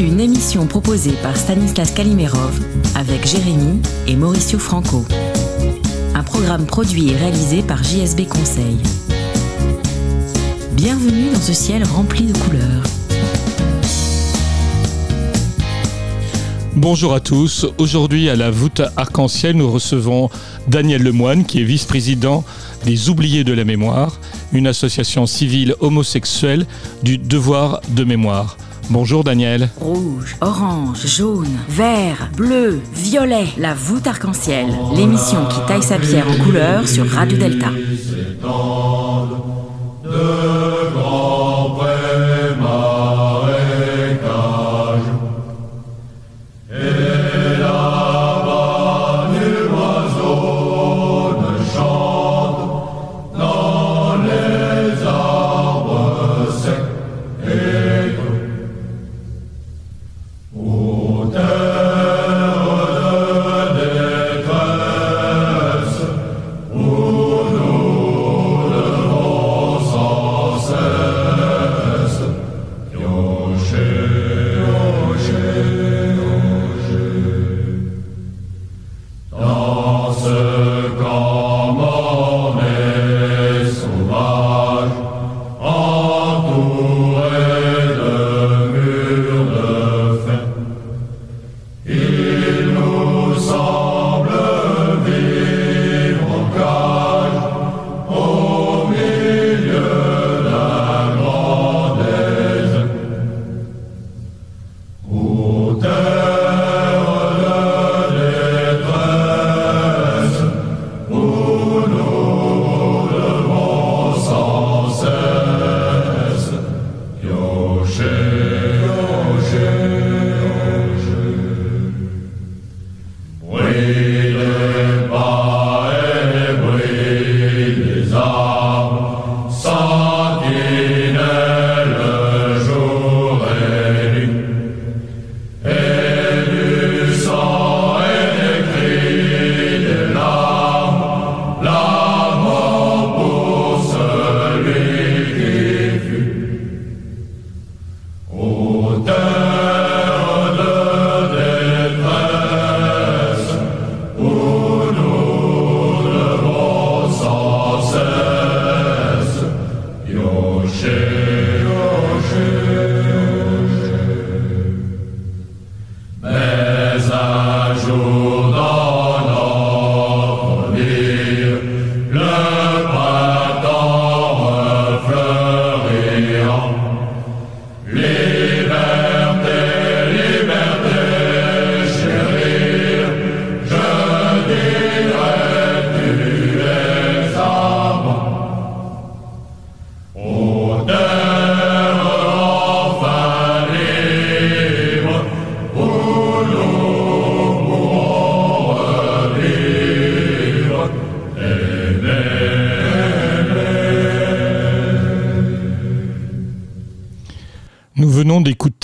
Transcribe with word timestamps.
Une 0.00 0.18
émission 0.18 0.66
proposée 0.66 1.12
par 1.22 1.36
Stanislas 1.36 1.90
Kalimerov 1.90 2.58
avec 2.94 3.26
Jérémy 3.26 3.82
et 4.06 4.16
Mauricio 4.16 4.58
Franco. 4.58 5.04
Un 6.14 6.22
programme 6.22 6.64
produit 6.64 7.10
et 7.10 7.16
réalisé 7.16 7.60
par 7.60 7.84
JSB 7.84 8.26
Conseil. 8.26 8.78
Bienvenue 10.72 11.28
dans 11.34 11.40
ce 11.40 11.52
ciel 11.52 11.84
rempli 11.84 12.24
de 12.24 12.38
couleurs. 12.38 12.82
Bonjour 16.76 17.12
à 17.12 17.20
tous. 17.20 17.66
Aujourd'hui, 17.76 18.30
à 18.30 18.36
la 18.36 18.50
voûte 18.50 18.80
arc-en-ciel, 18.96 19.54
nous 19.56 19.70
recevons 19.70 20.30
Daniel 20.66 21.02
Lemoine, 21.02 21.44
qui 21.44 21.60
est 21.60 21.64
vice-président 21.64 22.42
des 22.86 23.10
Oubliés 23.10 23.44
de 23.44 23.52
la 23.52 23.64
Mémoire, 23.64 24.18
une 24.54 24.66
association 24.66 25.26
civile 25.26 25.74
homosexuelle 25.80 26.64
du 27.02 27.18
devoir 27.18 27.82
de 27.90 28.04
mémoire. 28.04 28.56
Bonjour 28.90 29.22
Daniel. 29.22 29.68
Rouge, 29.76 30.36
orange, 30.40 31.06
jaune, 31.06 31.46
vert, 31.68 32.28
bleu, 32.36 32.80
violet. 32.92 33.46
La 33.56 33.72
voûte 33.72 34.04
arc-en-ciel. 34.08 34.66
L'émission 34.96 35.46
qui 35.46 35.60
taille 35.68 35.82
sa 35.82 35.96
pierre 35.96 36.26
en 36.28 36.44
couleurs 36.44 36.88
sur 36.88 37.08
Radio 37.08 37.38
Delta. 37.38 37.68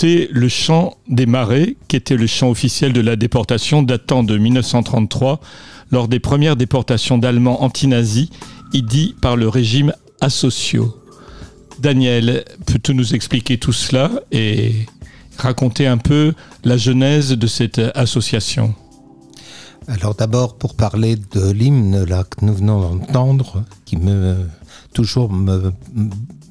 Le 0.03 0.47
chant 0.47 0.97
des 1.07 1.25
marais, 1.25 1.75
qui 1.87 1.95
était 1.95 2.17
le 2.17 2.27
chant 2.27 2.49
officiel 2.49 2.93
de 2.93 3.01
la 3.01 3.15
déportation 3.15 3.81
datant 3.81 4.23
de 4.23 4.37
1933, 4.37 5.39
lors 5.91 6.07
des 6.07 6.19
premières 6.19 6.55
déportations 6.55 7.17
d'Allemands 7.17 7.63
anti-nazis, 7.63 8.29
dit 8.73 9.15
par 9.21 9.35
le 9.35 9.47
régime 9.47 9.93
associo. 10.21 10.95
Daniel, 11.79 12.43
peux-tu 12.65 12.93
nous 12.93 13.15
expliquer 13.15 13.57
tout 13.57 13.73
cela 13.73 14.11
et 14.31 14.73
raconter 15.37 15.87
un 15.87 15.97
peu 15.97 16.33
la 16.63 16.77
genèse 16.77 17.31
de 17.31 17.47
cette 17.47 17.79
association? 17.95 18.73
Alors 19.87 20.15
d'abord, 20.15 20.57
pour 20.57 20.75
parler 20.75 21.15
de 21.15 21.49
l'hymne 21.51 22.05
que 22.05 22.45
nous 22.45 22.53
venons 22.53 22.95
d'entendre, 22.95 23.63
qui 23.85 23.97
me 23.97 24.35
toujours 24.93 25.31
me, 25.31 25.71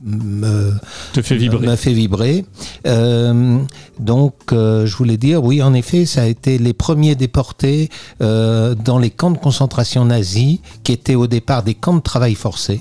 me, 0.06 0.72
Te 1.12 1.20
fait 1.20 1.36
vibrer. 1.36 1.66
me 1.66 1.76
fait 1.76 1.92
vibrer. 1.92 2.44
Euh, 2.86 3.58
donc, 3.98 4.34
euh, 4.52 4.86
je 4.86 4.96
voulais 4.96 5.16
dire, 5.16 5.44
oui, 5.44 5.62
en 5.62 5.74
effet, 5.74 6.06
ça 6.06 6.22
a 6.22 6.26
été 6.26 6.58
les 6.58 6.72
premiers 6.72 7.14
déportés 7.14 7.90
euh, 8.22 8.74
dans 8.74 8.98
les 8.98 9.10
camps 9.10 9.30
de 9.30 9.38
concentration 9.38 10.04
nazis, 10.04 10.60
qui 10.84 10.92
étaient 10.92 11.16
au 11.16 11.26
départ 11.26 11.62
des 11.62 11.74
camps 11.74 11.96
de 11.96 12.00
travail 12.00 12.34
forcé, 12.34 12.80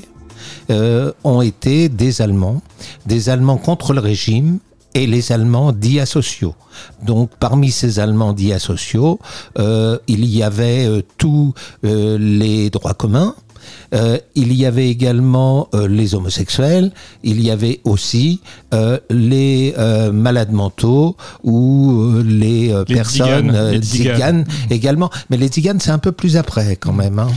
ont 1.24 1.42
été 1.42 1.90
des 1.90 2.22
Allemands, 2.22 2.62
des 3.06 3.30
Allemands 3.30 3.58
contre 3.58 3.94
le 3.94 4.00
régime 4.00 4.60
et 4.96 5.06
les 5.06 5.32
Allemands 5.32 5.74
dits 5.74 6.00
asociaux. 6.00 6.56
Donc 7.04 7.30
parmi 7.40 7.70
ces 7.70 8.00
Allemands 8.00 8.34
dits 8.34 8.54
asociaux, 8.54 9.20
euh, 9.60 10.00
il 10.08 10.26
y 10.26 10.42
avait 10.42 10.88
euh, 10.88 11.02
tous 11.18 11.54
euh, 11.84 12.18
les 12.18 12.70
droits 12.70 12.94
communs, 12.94 13.36
Euh, 13.94 14.18
il 14.36 14.54
y 14.54 14.66
avait 14.66 14.90
également 14.90 15.68
euh, 15.74 15.88
les 15.88 16.16
homosexuels, 16.16 16.92
il 17.24 17.42
y 17.42 17.52
avait 17.52 17.80
aussi 17.84 18.42
euh, 18.74 19.00
les 19.10 19.74
malades 20.12 20.52
mentaux 20.52 21.16
ou 21.44 22.12
les, 22.26 22.74
Les 22.88 22.96
personnes 22.96 23.52
tziganes, 23.52 23.72
les 23.72 23.80
tziganes. 23.80 24.14
tziganes 24.16 24.46
également. 24.70 25.10
Mais 25.30 25.38
les 25.38 25.48
tziganes, 25.50 25.80
c'est 25.80 25.92
un 25.92 26.00
peu 26.00 26.12
plus 26.12 26.38
après 26.38 26.76
quand 26.76 26.94
même. 26.94 27.20
hein. 27.20 27.28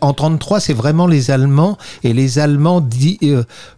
En 0.00 0.12
33, 0.12 0.60
c'est 0.60 0.72
vraiment 0.72 1.06
les 1.06 1.30
Allemands 1.30 1.76
et 2.02 2.12
les 2.12 2.38
Allemands 2.38 2.80
dit, 2.80 3.18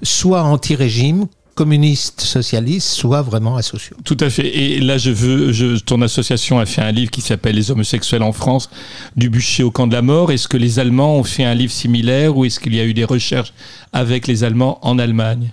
soit 0.03 0.43
anti-régime, 0.43 1.27
communistes, 1.57 2.21
socialistes, 2.21 2.89
soit 2.89 3.23
vraiment 3.23 3.57
asociaux. 3.57 3.97
Tout 4.05 4.17
à 4.21 4.31
fait. 4.31 4.47
Et 4.57 4.79
là, 4.81 4.99
je 4.99 5.11
veux, 5.11 5.53
je, 5.53 5.79
ton 5.79 6.01
association 6.03 6.61
a 6.61 6.67
fait 6.67 6.83
un 6.83 6.93
livre 6.93 7.11
qui 7.11 7.23
s'appelle 7.23 7.57
Les 7.57 7.71
homosexuels 7.73 8.23
en 8.23 8.33
France, 8.33 8.71
du 9.17 9.31
bûcher 9.31 9.65
au 9.65 9.73
camp 9.73 9.89
de 9.89 9.95
la 9.95 10.03
mort. 10.03 10.31
Est-ce 10.31 10.47
que 10.47 10.59
les 10.59 10.79
Allemands 10.79 11.17
ont 11.17 11.25
fait 11.25 11.45
un 11.45 11.55
livre 11.55 11.73
similaire 11.73 12.37
ou 12.37 12.45
est-ce 12.45 12.61
qu'il 12.61 12.75
y 12.75 12.81
a 12.81 12.85
eu 12.85 12.95
des 12.95 13.05
recherches 13.05 13.53
avec 13.93 14.29
les 14.29 14.45
Allemands 14.45 14.79
en 14.83 14.99
Allemagne? 14.99 15.53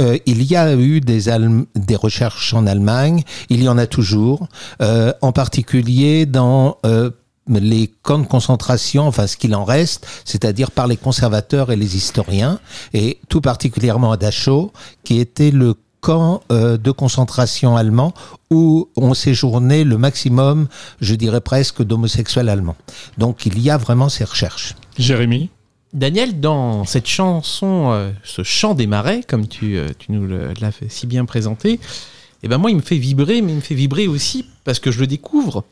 Euh, 0.00 0.16
il 0.24 0.42
y 0.44 0.56
a 0.56 0.74
eu 0.76 1.00
des, 1.00 1.28
Allem- 1.28 1.66
des 1.74 1.96
recherches 1.96 2.54
en 2.54 2.66
Allemagne, 2.66 3.22
il 3.50 3.62
y 3.62 3.68
en 3.68 3.76
a 3.76 3.86
toujours, 3.86 4.48
euh, 4.80 5.12
en 5.20 5.32
particulier 5.32 6.24
dans 6.24 6.78
euh, 6.86 7.10
les 7.58 7.90
camps 8.02 8.18
de 8.18 8.26
concentration, 8.26 9.06
enfin 9.06 9.26
ce 9.26 9.36
qu'il 9.36 9.54
en 9.54 9.64
reste, 9.64 10.06
c'est-à-dire 10.24 10.70
par 10.70 10.86
les 10.86 10.96
conservateurs 10.96 11.72
et 11.72 11.76
les 11.76 11.96
historiens, 11.96 12.60
et 12.94 13.18
tout 13.28 13.40
particulièrement 13.40 14.12
à 14.12 14.16
Dachau, 14.16 14.72
qui 15.04 15.18
était 15.18 15.50
le 15.50 15.74
camp 16.00 16.42
euh, 16.50 16.76
de 16.78 16.90
concentration 16.90 17.76
allemand 17.76 18.14
où 18.50 18.88
on 18.96 19.14
séjournait 19.14 19.84
le 19.84 19.98
maximum, 19.98 20.68
je 21.00 21.14
dirais 21.14 21.40
presque, 21.40 21.82
d'homosexuels 21.82 22.48
allemands. 22.48 22.76
Donc 23.18 23.46
il 23.46 23.58
y 23.60 23.70
a 23.70 23.76
vraiment 23.76 24.08
ces 24.08 24.24
recherches. 24.24 24.74
Jérémy? 24.98 25.50
Daniel, 25.92 26.38
dans 26.38 26.84
cette 26.84 27.08
chanson, 27.08 27.90
euh, 27.90 28.12
ce 28.22 28.44
chant 28.44 28.74
des 28.74 28.86
marais, 28.86 29.22
comme 29.26 29.48
tu, 29.48 29.76
euh, 29.76 29.88
tu 29.98 30.12
nous 30.12 30.26
l'as 30.26 30.70
si 30.88 31.06
bien 31.06 31.24
présenté, 31.24 31.80
eh 32.42 32.48
ben 32.48 32.58
moi, 32.58 32.70
il 32.70 32.76
me 32.76 32.82
fait 32.82 32.96
vibrer, 32.96 33.42
mais 33.42 33.52
il 33.52 33.56
me 33.56 33.60
fait 33.60 33.74
vibrer 33.74 34.06
aussi 34.06 34.46
parce 34.64 34.78
que 34.78 34.90
je 34.90 35.00
le 35.00 35.06
découvre. 35.06 35.64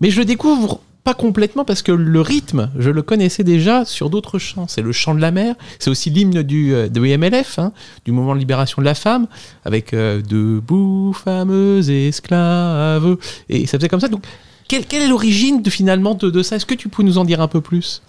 Mais 0.00 0.10
je 0.10 0.18
le 0.18 0.24
découvre 0.24 0.80
pas 1.04 1.14
complètement 1.14 1.66
parce 1.66 1.82
que 1.82 1.92
le 1.92 2.20
rythme, 2.22 2.70
je 2.78 2.90
le 2.90 3.02
connaissais 3.02 3.44
déjà 3.44 3.84
sur 3.84 4.08
d'autres 4.08 4.38
chants. 4.38 4.66
C'est 4.68 4.80
le 4.80 4.90
chant 4.90 5.14
de 5.14 5.20
la 5.20 5.30
mer, 5.30 5.54
c'est 5.78 5.90
aussi 5.90 6.08
l'hymne 6.08 6.42
du 6.42 6.74
euh, 6.74 6.88
de 6.88 7.00
MLF, 7.00 7.58
hein, 7.58 7.72
du 8.06 8.12
mouvement 8.12 8.34
de 8.34 8.40
libération 8.40 8.80
de 8.80 8.86
la 8.86 8.94
femme, 8.94 9.26
avec 9.66 9.92
euh, 9.92 10.22
debout 10.22 11.12
fameux 11.12 11.88
esclaves, 11.90 13.18
et 13.50 13.66
ça 13.66 13.78
faisait 13.78 13.88
comme 13.88 14.00
ça. 14.00 14.08
Donc, 14.08 14.24
quelle, 14.66 14.86
quelle 14.86 15.02
est 15.02 15.08
l'origine 15.08 15.60
de, 15.60 15.68
finalement 15.68 16.14
de, 16.14 16.30
de 16.30 16.42
ça? 16.42 16.56
Est-ce 16.56 16.66
que 16.66 16.74
tu 16.74 16.88
peux 16.88 17.02
nous 17.02 17.18
en 17.18 17.24
dire 17.26 17.42
un 17.42 17.48
peu 17.48 17.60
plus? 17.60 18.00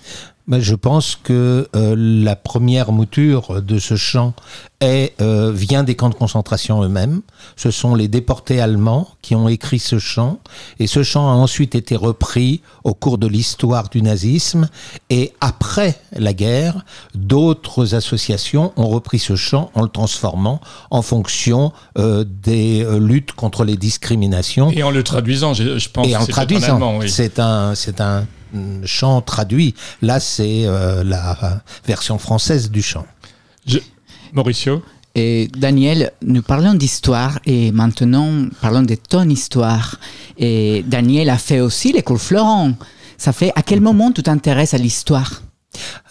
Ben, 0.47 0.59
je 0.59 0.75
pense 0.75 1.15
que 1.15 1.67
euh, 1.75 1.95
la 1.97 2.35
première 2.35 2.91
mouture 2.91 3.63
de 3.63 3.79
ce 3.79 3.95
chant 3.95 4.33
est, 4.79 5.19
euh, 5.19 5.51
vient 5.51 5.83
des 5.83 5.95
camps 5.95 6.09
de 6.09 6.15
concentration 6.15 6.83
eux-mêmes. 6.83 7.21
Ce 7.55 7.71
sont 7.71 7.95
les 7.95 8.07
déportés 8.07 8.61
allemands 8.61 9.07
qui 9.23 9.33
ont 9.33 9.49
écrit 9.49 9.79
ce 9.79 9.97
chant. 9.97 10.39
Et 10.77 10.85
ce 10.85 11.01
chant 11.01 11.27
a 11.27 11.33
ensuite 11.33 11.73
été 11.73 11.95
repris 11.95 12.61
au 12.83 12.93
cours 12.93 13.17
de 13.17 13.25
l'histoire 13.25 13.89
du 13.89 14.03
nazisme. 14.03 14.69
Et 15.09 15.33
après 15.41 15.99
la 16.11 16.33
guerre, 16.33 16.85
d'autres 17.15 17.95
associations 17.95 18.71
ont 18.77 18.87
repris 18.87 19.17
ce 19.17 19.35
chant 19.35 19.71
en 19.73 19.81
le 19.81 19.89
transformant 19.89 20.61
en 20.91 21.01
fonction 21.01 21.73
euh, 21.97 22.23
des 22.23 22.85
luttes 22.99 23.31
contre 23.31 23.63
les 23.63 23.77
discriminations. 23.77 24.69
Et 24.69 24.83
en 24.83 24.91
le 24.91 25.01
traduisant, 25.01 25.55
je, 25.55 25.79
je 25.79 25.89
pense 25.89 26.07
Et 26.07 26.15
en 26.15 26.25
traduisant, 26.27 26.99
oui. 26.99 27.09
c'est 27.09 27.39
un, 27.39 27.73
c'est 27.73 27.99
un 27.99 28.27
chant 28.85 29.21
traduit. 29.21 29.75
Là, 30.01 30.19
c'est 30.19 30.65
euh, 30.65 31.03
la 31.03 31.31
euh, 31.43 31.55
version 31.85 32.17
française 32.17 32.71
du 32.71 32.81
chant. 32.81 33.05
Je- 33.65 33.79
Mauricio? 34.33 34.81
Et 35.17 35.49
Daniel, 35.55 36.11
nous 36.21 36.41
parlons 36.41 36.73
d'histoire 36.73 37.39
et 37.45 37.71
maintenant 37.71 38.47
parlons 38.61 38.81
de 38.81 38.95
ton 38.95 39.29
histoire. 39.29 39.97
Et 40.37 40.83
Daniel 40.87 41.29
a 41.29 41.37
fait 41.37 41.61
aussi 41.61 41.93
l'école 41.93 42.17
Florent. 42.17 42.73
Ça 43.17 43.31
fait 43.31 43.53
à 43.55 43.61
quel 43.61 43.79
moment 43.79 44.11
tu 44.11 44.21
t'intéresses 44.23 44.73
à 44.73 44.77
l'histoire? 44.77 45.41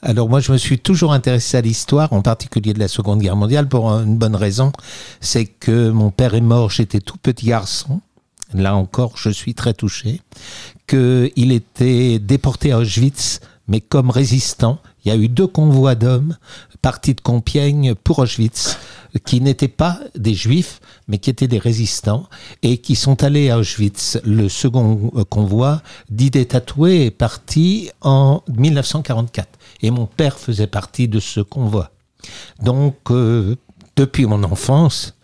Alors 0.00 0.28
moi, 0.30 0.40
je 0.40 0.52
me 0.52 0.56
suis 0.56 0.78
toujours 0.78 1.12
intéressé 1.12 1.58
à 1.58 1.60
l'histoire, 1.60 2.14
en 2.14 2.22
particulier 2.22 2.72
de 2.72 2.78
la 2.78 2.88
Seconde 2.88 3.20
Guerre 3.20 3.36
mondiale, 3.36 3.68
pour 3.68 3.90
une 3.90 4.16
bonne 4.16 4.36
raison, 4.36 4.72
c'est 5.20 5.46
que 5.46 5.90
mon 5.90 6.10
père 6.10 6.34
est 6.34 6.40
mort, 6.40 6.70
j'étais 6.70 7.00
tout 7.00 7.16
petit 7.18 7.46
garçon. 7.46 8.00
Là 8.52 8.74
encore, 8.76 9.16
je 9.16 9.30
suis 9.30 9.54
très 9.54 9.74
touché. 9.74 10.20
Qu'il 10.86 11.52
était 11.52 12.18
déporté 12.18 12.72
à 12.72 12.78
Auschwitz, 12.78 13.40
mais 13.68 13.80
comme 13.80 14.10
résistant. 14.10 14.78
Il 15.04 15.08
y 15.08 15.12
a 15.12 15.16
eu 15.16 15.28
deux 15.28 15.46
convois 15.46 15.94
d'hommes 15.94 16.36
partis 16.84 17.14
de 17.14 17.22
Compiègne 17.22 17.94
pour 17.94 18.18
Auschwitz, 18.18 18.76
qui 19.24 19.40
n'étaient 19.40 19.68
pas 19.68 20.00
des 20.14 20.34
juifs, 20.34 20.82
mais 21.08 21.16
qui 21.16 21.30
étaient 21.30 21.48
des 21.48 21.58
résistants, 21.58 22.28
et 22.62 22.76
qui 22.76 22.94
sont 22.94 23.22
allés 23.24 23.48
à 23.48 23.58
Auschwitz. 23.58 24.18
Le 24.22 24.50
second 24.50 25.10
euh, 25.16 25.24
convoi, 25.24 25.80
d'idées 26.10 26.44
tatouées, 26.44 27.06
est 27.06 27.10
parti 27.10 27.90
en 28.02 28.42
1944. 28.54 29.48
Et 29.80 29.90
mon 29.90 30.04
père 30.04 30.38
faisait 30.38 30.66
partie 30.66 31.08
de 31.08 31.20
ce 31.20 31.40
convoi. 31.40 31.90
Donc, 32.62 32.96
euh, 33.10 33.56
depuis 33.96 34.26
mon 34.26 34.42
enfance, 34.42 35.14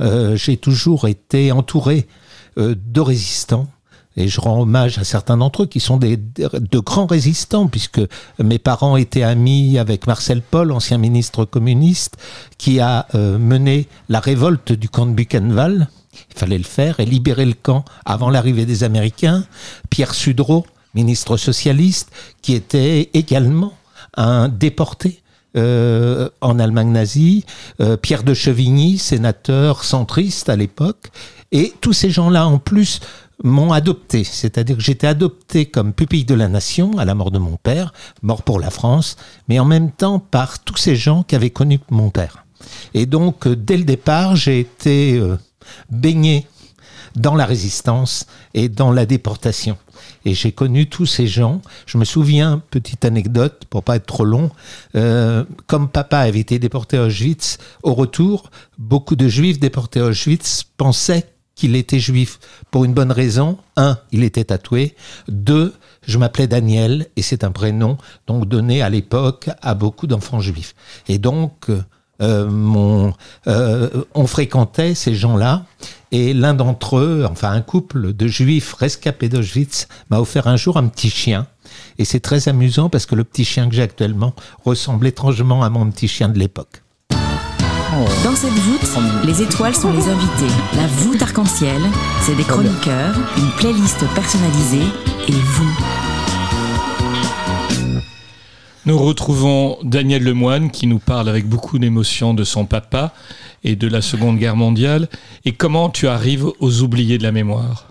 euh, 0.00 0.36
j'ai 0.36 0.56
toujours 0.56 1.08
été 1.08 1.52
entouré 1.52 2.06
euh, 2.58 2.74
de 2.76 3.00
résistants. 3.00 3.66
Et 4.18 4.26
je 4.26 4.40
rends 4.40 4.60
hommage 4.60 4.98
à 4.98 5.04
certains 5.04 5.36
d'entre 5.36 5.62
eux 5.62 5.66
qui 5.66 5.78
sont 5.78 5.96
des, 5.96 6.16
de 6.16 6.78
grands 6.80 7.06
résistants, 7.06 7.68
puisque 7.68 8.00
mes 8.42 8.58
parents 8.58 8.96
étaient 8.96 9.22
amis 9.22 9.78
avec 9.78 10.08
Marcel 10.08 10.42
Paul, 10.42 10.72
ancien 10.72 10.98
ministre 10.98 11.44
communiste, 11.44 12.16
qui 12.58 12.80
a 12.80 13.06
euh, 13.14 13.38
mené 13.38 13.86
la 14.08 14.18
révolte 14.18 14.72
du 14.72 14.88
camp 14.88 15.06
de 15.06 15.12
Buchenwald. 15.12 15.86
Il 16.34 16.36
fallait 16.36 16.58
le 16.58 16.64
faire 16.64 16.98
et 16.98 17.04
libérer 17.04 17.46
le 17.46 17.54
camp 17.54 17.84
avant 18.04 18.28
l'arrivée 18.28 18.66
des 18.66 18.82
Américains. 18.82 19.44
Pierre 19.88 20.14
Sudreau, 20.14 20.66
ministre 20.94 21.36
socialiste, 21.36 22.10
qui 22.42 22.54
était 22.54 23.10
également 23.14 23.72
un 24.16 24.48
déporté 24.48 25.22
euh, 25.56 26.28
en 26.40 26.58
Allemagne 26.58 26.90
nazie, 26.90 27.44
euh, 27.80 27.96
Pierre 27.96 28.24
de 28.24 28.34
Chevigny, 28.34 28.98
sénateur 28.98 29.84
centriste 29.84 30.48
à 30.48 30.56
l'époque, 30.56 31.12
et 31.52 31.72
tous 31.80 31.92
ces 31.92 32.10
gens-là 32.10 32.48
en 32.48 32.58
plus 32.58 33.00
m'ont 33.44 33.72
adopté, 33.72 34.24
c'est-à-dire 34.24 34.76
que 34.76 34.82
j'étais 34.82 35.06
adopté 35.06 35.66
comme 35.66 35.92
pupille 35.92 36.24
de 36.24 36.34
la 36.34 36.48
nation 36.48 36.98
à 36.98 37.04
la 37.04 37.14
mort 37.14 37.30
de 37.30 37.38
mon 37.38 37.56
père, 37.56 37.92
mort 38.22 38.42
pour 38.42 38.58
la 38.58 38.70
France, 38.70 39.16
mais 39.48 39.58
en 39.58 39.64
même 39.64 39.92
temps 39.92 40.18
par 40.18 40.58
tous 40.58 40.76
ces 40.76 40.96
gens 40.96 41.22
qui 41.22 41.36
avaient 41.36 41.50
connu 41.50 41.78
mon 41.90 42.10
père. 42.10 42.44
Et 42.94 43.06
donc 43.06 43.46
euh, 43.46 43.54
dès 43.54 43.76
le 43.76 43.84
départ, 43.84 44.34
j'ai 44.34 44.58
été 44.58 45.16
euh, 45.18 45.36
baigné 45.90 46.46
dans 47.14 47.34
la 47.34 47.46
résistance 47.46 48.26
et 48.54 48.68
dans 48.68 48.92
la 48.92 49.06
déportation. 49.06 49.76
Et 50.24 50.34
j'ai 50.34 50.52
connu 50.52 50.88
tous 50.88 51.06
ces 51.06 51.26
gens. 51.26 51.60
Je 51.86 51.98
me 51.98 52.04
souviens, 52.04 52.62
petite 52.70 53.04
anecdote, 53.04 53.62
pour 53.70 53.82
pas 53.82 53.96
être 53.96 54.06
trop 54.06 54.24
long, 54.24 54.50
euh, 54.94 55.44
comme 55.66 55.88
papa 55.88 56.18
avait 56.18 56.40
été 56.40 56.58
déporté 56.58 56.96
à 56.96 57.04
Auschwitz, 57.04 57.58
au 57.82 57.94
retour, 57.94 58.50
beaucoup 58.78 59.16
de 59.16 59.28
juifs 59.28 59.58
déportés 59.58 60.00
à 60.00 60.06
Auschwitz 60.06 60.64
pensaient 60.76 61.26
qu'il 61.58 61.74
était 61.74 61.98
juif 61.98 62.38
pour 62.70 62.84
une 62.84 62.94
bonne 62.94 63.12
raison. 63.12 63.58
Un, 63.76 63.98
il 64.12 64.22
était 64.22 64.44
tatoué. 64.44 64.94
Deux, 65.26 65.74
je 66.06 66.16
m'appelais 66.16 66.46
Daniel 66.46 67.08
et 67.16 67.22
c'est 67.22 67.42
un 67.44 67.50
prénom 67.50 67.98
donc 68.26 68.46
donné 68.46 68.80
à 68.80 68.88
l'époque 68.88 69.50
à 69.60 69.74
beaucoup 69.74 70.06
d'enfants 70.06 70.40
juifs. 70.40 70.74
Et 71.08 71.18
donc, 71.18 71.68
euh, 72.22 72.48
mon, 72.48 73.12
euh, 73.48 74.04
on 74.14 74.26
fréquentait 74.26 74.94
ces 74.94 75.14
gens-là 75.14 75.66
et 76.12 76.32
l'un 76.32 76.54
d'entre 76.54 76.98
eux, 76.98 77.26
enfin 77.28 77.50
un 77.50 77.60
couple 77.60 78.12
de 78.12 78.26
juifs 78.28 78.74
rescapés 78.74 79.28
d'Auschwitz, 79.28 79.88
m'a 80.10 80.20
offert 80.20 80.46
un 80.46 80.56
jour 80.56 80.76
un 80.76 80.86
petit 80.86 81.10
chien. 81.10 81.48
Et 81.98 82.04
c'est 82.04 82.20
très 82.20 82.48
amusant 82.48 82.88
parce 82.88 83.04
que 83.04 83.16
le 83.16 83.24
petit 83.24 83.44
chien 83.44 83.68
que 83.68 83.74
j'ai 83.74 83.82
actuellement 83.82 84.32
ressemble 84.64 85.08
étrangement 85.08 85.64
à 85.64 85.70
mon 85.70 85.90
petit 85.90 86.08
chien 86.08 86.28
de 86.28 86.38
l'époque. 86.38 86.82
Dans 88.22 88.36
cette 88.36 88.50
voûte, 88.50 88.86
les 89.24 89.40
étoiles 89.40 89.74
sont 89.74 89.90
les 89.90 90.08
invités. 90.08 90.52
La 90.76 90.86
voûte 90.86 91.22
arc-en-ciel, 91.22 91.80
c'est 92.20 92.34
des 92.34 92.44
chroniqueurs, 92.44 93.14
une 93.38 93.50
playlist 93.56 94.04
personnalisée 94.14 94.84
et 95.26 95.32
vous. 95.32 95.78
Nous 98.84 98.98
retrouvons 98.98 99.78
Daniel 99.82 100.22
Lemoine 100.22 100.70
qui 100.70 100.86
nous 100.86 100.98
parle 100.98 101.30
avec 101.30 101.48
beaucoup 101.48 101.78
d'émotion 101.78 102.34
de 102.34 102.44
son 102.44 102.66
papa 102.66 103.14
et 103.64 103.74
de 103.74 103.88
la 103.88 104.02
Seconde 104.02 104.38
Guerre 104.38 104.56
mondiale. 104.56 105.08
Et 105.46 105.52
comment 105.52 105.88
tu 105.88 106.08
arrives 106.08 106.46
aux 106.60 106.82
oubliés 106.82 107.16
de 107.16 107.22
la 107.22 107.32
mémoire? 107.32 107.86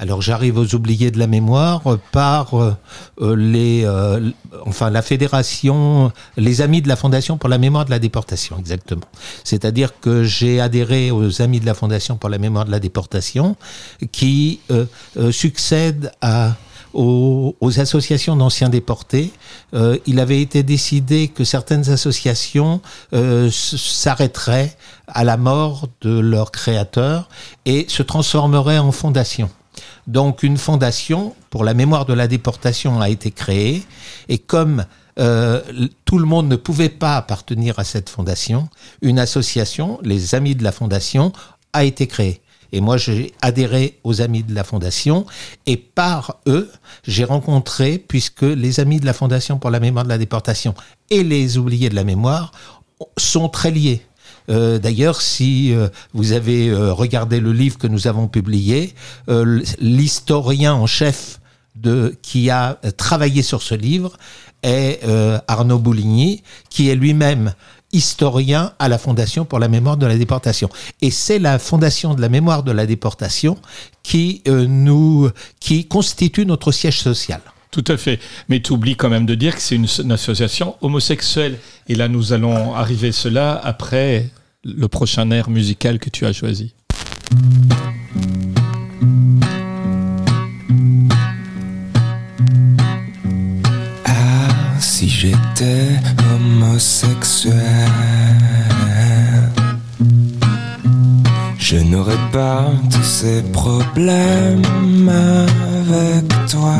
Alors 0.00 0.22
j'arrive 0.22 0.56
aux 0.56 0.74
oubliés 0.74 1.10
de 1.10 1.18
la 1.18 1.26
mémoire 1.26 1.82
par 2.10 2.54
euh, 2.54 2.74
euh, 3.20 3.36
les, 3.36 3.82
euh, 3.84 4.30
enfin 4.64 4.88
la 4.88 5.02
fédération, 5.02 6.10
les 6.38 6.62
amis 6.62 6.80
de 6.80 6.88
la 6.88 6.96
Fondation 6.96 7.36
pour 7.36 7.50
la 7.50 7.58
mémoire 7.58 7.84
de 7.84 7.90
la 7.90 7.98
déportation, 7.98 8.56
exactement. 8.58 9.04
C'est-à-dire 9.44 10.00
que 10.00 10.24
j'ai 10.24 10.58
adhéré 10.58 11.10
aux 11.10 11.42
amis 11.42 11.60
de 11.60 11.66
la 11.66 11.74
Fondation 11.74 12.16
pour 12.16 12.30
la 12.30 12.38
mémoire 12.38 12.64
de 12.64 12.70
la 12.70 12.80
déportation, 12.80 13.56
qui 14.10 14.60
euh, 14.70 14.86
succède 15.32 16.10
à 16.22 16.54
aux, 16.94 17.54
associations 17.76 18.34
d'anciens 18.34 18.68
déportés. 18.68 19.30
Il 20.06 20.18
avait 20.18 20.42
été 20.42 20.64
décidé 20.64 21.28
que 21.28 21.44
certaines 21.44 21.88
associations 21.88 22.80
s'arrêteraient 23.52 24.76
à 25.06 25.22
la 25.22 25.36
mort 25.36 25.86
de 26.00 26.18
leur 26.18 26.50
créateur 26.50 27.28
et 27.64 27.86
se 27.88 28.02
transformeraient 28.02 28.78
en 28.78 28.90
fondation. 28.90 29.50
Donc 30.10 30.42
une 30.42 30.56
fondation 30.56 31.36
pour 31.50 31.62
la 31.62 31.72
mémoire 31.72 32.04
de 32.04 32.12
la 32.12 32.26
déportation 32.26 33.00
a 33.00 33.08
été 33.08 33.30
créée 33.30 33.84
et 34.28 34.38
comme 34.38 34.84
euh, 35.20 35.60
tout 36.04 36.18
le 36.18 36.24
monde 36.24 36.48
ne 36.48 36.56
pouvait 36.56 36.88
pas 36.88 37.16
appartenir 37.16 37.78
à 37.78 37.84
cette 37.84 38.08
fondation, 38.08 38.68
une 39.02 39.20
association, 39.20 40.00
les 40.02 40.34
Amis 40.34 40.56
de 40.56 40.64
la 40.64 40.72
Fondation, 40.72 41.30
a 41.72 41.84
été 41.84 42.08
créée. 42.08 42.42
Et 42.72 42.80
moi, 42.80 42.96
j'ai 42.96 43.32
adhéré 43.40 44.00
aux 44.02 44.20
Amis 44.20 44.42
de 44.42 44.52
la 44.52 44.64
Fondation 44.64 45.26
et 45.66 45.76
par 45.76 46.40
eux, 46.48 46.68
j'ai 47.06 47.24
rencontré, 47.24 47.98
puisque 47.98 48.42
les 48.42 48.80
Amis 48.80 48.98
de 48.98 49.06
la 49.06 49.12
Fondation 49.12 49.60
pour 49.60 49.70
la 49.70 49.78
mémoire 49.78 50.04
de 50.04 50.08
la 50.08 50.18
déportation 50.18 50.74
et 51.10 51.22
les 51.22 51.56
Oubliés 51.56 51.88
de 51.88 51.94
la 51.94 52.04
mémoire 52.04 52.50
sont 53.16 53.48
très 53.48 53.70
liés. 53.70 54.02
Euh, 54.50 54.78
D'ailleurs, 54.78 55.20
si 55.20 55.72
euh, 55.72 55.88
vous 56.12 56.32
avez 56.32 56.68
euh, 56.68 56.92
regardé 56.92 57.40
le 57.40 57.52
livre 57.52 57.78
que 57.78 57.86
nous 57.86 58.06
avons 58.06 58.28
publié, 58.28 58.94
l'historien 59.80 60.74
en 60.74 60.86
chef 60.86 61.40
qui 62.20 62.50
a 62.50 62.78
travaillé 62.96 63.42
sur 63.42 63.62
ce 63.62 63.74
livre 63.74 64.18
est 64.62 65.00
Arnaud 65.48 65.78
Bouligny, 65.78 66.42
qui 66.68 66.90
est 66.90 66.94
lui-même 66.94 67.54
historien 67.92 68.72
à 68.78 68.88
la 68.88 68.98
Fondation 68.98 69.44
pour 69.44 69.58
la 69.58 69.68
mémoire 69.68 69.96
de 69.96 70.04
la 70.04 70.16
déportation. 70.16 70.68
Et 71.00 71.10
c'est 71.10 71.38
la 71.38 71.58
Fondation 71.58 72.14
de 72.14 72.20
la 72.20 72.28
mémoire 72.28 72.64
de 72.64 72.72
la 72.72 72.86
déportation 72.86 73.56
qui 74.02 74.42
nous, 74.46 75.30
qui 75.58 75.86
constitue 75.86 76.44
notre 76.44 76.70
siège 76.72 77.00
social. 77.00 77.40
Tout 77.70 77.84
à 77.86 77.96
fait. 77.96 78.18
Mais 78.48 78.60
tu 78.60 78.72
oublies 78.72 78.96
quand 78.96 79.08
même 79.08 79.26
de 79.26 79.34
dire 79.34 79.54
que 79.54 79.62
c'est 79.62 79.76
une, 79.76 79.86
une 80.02 80.12
association 80.12 80.76
homosexuelle. 80.82 81.58
Et 81.88 81.94
là, 81.94 82.08
nous 82.08 82.32
allons 82.32 82.74
arriver 82.74 83.12
cela 83.12 83.58
après 83.62 84.28
le 84.64 84.88
prochain 84.88 85.30
air 85.30 85.50
musical 85.50 85.98
que 85.98 86.10
tu 86.10 86.26
as 86.26 86.32
choisi. 86.32 86.74
Ah, 94.04 94.48
si 94.78 95.08
j'étais 95.08 95.88
homosexuel, 96.34 97.54
je 101.58 101.76
n'aurais 101.76 102.30
pas 102.32 102.70
tous 102.92 103.02
ces 103.02 103.42
problèmes 103.52 105.08
avec 105.08 106.28
toi. 106.50 106.76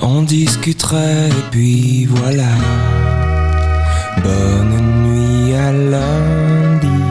On 0.00 0.22
discuterait 0.22 1.28
et 1.28 1.50
puis 1.50 2.06
voilà. 2.06 2.48
Bonne 4.22 4.76
nuit 5.02 5.54
à 5.54 5.72
lundi. 5.72 7.02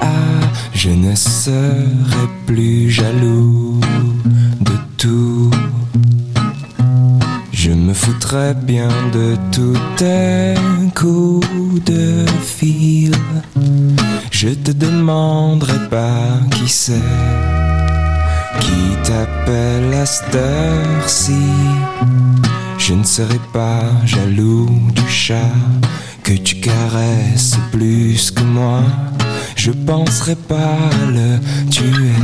Ah, 0.00 0.40
je 0.72 0.90
ne 0.90 1.14
serai 1.14 2.26
plus 2.46 2.90
jaloux 2.90 3.80
de 4.60 4.72
tout. 4.96 5.50
Je 7.52 7.70
me 7.70 7.94
foutrais 7.94 8.54
bien 8.54 8.88
de 9.12 9.36
tous 9.50 9.78
tes 9.96 10.54
coups 10.94 11.84
de 11.84 12.26
fil. 12.42 13.12
Je 14.30 14.48
te 14.50 14.72
demanderai 14.72 15.88
pas 15.88 16.40
qui 16.50 16.68
c'est 16.68 17.10
qui 18.60 18.96
t'appelle 19.02 19.94
à 19.94 20.06
cette 20.06 20.34
heure-ci. 20.34 21.32
Je 22.78 22.94
ne 22.94 23.04
serai 23.04 23.40
pas 23.52 23.82
jaloux 24.04 24.68
du 24.94 25.08
chat 25.08 25.54
que 26.22 26.32
tu 26.32 26.56
caresses 26.56 27.56
plus 27.72 28.30
que 28.30 28.42
moi. 28.42 28.82
Je 29.56 29.70
penserai 29.70 30.34
pas 30.36 30.78
le 31.08 31.38
tuer 31.70 32.18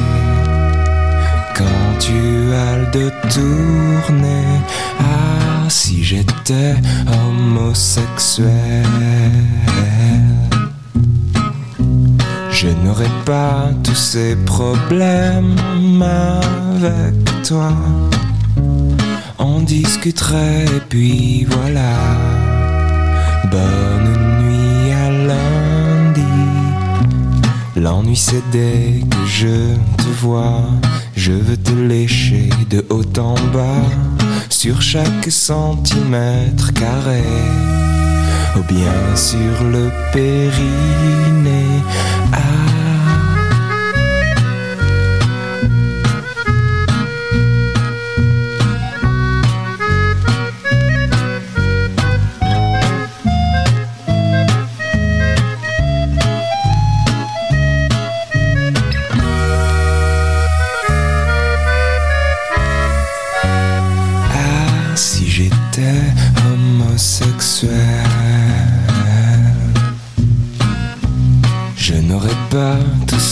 quand 1.56 1.98
tu 1.98 2.52
as 2.52 2.76
le 2.78 2.86
dos 2.92 3.10
tourné. 3.30 4.42
Ah, 4.98 5.68
si 5.68 6.02
j'étais 6.02 6.74
homosexuel, 7.06 8.50
je 12.50 12.68
n'aurais 12.84 13.16
pas 13.24 13.70
tous 13.82 13.94
ces 13.94 14.36
problèmes 14.36 15.56
avec 16.02 17.42
toi. 17.42 17.72
Discuterait 19.70 20.64
puis 20.88 21.46
voilà. 21.48 21.94
Bonne 23.52 24.42
nuit 24.42 24.90
à 24.90 25.10
lundi. 25.10 26.20
L'ennui 27.76 28.16
c'est 28.16 28.42
dès 28.50 29.04
que 29.08 29.26
je 29.28 29.76
te 29.96 30.08
vois, 30.20 30.64
je 31.14 31.30
veux 31.30 31.56
te 31.56 31.70
lécher 31.70 32.50
de 32.68 32.84
haut 32.90 33.04
en 33.16 33.34
bas, 33.52 33.86
sur 34.48 34.82
chaque 34.82 35.30
centimètre 35.30 36.72
carré, 36.72 37.22
ou 38.56 38.62
bien 38.64 39.14
sur 39.14 39.64
le 39.70 39.88
périnée. 40.12 41.80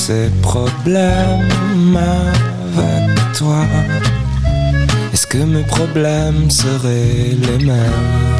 Ces 0.09 0.31
problèmes 0.41 1.99
avec 1.99 3.37
toi. 3.37 3.62
Est-ce 5.12 5.27
que 5.27 5.37
mes 5.37 5.65
problèmes 5.65 6.50
seraient 6.50 7.37
les 7.47 7.67
mêmes 7.67 8.33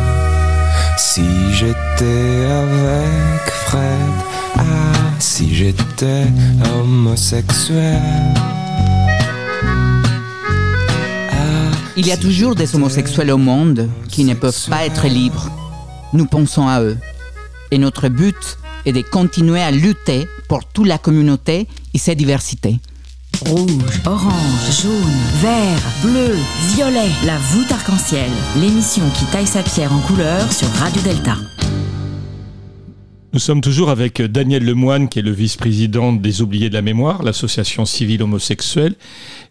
si 0.97 1.27
j'étais 1.53 2.47
avec 2.65 3.43
Fred? 3.67 4.17
Ah, 4.57 4.63
si 5.19 5.55
j'étais 5.55 6.25
homosexuel? 6.75 8.01
Ah, 11.31 11.77
Il 11.99 12.07
y 12.07 12.13
a 12.13 12.17
toujours 12.17 12.55
des 12.55 12.75
homosexuels 12.77 13.31
au 13.31 13.37
monde 13.37 13.91
qui 14.09 14.25
ne 14.25 14.33
peuvent 14.33 14.69
pas 14.71 14.87
être 14.87 15.07
libres. 15.07 15.51
Nous 16.15 16.25
pensons 16.25 16.67
à 16.67 16.81
eux. 16.81 16.97
Et 17.71 17.77
notre 17.77 18.09
but 18.09 18.57
est 18.87 18.93
de 18.93 19.03
continuer 19.03 19.61
à 19.61 19.71
lutter 19.71 20.27
pour 20.49 20.65
toute 20.65 20.87
la 20.87 20.99
communauté 20.99 21.69
et 21.95 21.99
sa 21.99 22.15
diversité. 22.15 22.81
Rouge, 23.47 24.01
orange, 24.05 24.83
jaune, 24.83 25.21
vert, 25.41 25.83
bleu, 26.03 26.37
violet. 26.75 27.11
La 27.25 27.39
voûte 27.39 27.71
arc-en-ciel. 27.71 28.31
L'émission 28.57 29.05
qui 29.11 29.27
taille 29.27 29.47
sa 29.47 29.63
pierre 29.63 29.93
en 29.93 30.01
couleur 30.01 30.53
sur 30.53 30.69
Radio 30.73 31.01
Delta. 31.03 31.37
Nous 33.35 33.41
sommes 33.41 33.61
toujours 33.61 33.91
avec 33.91 34.23
Daniel 34.23 34.65
Lemoine, 34.65 35.11
qui 35.11 35.19
est 35.19 35.23
le 35.23 35.33
vice-président 35.33 36.15
des 36.15 36.41
Oubliés 36.41 36.71
de 36.71 36.75
la 36.75 36.81
Mémoire, 36.81 37.23
l'association 37.23 37.85
civile 37.85 38.23
homosexuelle. 38.23 38.95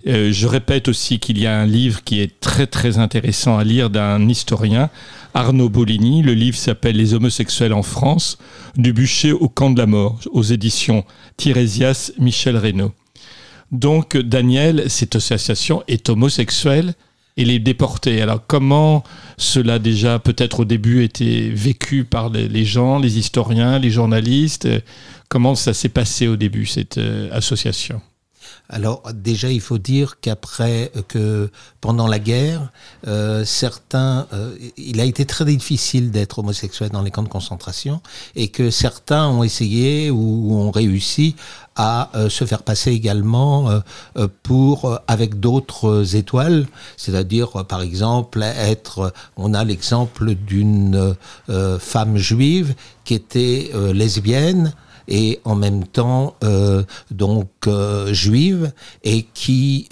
Euh, 0.07 0.31
je 0.31 0.47
répète 0.47 0.87
aussi 0.87 1.19
qu'il 1.19 1.37
y 1.37 1.45
a 1.45 1.55
un 1.55 1.67
livre 1.67 2.03
qui 2.03 2.19
est 2.19 2.39
très 2.39 2.65
très 2.65 2.97
intéressant 2.97 3.55
à 3.55 3.63
lire 3.63 3.91
d'un 3.91 4.27
historien, 4.27 4.89
Arnaud 5.35 5.69
Boligny. 5.69 6.23
Le 6.23 6.33
livre 6.33 6.57
s'appelle 6.57 6.97
Les 6.97 7.13
homosexuels 7.13 7.71
en 7.71 7.83
France, 7.83 8.39
du 8.77 8.93
bûcher 8.93 9.31
au 9.31 9.47
camp 9.47 9.69
de 9.69 9.77
la 9.77 9.85
mort, 9.85 10.19
aux 10.31 10.41
éditions 10.41 11.05
Tirésias 11.37 12.13
Michel 12.17 12.57
Reynaud. 12.57 12.93
Donc, 13.71 14.17
Daniel, 14.17 14.85
cette 14.89 15.15
association 15.15 15.83
est 15.87 16.09
homosexuelle 16.09 16.95
et 17.37 17.45
les 17.45 17.59
déportés. 17.59 18.21
Alors, 18.21 18.41
comment 18.45 19.03
cela 19.37 19.79
déjà, 19.79 20.19
peut-être 20.19 20.61
au 20.61 20.65
début, 20.65 21.03
était 21.03 21.49
vécu 21.53 22.03
par 22.03 22.29
les, 22.29 22.65
gens, 22.65 22.99
les 22.99 23.17
historiens, 23.17 23.79
les 23.79 23.91
journalistes? 23.91 24.65
Euh, 24.65 24.79
Comment 25.29 25.55
ça 25.55 25.73
s'est 25.73 25.89
passé 25.89 26.27
au 26.27 26.37
début, 26.37 26.65
cette 26.65 26.97
euh, 26.97 27.29
association? 27.31 28.01
Alors 28.69 29.01
déjà, 29.13 29.49
il 29.49 29.61
faut 29.61 29.77
dire 29.77 30.19
qu'après 30.19 30.91
que 31.07 31.49
pendant 31.79 32.07
la 32.07 32.19
guerre, 32.19 32.71
euh, 33.07 33.45
certains, 33.45 34.27
euh, 34.33 34.55
il 34.75 34.99
a 34.99 35.05
été 35.05 35.25
très 35.25 35.45
difficile 35.45 36.11
d'être 36.11 36.39
homosexuel 36.39 36.89
dans 36.89 37.01
les 37.01 37.11
camps 37.11 37.23
de 37.23 37.29
concentration 37.29 38.01
et 38.35 38.49
que 38.49 38.69
certains 38.69 39.27
ont 39.27 39.43
essayé 39.43 40.11
ou 40.11 40.53
ont 40.53 40.71
réussi 40.71 41.35
à 41.77 42.09
euh, 42.15 42.29
se 42.29 42.43
faire 42.43 42.63
passer 42.63 42.91
également 42.91 43.69
euh, 43.69 43.79
euh, 44.17 44.27
pour 44.43 44.99
avec 45.07 45.39
d'autres 45.39 46.15
étoiles, 46.15 46.67
c'est-à-dire 46.97 47.65
par 47.65 47.81
exemple 47.81 48.41
être, 48.41 49.13
on 49.37 49.53
a 49.53 49.63
l'exemple 49.63 50.33
d'une 50.33 51.15
femme 51.79 52.17
juive 52.17 52.73
qui 53.05 53.13
était 53.13 53.71
lesbienne 53.93 54.73
et 55.07 55.39
en 55.45 55.55
même 55.55 55.85
temps 55.85 56.35
donc 57.11 57.49
juive 58.11 58.71
et 59.03 59.23
qui 59.33 59.87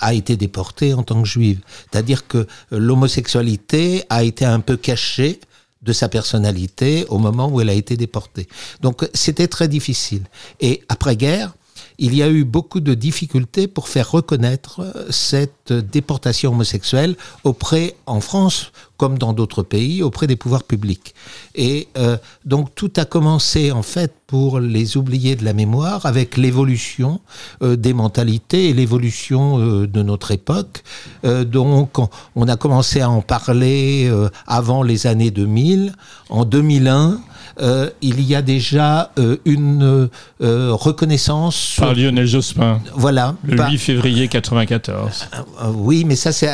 a 0.00 0.14
été 0.14 0.36
déportée 0.36 0.94
en 0.94 1.02
tant 1.02 1.22
que 1.22 1.28
juive. 1.28 1.60
C'est-à-dire 1.90 2.26
que 2.26 2.46
l'homosexualité 2.70 4.04
a 4.08 4.24
été 4.24 4.44
un 4.44 4.60
peu 4.60 4.76
cachée 4.76 5.40
de 5.82 5.92
sa 5.92 6.08
personnalité 6.08 7.04
au 7.08 7.18
moment 7.18 7.48
où 7.48 7.60
elle 7.60 7.70
a 7.70 7.74
été 7.74 7.96
déportée. 7.96 8.48
Donc 8.80 9.08
c'était 9.14 9.48
très 9.48 9.68
difficile. 9.68 10.22
Et 10.60 10.82
après-guerre, 10.88 11.54
il 12.02 12.16
y 12.16 12.22
a 12.24 12.28
eu 12.28 12.42
beaucoup 12.42 12.80
de 12.80 12.94
difficultés 12.94 13.68
pour 13.68 13.88
faire 13.88 14.10
reconnaître 14.10 14.80
euh, 14.80 15.06
cette 15.10 15.72
déportation 15.72 16.50
homosexuelle 16.50 17.14
auprès, 17.44 17.94
en 18.06 18.20
France, 18.20 18.72
comme 18.96 19.18
dans 19.18 19.32
d'autres 19.32 19.62
pays, 19.62 20.02
auprès 20.02 20.26
des 20.26 20.34
pouvoirs 20.34 20.64
publics. 20.64 21.14
Et 21.54 21.86
euh, 21.96 22.16
donc 22.44 22.74
tout 22.74 22.90
a 22.96 23.04
commencé 23.04 23.70
en 23.70 23.82
fait 23.82 24.12
pour 24.26 24.58
les 24.58 24.96
oubliés 24.96 25.36
de 25.36 25.44
la 25.44 25.52
mémoire 25.52 26.04
avec 26.04 26.36
l'évolution 26.36 27.20
euh, 27.62 27.76
des 27.76 27.94
mentalités 27.94 28.70
et 28.70 28.74
l'évolution 28.74 29.58
de 29.86 30.02
notre 30.02 30.32
époque. 30.32 30.82
donc 31.22 31.98
on, 32.34 32.48
a 32.48 32.56
commencé 32.56 33.00
à 33.00 33.10
en 33.10 33.22
parler 33.22 34.10
avant 34.46 34.82
les 34.82 35.06
années 35.06 35.30
2000. 35.30 35.94
En 36.30 36.44
2001, 36.44 37.20
euh, 37.60 37.90
il 38.00 38.20
y 38.22 38.34
a 38.34 38.42
déjà 38.42 39.12
euh, 39.18 39.36
une 39.44 40.08
euh, 40.42 40.72
reconnaissance. 40.72 41.74
Par 41.78 41.94
Lionel 41.94 42.26
Jospin. 42.26 42.80
Voilà. 42.94 43.34
Le 43.44 43.62
8 43.62 43.78
février 43.78 44.28
94. 44.28 45.28
oui, 45.74 46.04
mais 46.04 46.16
ça 46.16 46.32
c'est 46.32 46.50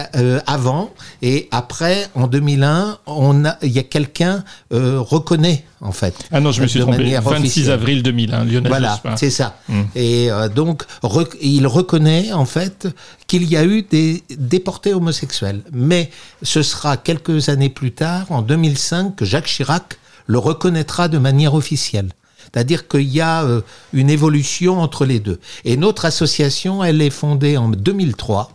avant. 0.46 0.90
Et 1.22 1.48
après, 1.50 2.08
en 2.14 2.26
2001, 2.26 2.98
on 3.06 3.44
a, 3.44 3.56
il 3.62 3.72
y 3.72 3.78
a 3.78 3.82
quelqu'un 3.82 4.44
reconnaît 4.70 5.64
en 5.80 5.92
fait. 5.92 6.14
Ah 6.32 6.40
non, 6.40 6.50
je 6.50 6.62
me 6.62 6.66
suis 6.66 6.80
trompé. 6.80 7.16
26 7.18 7.70
avril 7.70 8.02
2001, 8.02 8.44
Lionel 8.44 8.68
voilà, 8.68 9.00
c'est 9.16 9.30
ça. 9.30 9.56
Hmm. 9.68 9.82
Et 9.94 10.28
donc, 10.54 10.82
il 11.40 11.66
reconnaît 11.66 12.32
en 12.32 12.44
fait 12.44 12.88
qu'il 13.26 13.44
y 13.44 13.56
a 13.56 13.64
eu 13.64 13.82
des 13.82 14.24
déportés 14.36 14.94
homosexuels. 14.94 15.62
Mais 15.72 16.10
ce 16.42 16.62
sera 16.62 16.96
quelques 16.96 17.48
années 17.48 17.68
plus 17.68 17.92
tard, 17.92 18.26
en 18.30 18.42
2005, 18.42 19.16
que 19.16 19.24
Jacques 19.24 19.46
Chirac 19.46 19.98
le 20.28 20.38
reconnaîtra 20.38 21.08
de 21.08 21.18
manière 21.18 21.54
officielle. 21.54 22.12
C'est-à-dire 22.52 22.86
qu'il 22.86 23.08
y 23.08 23.20
a 23.20 23.42
euh, 23.44 23.60
une 23.92 24.10
évolution 24.10 24.80
entre 24.80 25.04
les 25.04 25.20
deux. 25.20 25.40
Et 25.64 25.76
notre 25.76 26.04
association, 26.04 26.84
elle 26.84 27.02
est 27.02 27.10
fondée 27.10 27.56
en 27.56 27.68
2003. 27.68 28.52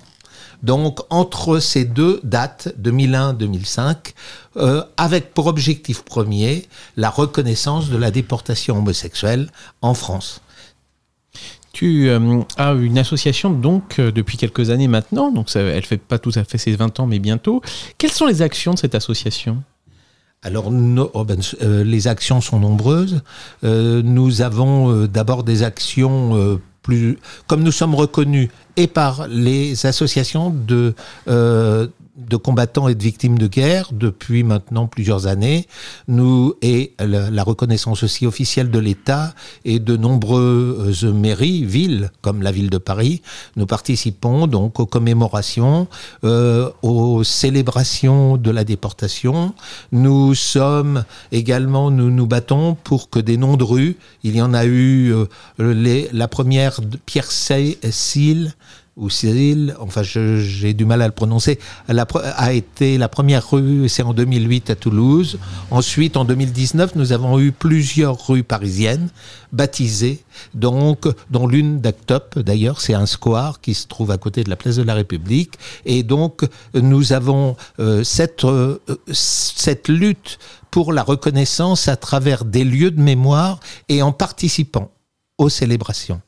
Donc 0.64 1.00
entre 1.10 1.60
ces 1.60 1.84
deux 1.84 2.22
dates, 2.24 2.74
2001-2005, 2.82 4.14
euh, 4.56 4.82
avec 4.96 5.34
pour 5.34 5.48
objectif 5.48 6.04
premier 6.04 6.68
la 6.96 7.10
reconnaissance 7.10 7.90
de 7.90 7.98
la 7.98 8.12
déportation 8.12 8.78
homosexuelle 8.78 9.50
en 9.82 9.94
France. 9.94 10.42
Tu 11.74 12.08
euh, 12.08 12.42
as 12.56 12.74
une 12.74 12.98
association 12.98 13.50
donc 13.50 14.00
depuis 14.00 14.38
quelques 14.38 14.70
années 14.70 14.88
maintenant, 14.88 15.32
donc 15.32 15.50
ça, 15.50 15.60
elle 15.60 15.86
fait 15.86 15.98
pas 15.98 16.20
tout 16.20 16.32
à 16.36 16.44
fait 16.46 16.58
ses 16.58 16.76
20 16.76 17.00
ans 17.02 17.08
mais 17.08 17.20
bientôt. 17.20 17.62
Quelles 17.98 18.12
sont 18.12 18.28
les 18.28 18.42
actions 18.42 18.74
de 18.74 18.80
cette 18.80 18.96
association? 18.96 19.62
Alors, 20.44 20.70
oh 21.14 21.24
ben, 21.24 21.40
euh, 21.62 21.84
les 21.84 22.08
actions 22.08 22.42
sont 22.42 22.60
nombreuses. 22.60 23.22
Euh, 23.64 24.02
nous 24.04 24.42
avons 24.42 24.92
euh, 24.92 25.08
d'abord 25.08 25.44
des 25.44 25.64
actions 25.64 26.60
plus, 26.82 27.18
comme 27.48 27.64
nous 27.64 27.72
sommes 27.72 27.96
reconnus 27.96 28.50
et 28.76 28.88
par 28.88 29.28
les 29.30 29.86
associations 29.86 30.50
de 30.50 30.94
de 32.16 32.38
combattants 32.38 32.88
et 32.88 32.96
de 32.96 33.02
victimes 33.02 33.40
de 33.40 33.48
guerre 33.48 33.90
depuis 33.92 34.44
maintenant 34.44 34.86
plusieurs 34.88 35.26
années. 35.26 35.68
Nous 36.08 36.54
et 36.62 36.94
la, 37.00 37.44
reconnaissance 37.44 38.04
aussi 38.04 38.26
officielle 38.28 38.70
de 38.70 38.80
l'État 38.80 39.34
et 39.66 39.80
de 39.80 39.98
nombreuses 39.98 41.06
mairies, 41.06 41.66
villes 41.66 42.12
comme 42.22 42.42
la 42.42 42.52
ville 42.52 42.70
de 42.70 42.78
Paris, 42.78 43.22
nous 43.56 43.66
participons 43.66 44.48
donc 44.48 44.80
aux 44.80 44.86
commémorations, 44.86 45.88
euh, 46.24 46.70
aux 46.84 47.24
célébrations 47.24 48.38
de 48.38 48.52
la 48.52 48.64
déportation. 48.64 49.54
Nous 49.92 50.36
sommes 50.36 51.04
également, 51.32 51.90
nous 51.90 52.12
nous 52.12 52.28
battons 52.28 52.76
pour 52.84 53.10
que 53.10 53.20
des 53.20 53.38
noms 53.38 53.58
de 53.58 53.64
rues, 53.64 53.98
il 54.24 54.36
y 54.36 54.42
en 54.42 54.54
a 54.54 54.66
eu 54.66 55.14
euh, 55.14 55.26
les, 55.60 56.10
la 56.14 56.28
première 56.28 56.80
Pierre 57.06 57.32
Sille, 57.32 58.54
ou 58.96 59.10
Cyril, 59.10 59.76
enfin 59.80 60.04
j'ai 60.04 60.74
du 60.74 60.86
mal 60.86 61.02
à 61.02 61.08
le 61.08 61.14
prononcer, 61.14 61.60
a 61.88 62.54
été 62.54 62.98
la 62.98 63.10
première 63.10 63.50
rue, 63.50 63.90
c'est 63.90 64.04
en 64.04 64.14
2008 64.14 64.70
à 64.70 64.76
Toulouse. 64.76 65.40
Ensuite, 65.72 66.16
en 66.16 66.26
2019, 66.26 66.96
nous 66.96 67.12
avons 67.12 67.40
eu 67.40 67.52
plusieurs 67.52 68.28
rues 68.28 68.44
parisiennes 68.44 69.10
baptisées, 69.52 70.24
donc 70.54 71.08
dont 71.32 71.48
l'une 71.48 71.80
d'Actop, 71.80 72.38
d'ailleurs, 72.40 72.82
c'est 72.82 72.94
un 72.94 73.06
square 73.06 73.62
qui 73.62 73.74
se 73.74 73.88
trouve 73.88 74.12
à 74.12 74.18
côté 74.18 74.44
de 74.44 74.50
la 74.50 74.56
place 74.56 74.76
de 74.76 74.84
la 74.84 74.94
République. 74.94 75.54
Et 75.86 76.04
donc, 76.04 76.44
nous 76.74 77.14
avons 77.14 77.56
euh, 77.80 78.04
cette, 78.04 78.44
euh, 78.44 78.80
cette 79.12 79.90
lutte 79.90 80.38
pour 80.70 80.94
la 80.94 81.04
reconnaissance 81.04 81.88
à 81.88 81.96
travers 81.96 82.46
des 82.46 82.64
lieux 82.64 82.92
de 82.92 83.02
mémoire 83.02 83.60
et 83.90 84.02
en 84.02 84.12
participant 84.12 84.92
aux 85.38 85.50
célébrations. 85.50 86.22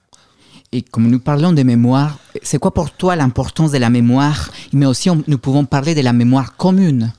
Et 0.76 0.82
comme 0.82 1.08
nous 1.10 1.20
parlons 1.20 1.54
de 1.54 1.64
mémoire, 1.64 2.18
c'est 2.44 2.58
quoi 2.58 2.74
pour 2.74 2.92
toi 2.92 3.16
l'importance 3.16 3.72
de 3.72 3.78
la 3.78 3.90
mémoire? 3.90 4.52
Mais 4.74 4.86
aussi, 4.86 5.10
nous 5.26 5.38
pouvons 5.38 5.64
parler 5.64 5.96
de 5.96 6.02
la 6.02 6.12
mémoire 6.12 6.58
commune. 6.58 7.14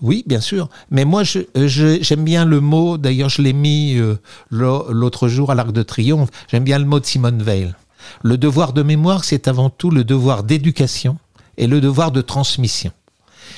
Oui, 0.00 0.22
bien 0.24 0.40
sûr. 0.40 0.68
Mais 0.88 1.04
moi, 1.04 1.24
j'aime 1.24 2.22
bien 2.22 2.44
le 2.44 2.60
mot, 2.60 2.96
d'ailleurs, 2.96 3.28
je 3.28 3.42
l'ai 3.42 3.52
mis 3.52 3.96
euh, 3.96 4.14
l'autre 4.50 5.26
jour 5.26 5.50
à 5.50 5.56
l'Arc 5.56 5.72
de 5.72 5.82
Triomphe, 5.82 6.30
j'aime 6.48 6.62
bien 6.62 6.78
le 6.78 6.84
mot 6.84 7.00
de 7.00 7.06
Simone 7.06 7.42
Veil. 7.42 7.74
Le 8.22 8.38
devoir 8.38 8.72
de 8.72 8.84
mémoire, 8.84 9.24
c'est 9.24 9.48
avant 9.48 9.68
tout 9.68 9.90
le 9.90 10.04
devoir 10.04 10.44
d'éducation 10.44 11.18
et 11.56 11.66
le 11.66 11.80
devoir 11.80 12.12
de 12.12 12.20
transmission. 12.20 12.92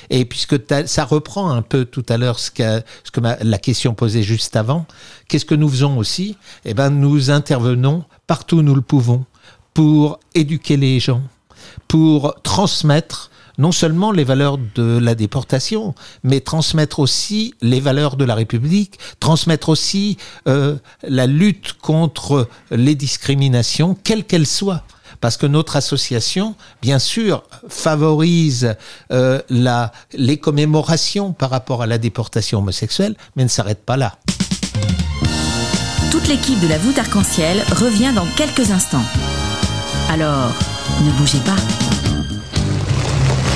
Et 0.08 0.24
puisque 0.24 0.56
ça 0.86 1.04
reprend 1.04 1.50
un 1.50 1.62
peu 1.62 1.84
tout 1.84 2.04
à 2.08 2.16
l'heure 2.16 2.38
ce 2.38 2.50
que 2.50 2.82
la 3.20 3.58
question 3.58 3.92
posée 3.92 4.22
juste 4.22 4.56
avant, 4.56 4.86
qu'est-ce 5.28 5.44
que 5.44 5.54
nous 5.54 5.68
faisons 5.68 5.98
aussi? 5.98 6.36
Eh 6.64 6.72
ben, 6.72 6.90
nous 6.90 7.30
intervenons 7.30 8.04
partout 8.32 8.56
où 8.60 8.62
nous 8.62 8.74
le 8.74 8.80
pouvons 8.80 9.26
pour 9.74 10.18
éduquer 10.34 10.78
les 10.78 11.00
gens, 11.00 11.20
pour 11.86 12.34
transmettre 12.42 13.30
non 13.58 13.72
seulement 13.72 14.10
les 14.10 14.24
valeurs 14.24 14.56
de 14.74 14.96
la 14.96 15.14
déportation, 15.14 15.94
mais 16.24 16.40
transmettre 16.40 16.98
aussi 16.98 17.52
les 17.60 17.78
valeurs 17.78 18.16
de 18.16 18.24
la 18.24 18.34
République, 18.34 18.98
transmettre 19.20 19.68
aussi 19.68 20.16
euh, 20.48 20.76
la 21.06 21.26
lutte 21.26 21.74
contre 21.74 22.48
les 22.70 22.94
discriminations, 22.94 23.94
quelles 24.02 24.24
qu'elles 24.24 24.46
soient 24.46 24.82
parce 25.20 25.36
que 25.36 25.46
notre 25.46 25.76
association, 25.76 26.56
bien 26.80 26.98
sûr, 26.98 27.44
favorise 27.68 28.76
euh, 29.12 29.42
la, 29.50 29.92
les 30.14 30.38
commémorations 30.38 31.32
par 31.34 31.50
rapport 31.50 31.82
à 31.82 31.86
la 31.86 31.98
déportation 31.98 32.60
homosexuelle, 32.60 33.14
mais 33.36 33.44
ne 33.44 33.48
s'arrête 33.48 33.84
pas 33.84 33.98
là. 33.98 34.16
L'équipe 36.32 36.60
de 36.60 36.66
la 36.66 36.78
voûte 36.78 36.98
arc-en-ciel 36.98 37.62
revient 37.76 38.10
dans 38.14 38.24
quelques 38.38 38.70
instants. 38.70 39.04
Alors, 40.08 40.50
ne 41.04 41.10
bougez 41.18 41.40
pas. 41.40 41.56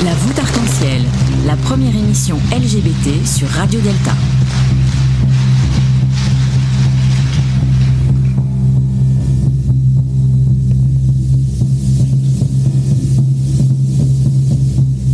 La 0.05 0.13
voûte 0.13 0.39
arc-en-ciel, 0.39 1.01
la 1.47 1.57
première 1.57 1.97
émission 1.97 2.37
LGBT 2.53 3.27
sur 3.27 3.49
Radio 3.49 3.81
Delta. 3.81 4.13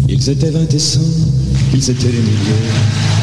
Ils 0.08 0.30
étaient 0.30 0.50
vingt 0.50 0.74
et 0.74 0.78
cent, 0.80 1.00
ils 1.72 1.90
étaient 1.90 2.08
des 2.08 2.18
milliers, 2.18 2.72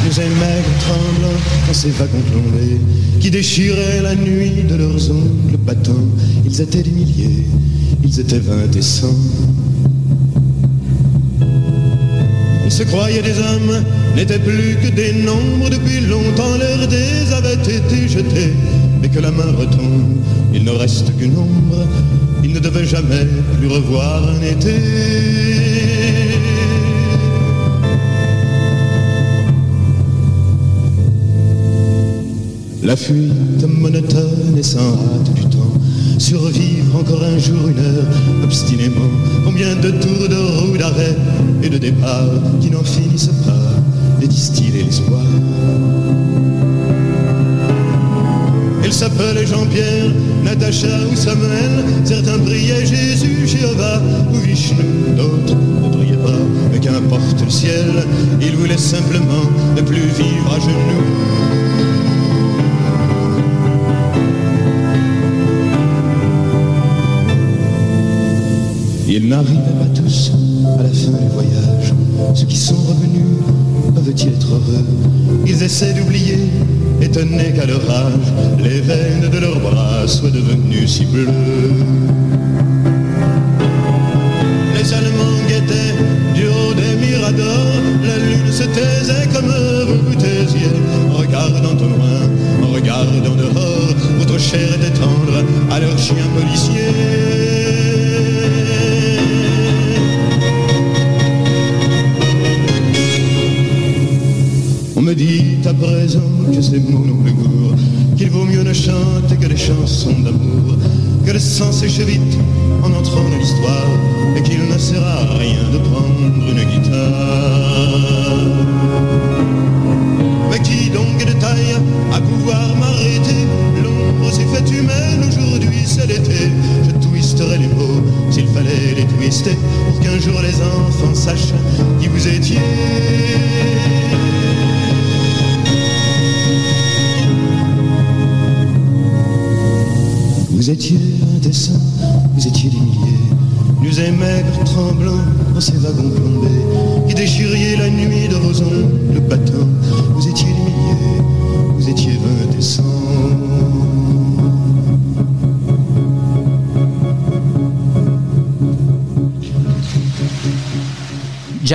nous 0.06 0.18
aimaient 0.18 0.62
tremblants 0.80 1.40
dans 1.66 1.74
ces 1.74 1.90
wagons 1.90 2.22
plombés, 2.30 2.80
qui 3.20 3.30
déchiraient 3.30 4.00
la 4.02 4.14
nuit 4.14 4.64
de 4.68 4.76
leurs 4.76 5.10
ongles 5.10 5.58
battants. 5.58 6.08
Ils 6.44 6.60
étaient 6.60 6.82
des 6.82 6.90
milliers, 6.90 7.44
ils 8.02 8.18
étaient 8.18 8.38
vingt 8.38 8.74
et 8.74 8.82
cent. 8.82 9.14
Ils 12.64 12.72
se 12.72 12.82
croyaient 12.84 13.22
des 13.22 13.38
hommes, 13.38 13.84
n'étaient 14.16 14.38
plus 14.38 14.76
que 14.82 14.94
des 14.94 15.12
nombres, 15.12 15.68
depuis 15.70 16.00
longtemps 16.06 16.56
leurs 16.58 16.88
dés 16.88 17.32
avaient 17.36 17.54
été 17.54 18.08
jetés, 18.08 18.52
mais 19.02 19.08
que 19.08 19.18
la 19.18 19.30
main 19.30 19.52
retombe, 19.58 20.16
il 20.54 20.64
ne 20.64 20.70
reste 20.70 21.14
qu'une 21.18 21.36
ombre, 21.36 21.86
il 22.42 22.52
ne 22.54 22.58
devait 22.58 22.86
jamais 22.86 23.26
plus 23.58 23.68
revoir 23.68 24.22
un 24.28 24.42
été. 24.42 25.69
La 32.82 32.96
fuite. 32.96 33.32
Monotone 33.68 34.56
et 34.58 34.62
sans 34.62 34.78
hâte 34.78 35.32
du 35.34 35.42
temps, 35.44 35.72
survivre 36.18 36.96
encore 36.96 37.22
un 37.22 37.38
jour, 37.38 37.68
une 37.68 37.78
heure, 37.78 38.04
obstinément, 38.42 39.08
combien 39.44 39.74
de 39.76 39.90
tours 39.90 40.28
de 40.28 40.36
roue 40.60 40.76
d'arrêt 40.76 41.16
et 41.62 41.68
de 41.70 41.78
départ 41.78 42.28
qui 42.60 42.70
n'en 42.70 42.82
finissent 42.82 43.30
pas 43.46 44.20
de 44.20 44.26
distiller 44.26 44.82
l'espoir. 44.82 45.22
Ils 48.84 48.92
s'appellent 48.92 49.46
Jean-Pierre, 49.46 50.10
Natacha 50.44 50.88
ou 51.10 51.16
Samuel, 51.16 51.84
certains 52.04 52.38
priaient 52.38 52.84
Jésus, 52.84 53.46
Jéhovah 53.46 54.02
ou 54.32 54.36
Vishnu, 54.38 54.76
d'autres 55.16 55.56
ne 55.82 55.88
priaient 55.88 56.16
pas, 56.16 56.40
mais 56.72 56.80
qu'importe 56.80 57.40
le 57.42 57.50
ciel, 57.50 58.04
ils 58.42 58.56
voulaient 58.56 58.76
simplement 58.76 59.48
ne 59.76 59.82
plus 59.82 60.08
vivre 60.18 60.54
à 60.54 60.60
genoux. 60.60 61.69
Ils 69.12 69.26
n'arrivaient 69.26 69.76
pas 69.80 70.00
tous 70.00 70.30
à 70.78 70.82
la 70.84 70.88
fin 70.88 71.10
du 71.10 71.28
voyage. 71.34 71.92
Ceux 72.32 72.46
qui 72.46 72.56
sont 72.56 72.76
revenus 72.76 73.38
peuvent-ils 73.92 74.28
être 74.28 74.52
heureux? 74.52 74.84
Ils 75.44 75.60
essaient 75.64 75.94
d'oublier, 75.94 76.38
étonnés 77.02 77.52
qu'à 77.56 77.66
leur 77.66 77.80
âge, 77.90 78.28
les 78.62 78.80
veines 78.80 79.28
de 79.28 79.38
leurs 79.38 79.58
bras 79.58 80.06
soient 80.06 80.30
devenues 80.30 80.86
si 80.86 81.06
bleues. 81.06 81.26
Les 84.76 84.94
Allemands 84.94 85.42
guettaient 85.48 85.96
du 86.36 86.46
haut 86.46 86.74
des 86.74 87.04
miradors, 87.04 87.74
la 88.04 88.16
lune 88.16 88.52
se 88.52 88.62
taisait 88.62 89.26
comme 89.34 89.52
vous 90.06 90.14
taisiez, 90.14 90.70
regardant 91.12 91.74
au 91.84 91.88
loin, 91.88 92.72
regardant 92.72 93.34
dehors, 93.34 93.92
votre 94.20 94.38
chair 94.38 94.68
était 94.76 94.96
tendre 95.00 95.42
à 95.68 95.80
leurs 95.80 95.98
chiens 95.98 96.28
policiers. 96.38 97.29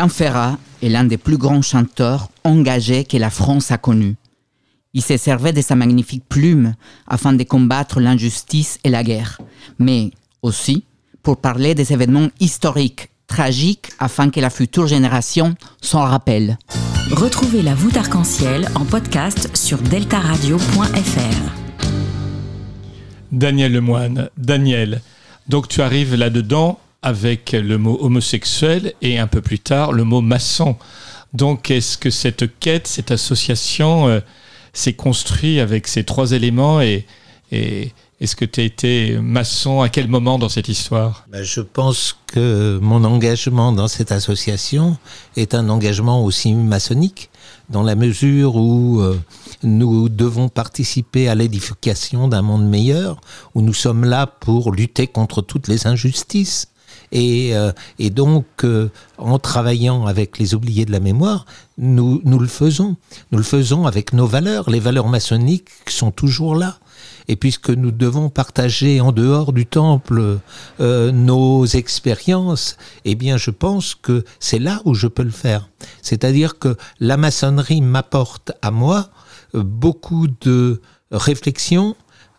Jean 0.05 0.09
Ferrat 0.09 0.59
est 0.83 0.89
l'un 0.89 1.03
des 1.03 1.17
plus 1.17 1.39
grands 1.39 1.63
chanteurs 1.63 2.29
engagés 2.43 3.05
que 3.05 3.17
la 3.17 3.31
France 3.31 3.71
a 3.71 3.79
connus. 3.79 4.17
Il 4.93 5.01
se 5.01 5.17
servait 5.17 5.51
de 5.51 5.61
sa 5.61 5.73
magnifique 5.73 6.23
plume 6.29 6.75
afin 7.07 7.33
de 7.33 7.43
combattre 7.43 7.99
l'injustice 7.99 8.77
et 8.83 8.91
la 8.91 9.03
guerre, 9.03 9.41
mais 9.79 10.11
aussi 10.43 10.83
pour 11.23 11.37
parler 11.37 11.73
des 11.73 11.91
événements 11.91 12.27
historiques, 12.39 13.09
tragiques, 13.25 13.93
afin 13.97 14.29
que 14.29 14.39
la 14.39 14.51
future 14.51 14.85
génération 14.85 15.55
s'en 15.81 16.03
rappelle. 16.03 16.59
Retrouvez 17.09 17.63
la 17.63 17.73
voûte 17.73 17.97
arc-en-ciel 17.97 18.69
en 18.75 18.85
podcast 18.85 19.57
sur 19.57 19.79
deltaradio.fr. 19.79 21.51
Daniel 23.31 23.73
Lemoine, 23.73 24.29
Daniel, 24.37 25.01
donc 25.49 25.67
tu 25.67 25.81
arrives 25.81 26.13
là-dedans 26.13 26.77
avec 27.05 27.51
le 27.51 27.77
mot 27.77 27.97
homosexuel 28.01 28.93
et 29.01 29.19
un 29.19 29.27
peu 29.27 29.39
plus 29.39 29.59
tard 29.59 29.93
le 29.93 30.03
mot 30.03 30.21
maçon. 30.21 30.75
Donc 31.33 31.69
est-ce 31.69 31.97
que 31.97 32.09
cette 32.09 32.59
quête, 32.59 32.87
cette 32.87 33.11
association 33.11 34.07
euh, 34.07 34.19
s'est 34.73 34.93
construite 34.93 35.59
avec 35.59 35.87
ces 35.87 36.03
trois 36.03 36.31
éléments 36.31 36.81
et, 36.81 37.05
et 37.51 37.91
est-ce 38.19 38.35
que 38.35 38.45
tu 38.45 38.61
as 38.61 38.63
été 38.63 39.17
maçon? 39.19 39.81
À 39.81 39.89
quel 39.89 40.07
moment 40.07 40.39
dans 40.39 40.49
cette 40.49 40.67
histoire? 40.67 41.25
Ben, 41.29 41.43
Je 41.43 41.61
pense 41.61 42.17
que 42.27 42.79
mon 42.81 43.03
engagement 43.03 43.71
dans 43.71 43.87
cette 43.87 44.11
association 44.11 44.97
est 45.35 45.53
un 45.53 45.69
engagement 45.69 46.23
aussi 46.23 46.53
maçonnique, 46.53 47.29
dans 47.69 47.83
la 47.83 47.95
mesure 47.95 48.55
où 48.55 49.01
euh, 49.01 49.19
nous 49.61 50.09
devons 50.09 50.49
participer 50.49 51.27
à 51.27 51.35
l'édification 51.35 52.27
d'un 52.27 52.41
monde 52.41 52.67
meilleur, 52.67 53.19
où 53.53 53.61
nous 53.61 53.73
sommes 53.73 54.05
là 54.05 54.25
pour 54.25 54.71
lutter 54.71 55.05
contre 55.07 55.41
toutes 55.43 55.67
les 55.67 55.85
injustices. 55.85 56.69
Et, 57.11 57.55
euh, 57.55 57.71
et 57.99 58.09
donc, 58.09 58.45
euh, 58.63 58.89
en 59.17 59.39
travaillant 59.39 60.05
avec 60.05 60.37
les 60.37 60.53
oubliés 60.53 60.85
de 60.85 60.91
la 60.91 60.99
mémoire, 60.99 61.45
nous, 61.77 62.21
le 62.23 62.47
faisons. 62.47 62.95
Nous 63.31 63.37
le 63.37 63.43
faisons 63.43 63.85
avec 63.85 64.13
nos 64.13 64.27
valeurs. 64.27 64.69
Les 64.69 64.79
valeurs 64.79 65.07
maçonniques 65.07 65.69
sont 65.87 66.11
toujours 66.11 66.55
là. 66.55 66.77
Et 67.27 67.35
puisque 67.35 67.69
nous 67.69 67.91
devons 67.91 68.29
partager 68.29 69.01
en 69.01 69.11
dehors 69.11 69.51
du 69.51 69.65
temple 69.65 70.39
euh, 70.79 71.11
nos 71.11 71.65
expériences, 71.65 72.77
eh 73.03 73.15
bien, 73.15 73.37
je 73.37 73.51
pense 73.51 73.95
que 73.95 74.23
c'est 74.39 74.59
là 74.59 74.81
où 74.85 74.93
je 74.93 75.07
peux 75.07 75.23
le 75.23 75.31
faire. 75.31 75.69
C'est-à-dire 76.01 76.59
que 76.59 76.77
la 76.99 77.17
maçonnerie 77.17 77.81
m'apporte 77.81 78.51
à 78.61 78.71
moi 78.71 79.09
beaucoup 79.53 80.27
de 80.41 80.81
réflexion, 81.11 81.95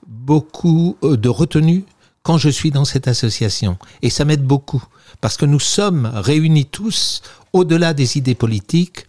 beaucoup 0.06 0.96
de 1.02 1.28
retenue 1.28 1.84
quand 2.26 2.38
je 2.38 2.48
suis 2.48 2.72
dans 2.72 2.84
cette 2.84 3.06
association. 3.06 3.78
Et 4.02 4.10
ça 4.10 4.24
m'aide 4.24 4.42
beaucoup, 4.42 4.82
parce 5.20 5.36
que 5.36 5.46
nous 5.46 5.60
sommes 5.60 6.10
réunis 6.12 6.66
tous 6.66 7.22
au-delà 7.52 7.94
des 7.94 8.18
idées 8.18 8.34
politiques, 8.34 9.06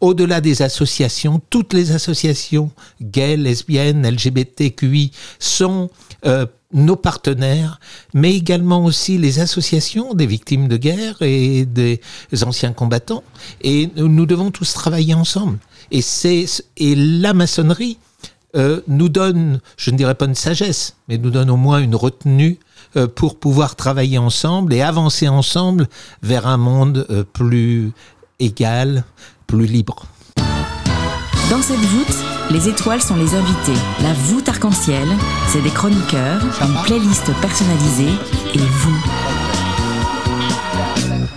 au-delà 0.00 0.40
des 0.40 0.62
associations. 0.62 1.42
Toutes 1.50 1.72
les 1.72 1.90
associations 1.90 2.70
gays, 3.02 3.36
lesbiennes, 3.36 4.08
LGBTQI 4.08 5.10
sont 5.40 5.90
euh, 6.24 6.46
nos 6.72 6.94
partenaires, 6.94 7.80
mais 8.14 8.36
également 8.36 8.84
aussi 8.84 9.18
les 9.18 9.40
associations 9.40 10.14
des 10.14 10.26
victimes 10.26 10.68
de 10.68 10.76
guerre 10.76 11.16
et 11.22 11.64
des 11.64 12.00
anciens 12.46 12.72
combattants. 12.72 13.24
Et 13.62 13.90
nous 13.96 14.26
devons 14.26 14.52
tous 14.52 14.72
travailler 14.74 15.14
ensemble. 15.14 15.58
Et, 15.90 16.02
c'est, 16.02 16.46
et 16.76 16.94
la 16.94 17.34
maçonnerie 17.34 17.98
euh, 18.56 18.80
nous 18.88 19.08
donne, 19.08 19.60
je 19.76 19.90
ne 19.90 19.96
dirais 19.96 20.14
pas 20.14 20.24
une 20.24 20.34
sagesse, 20.34 20.96
mais 21.08 21.18
nous 21.18 21.30
donne 21.30 21.50
au 21.50 21.56
moins 21.56 21.78
une 21.78 21.94
retenue 21.94 22.58
euh, 22.96 23.06
pour 23.06 23.38
pouvoir 23.38 23.76
travailler 23.76 24.18
ensemble 24.18 24.74
et 24.74 24.82
avancer 24.82 25.28
ensemble 25.28 25.88
vers 26.22 26.46
un 26.46 26.56
monde 26.56 27.06
euh, 27.10 27.22
plus 27.22 27.92
égal, 28.40 29.04
plus 29.46 29.66
libre. 29.66 30.06
Dans 31.50 31.62
cette 31.62 31.76
voûte, 31.76 32.16
les 32.50 32.68
étoiles 32.68 33.00
sont 33.00 33.16
les 33.16 33.34
invités. 33.34 33.80
La 34.02 34.12
voûte 34.12 34.48
arc-en-ciel, 34.48 35.08
c'est 35.48 35.62
des 35.62 35.70
chroniqueurs, 35.70 36.42
une 36.62 36.82
playlist 36.84 37.30
personnalisée 37.40 38.12
et 38.54 38.58
vous. 38.58 39.04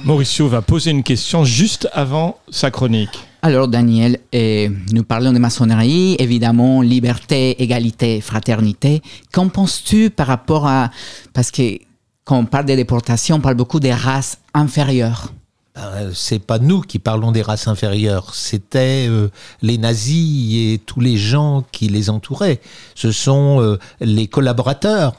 Mauricio 0.03 0.47
va 0.47 0.61
poser 0.61 0.91
une 0.91 1.03
question 1.03 1.45
juste 1.45 1.87
avant 1.93 2.37
sa 2.49 2.71
chronique. 2.71 3.25
Alors 3.45 3.67
Daniel, 3.67 4.19
eh, 4.31 4.71
nous 4.93 5.03
parlons 5.03 5.33
de 5.33 5.37
maçonnerie, 5.37 6.15
évidemment, 6.17 6.81
liberté, 6.81 7.61
égalité, 7.61 8.21
fraternité. 8.21 9.01
Qu'en 9.33 9.49
penses-tu 9.49 10.09
par 10.09 10.27
rapport 10.27 10.65
à... 10.65 10.91
Parce 11.33 11.51
que 11.51 11.77
quand 12.23 12.37
on 12.37 12.45
parle 12.45 12.63
des 12.63 12.77
déportations, 12.77 13.35
on 13.35 13.39
parle 13.41 13.55
beaucoup 13.55 13.81
des 13.81 13.93
races 13.93 14.39
inférieures. 14.53 15.33
Euh, 15.77 16.11
c'est 16.13 16.39
pas 16.39 16.57
nous 16.57 16.79
qui 16.79 16.99
parlons 16.99 17.33
des 17.33 17.41
races 17.41 17.67
inférieures, 17.67 18.33
c'était 18.33 19.07
euh, 19.09 19.29
les 19.61 19.77
nazis 19.77 20.53
et 20.55 20.77
tous 20.77 21.01
les 21.01 21.17
gens 21.17 21.65
qui 21.73 21.89
les 21.89 22.09
entouraient. 22.09 22.61
Ce 22.95 23.11
sont 23.11 23.59
euh, 23.59 23.77
les 23.99 24.27
collaborateurs 24.27 25.15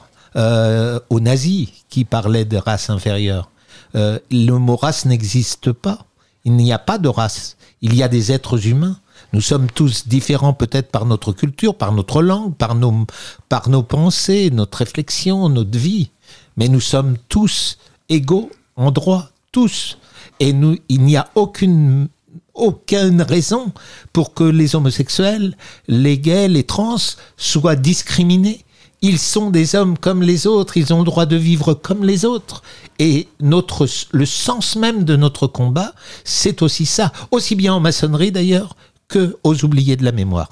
aux 1.09 1.19
nazis 1.21 1.69
qui 1.89 2.03
parlaient 2.03 2.43
de 2.43 2.57
race 2.57 2.89
inférieure. 2.89 3.51
Euh, 3.95 4.19
le 4.31 4.53
mot 4.53 4.75
race 4.75 5.05
n'existe 5.05 5.71
pas. 5.71 6.05
Il 6.45 6.53
n'y 6.53 6.71
a 6.71 6.79
pas 6.79 6.97
de 6.97 7.09
race. 7.09 7.57
Il 7.81 7.95
y 7.95 8.03
a 8.03 8.07
des 8.07 8.31
êtres 8.31 8.67
humains. 8.67 8.97
Nous 9.33 9.41
sommes 9.41 9.67
tous 9.69 10.07
différents 10.07 10.53
peut-être 10.53 10.91
par 10.91 11.05
notre 11.05 11.33
culture, 11.33 11.75
par 11.75 11.91
notre 11.91 12.21
langue, 12.21 12.55
par 12.55 12.75
nos, 12.75 13.05
par 13.49 13.69
nos 13.69 13.83
pensées, 13.83 14.49
notre 14.51 14.77
réflexion, 14.77 15.49
notre 15.49 15.77
vie. 15.77 16.11
Mais 16.57 16.69
nous 16.69 16.79
sommes 16.79 17.17
tous 17.27 17.77
égaux 18.09 18.49
en 18.75 18.91
droit, 18.91 19.29
tous. 19.51 19.97
Et 20.39 20.53
nous, 20.53 20.77
il 20.89 21.01
n'y 21.01 21.17
a 21.17 21.29
aucune 21.35 22.07
aucune 22.55 23.21
raison 23.21 23.73
pour 24.13 24.33
que 24.33 24.43
les 24.43 24.75
homosexuels, 24.75 25.57
les 25.87 26.17
gays, 26.17 26.47
les 26.47 26.63
trans 26.63 26.95
soient 27.37 27.75
discriminés. 27.75 28.64
Ils 29.07 29.19
sont 29.19 29.51
des 29.51 29.75
hommes 29.75 29.99
comme 29.99 30.23
les 30.23 30.47
autres, 30.47 30.77
ils 30.77 30.91
ont 30.91 30.97
le 30.97 31.05
droit 31.05 31.27
de 31.27 31.35
vivre 31.35 31.75
comme 31.75 32.03
les 32.03 32.25
autres. 32.25 32.63
Et 32.97 33.27
notre, 33.39 33.85
le 34.09 34.25
sens 34.25 34.75
même 34.77 35.03
de 35.03 35.15
notre 35.15 35.45
combat, 35.45 35.93
c'est 36.23 36.63
aussi 36.63 36.87
ça, 36.87 37.11
aussi 37.29 37.53
bien 37.53 37.75
en 37.75 37.79
maçonnerie 37.79 38.31
d'ailleurs 38.31 38.75
que 39.07 39.37
aux 39.43 39.63
oubliés 39.63 39.95
de 39.95 40.03
la 40.03 40.11
mémoire. 40.11 40.49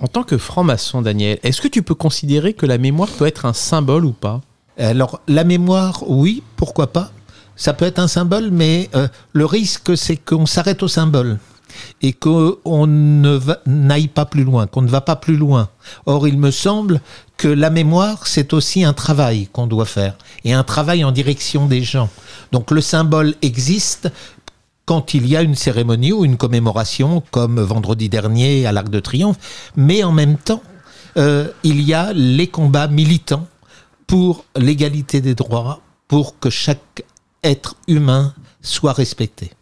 En 0.00 0.08
tant 0.08 0.24
que 0.24 0.36
franc-maçon, 0.36 1.00
Daniel, 1.00 1.38
est-ce 1.44 1.60
que 1.60 1.68
tu 1.68 1.84
peux 1.84 1.94
considérer 1.94 2.54
que 2.54 2.66
la 2.66 2.76
mémoire 2.76 3.08
peut 3.08 3.26
être 3.28 3.46
un 3.46 3.52
symbole 3.52 4.04
ou 4.04 4.10
pas? 4.10 4.40
Alors, 4.76 5.20
la 5.28 5.44
mémoire, 5.44 6.02
oui, 6.08 6.42
pourquoi 6.56 6.88
pas. 6.92 7.12
Ça 7.54 7.72
peut 7.72 7.84
être 7.84 8.00
un 8.00 8.08
symbole, 8.08 8.50
mais 8.50 8.90
euh, 8.96 9.06
le 9.32 9.46
risque, 9.46 9.96
c'est 9.96 10.16
qu'on 10.16 10.46
s'arrête 10.46 10.82
au 10.82 10.88
symbole 10.88 11.38
et 12.00 12.12
qu'on 12.12 12.86
ne 12.86 13.38
n'aille 13.66 14.08
pas 14.08 14.24
plus 14.24 14.44
loin, 14.44 14.66
qu'on 14.66 14.82
ne 14.82 14.88
va 14.88 15.00
pas 15.00 15.16
plus 15.16 15.36
loin. 15.36 15.68
Or, 16.06 16.28
il 16.28 16.38
me 16.38 16.50
semble 16.50 17.00
que 17.36 17.48
la 17.48 17.70
mémoire, 17.70 18.26
c'est 18.26 18.52
aussi 18.52 18.84
un 18.84 18.92
travail 18.92 19.48
qu'on 19.52 19.66
doit 19.66 19.86
faire, 19.86 20.16
et 20.44 20.52
un 20.52 20.64
travail 20.64 21.04
en 21.04 21.12
direction 21.12 21.66
des 21.66 21.82
gens. 21.82 22.08
Donc 22.52 22.70
le 22.70 22.80
symbole 22.80 23.34
existe 23.42 24.10
quand 24.84 25.14
il 25.14 25.26
y 25.26 25.36
a 25.36 25.42
une 25.42 25.54
cérémonie 25.54 26.12
ou 26.12 26.24
une 26.24 26.36
commémoration, 26.36 27.22
comme 27.30 27.60
vendredi 27.60 28.08
dernier 28.08 28.66
à 28.66 28.72
l'Arc 28.72 28.88
de 28.90 29.00
Triomphe, 29.00 29.38
mais 29.76 30.02
en 30.04 30.12
même 30.12 30.36
temps, 30.36 30.62
euh, 31.16 31.48
il 31.62 31.82
y 31.82 31.94
a 31.94 32.12
les 32.12 32.48
combats 32.48 32.88
militants 32.88 33.46
pour 34.06 34.44
l'égalité 34.56 35.20
des 35.20 35.34
droits, 35.34 35.80
pour 36.08 36.38
que 36.38 36.50
chaque 36.50 37.04
être 37.42 37.76
humain 37.88 38.34
soit 38.60 38.92
respecté. 38.92 39.52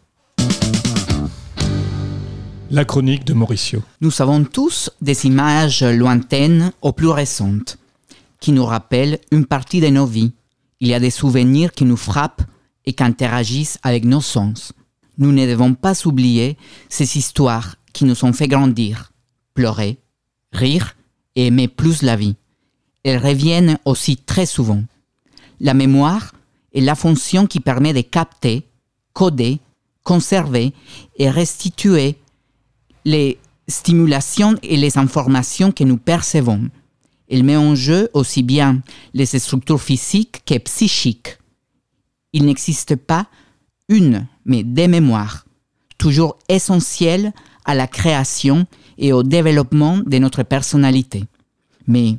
La 2.72 2.84
chronique 2.84 3.24
de 3.24 3.32
Mauricio. 3.32 3.82
Nous 4.00 4.22
avons 4.22 4.44
tous 4.44 4.90
des 5.00 5.26
images 5.26 5.82
lointaines 5.82 6.72
ou 6.82 6.92
plus 6.92 7.08
récentes 7.08 7.78
qui 8.38 8.52
nous 8.52 8.64
rappellent 8.64 9.18
une 9.32 9.44
partie 9.44 9.80
de 9.80 9.88
nos 9.88 10.06
vies. 10.06 10.30
Il 10.78 10.86
y 10.86 10.94
a 10.94 11.00
des 11.00 11.10
souvenirs 11.10 11.72
qui 11.72 11.84
nous 11.84 11.96
frappent 11.96 12.42
et 12.86 12.92
qui 12.92 13.02
interagissent 13.02 13.80
avec 13.82 14.04
nos 14.04 14.20
sens. 14.20 14.72
Nous 15.18 15.32
ne 15.32 15.46
devons 15.46 15.74
pas 15.74 16.06
oublier 16.06 16.56
ces 16.88 17.18
histoires 17.18 17.74
qui 17.92 18.04
nous 18.04 18.24
ont 18.24 18.32
fait 18.32 18.46
grandir, 18.46 19.10
pleurer, 19.54 19.98
rire 20.52 20.94
et 21.34 21.46
aimer 21.48 21.66
plus 21.66 22.02
la 22.02 22.14
vie. 22.14 22.36
Elles 23.02 23.18
reviennent 23.18 23.78
aussi 23.84 24.16
très 24.16 24.46
souvent. 24.46 24.84
La 25.58 25.74
mémoire 25.74 26.34
est 26.72 26.82
la 26.82 26.94
fonction 26.94 27.48
qui 27.48 27.58
permet 27.58 27.92
de 27.92 28.02
capter, 28.02 28.68
coder, 29.12 29.58
conserver 30.04 30.72
et 31.16 31.30
restituer 31.30 32.16
les 33.04 33.38
stimulations 33.68 34.56
et 34.62 34.76
les 34.76 34.98
informations 34.98 35.72
que 35.72 35.84
nous 35.84 35.96
percevons. 35.96 36.68
Elle 37.28 37.44
met 37.44 37.56
en 37.56 37.74
jeu 37.74 38.10
aussi 38.12 38.42
bien 38.42 38.82
les 39.14 39.26
structures 39.26 39.80
physiques 39.80 40.42
que 40.44 40.58
psychiques. 40.58 41.38
Il 42.32 42.44
n'existe 42.44 42.96
pas 42.96 43.26
une, 43.88 44.26
mais 44.44 44.62
des 44.62 44.88
mémoires, 44.88 45.44
toujours 45.98 46.38
essentielles 46.48 47.32
à 47.64 47.74
la 47.74 47.86
création 47.86 48.66
et 48.98 49.12
au 49.12 49.22
développement 49.22 49.98
de 49.98 50.18
notre 50.18 50.42
personnalité. 50.42 51.24
Mais 51.86 52.18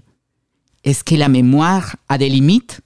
est-ce 0.84 1.04
que 1.04 1.16
la 1.16 1.30
mémoire 1.30 1.96
a 2.10 2.18
des 2.18 2.30
limites? 2.30 2.82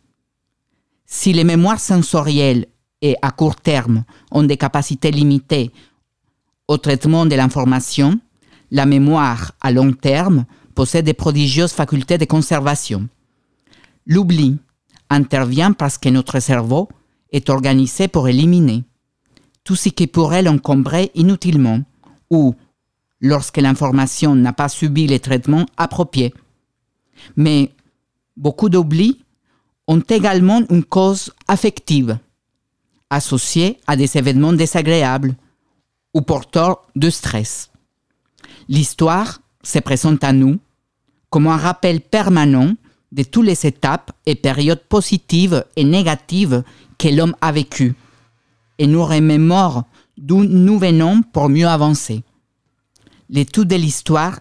Si 1.06 1.34
les 1.34 1.44
mémoires 1.44 1.80
sensorielles 1.80 2.66
et 3.02 3.16
à 3.22 3.32
court 3.32 3.56
terme 3.56 4.04
ont 4.32 4.44
des 4.44 4.58
capacités 4.58 5.12
limitées 5.12 5.72
au 6.68 6.78
traitement 6.78 7.26
de 7.26 7.36
l'information, 7.36 8.20
la 8.72 8.86
mémoire 8.86 9.54
à 9.62 9.72
long 9.72 9.94
terme 9.94 10.46
possède 10.74 11.06
des 11.06 11.14
prodigieuses 11.14 11.72
facultés 11.72 12.18
de 12.18 12.26
conservation. 12.26 13.08
L'oubli 14.06 14.58
intervient 15.10 15.72
parce 15.72 15.98
que 15.98 16.10
notre 16.10 16.40
cerveau 16.40 16.90
est 17.32 17.50
organisé 17.50 18.08
pour 18.08 18.28
éliminer 18.28 18.84
tout 19.64 19.76
ce 19.76 19.90
qui 19.90 20.08
pourrait 20.08 20.44
l'encombrer 20.44 21.12
inutilement 21.16 21.82
ou 22.30 22.56
lorsque 23.22 23.58
l'information 23.58 24.36
n'a 24.36 24.54
pas 24.54 24.70
subi 24.70 25.08
les 25.08 25.20
traitements 25.20 25.66
appropriés. 25.78 26.34
Mais 27.36 27.72
beaucoup 28.38 28.70
d'oubli 28.70 29.24
ont 29.88 30.02
également 30.02 30.62
une 30.70 30.84
cause 30.84 31.32
affective, 31.48 32.18
associée 33.10 33.80
à 33.88 33.96
des 33.96 34.18
événements 34.18 34.54
désagréables 34.54 35.36
ou 36.16 36.22
porteurs 36.22 36.88
de 36.96 37.12
stress. 37.12 37.70
L'histoire 38.68 39.42
se 39.62 39.78
présente 39.78 40.24
à 40.24 40.34
nous 40.34 40.58
comme 41.30 41.48
un 41.48 41.58
rappel 41.58 42.02
permanent 42.02 42.74
de 43.12 43.22
toutes 43.22 43.46
les 43.46 43.68
étapes 43.68 44.12
et 44.26 44.36
périodes 44.36 44.84
positives 44.90 45.66
et 45.76 45.84
négatives 45.84 46.64
que 46.98 47.10
l'homme 47.10 47.36
a 47.42 47.52
vécues 47.52 47.94
et 48.80 48.88
nous 48.88 49.06
remémore 49.06 49.84
d'où 50.18 50.44
nous 50.44 50.80
venons 50.80 51.22
pour 51.22 51.50
mieux 51.50 51.68
avancer. 51.68 52.24
L'étude 53.30 53.68
de 53.68 53.76
l'histoire 53.76 54.40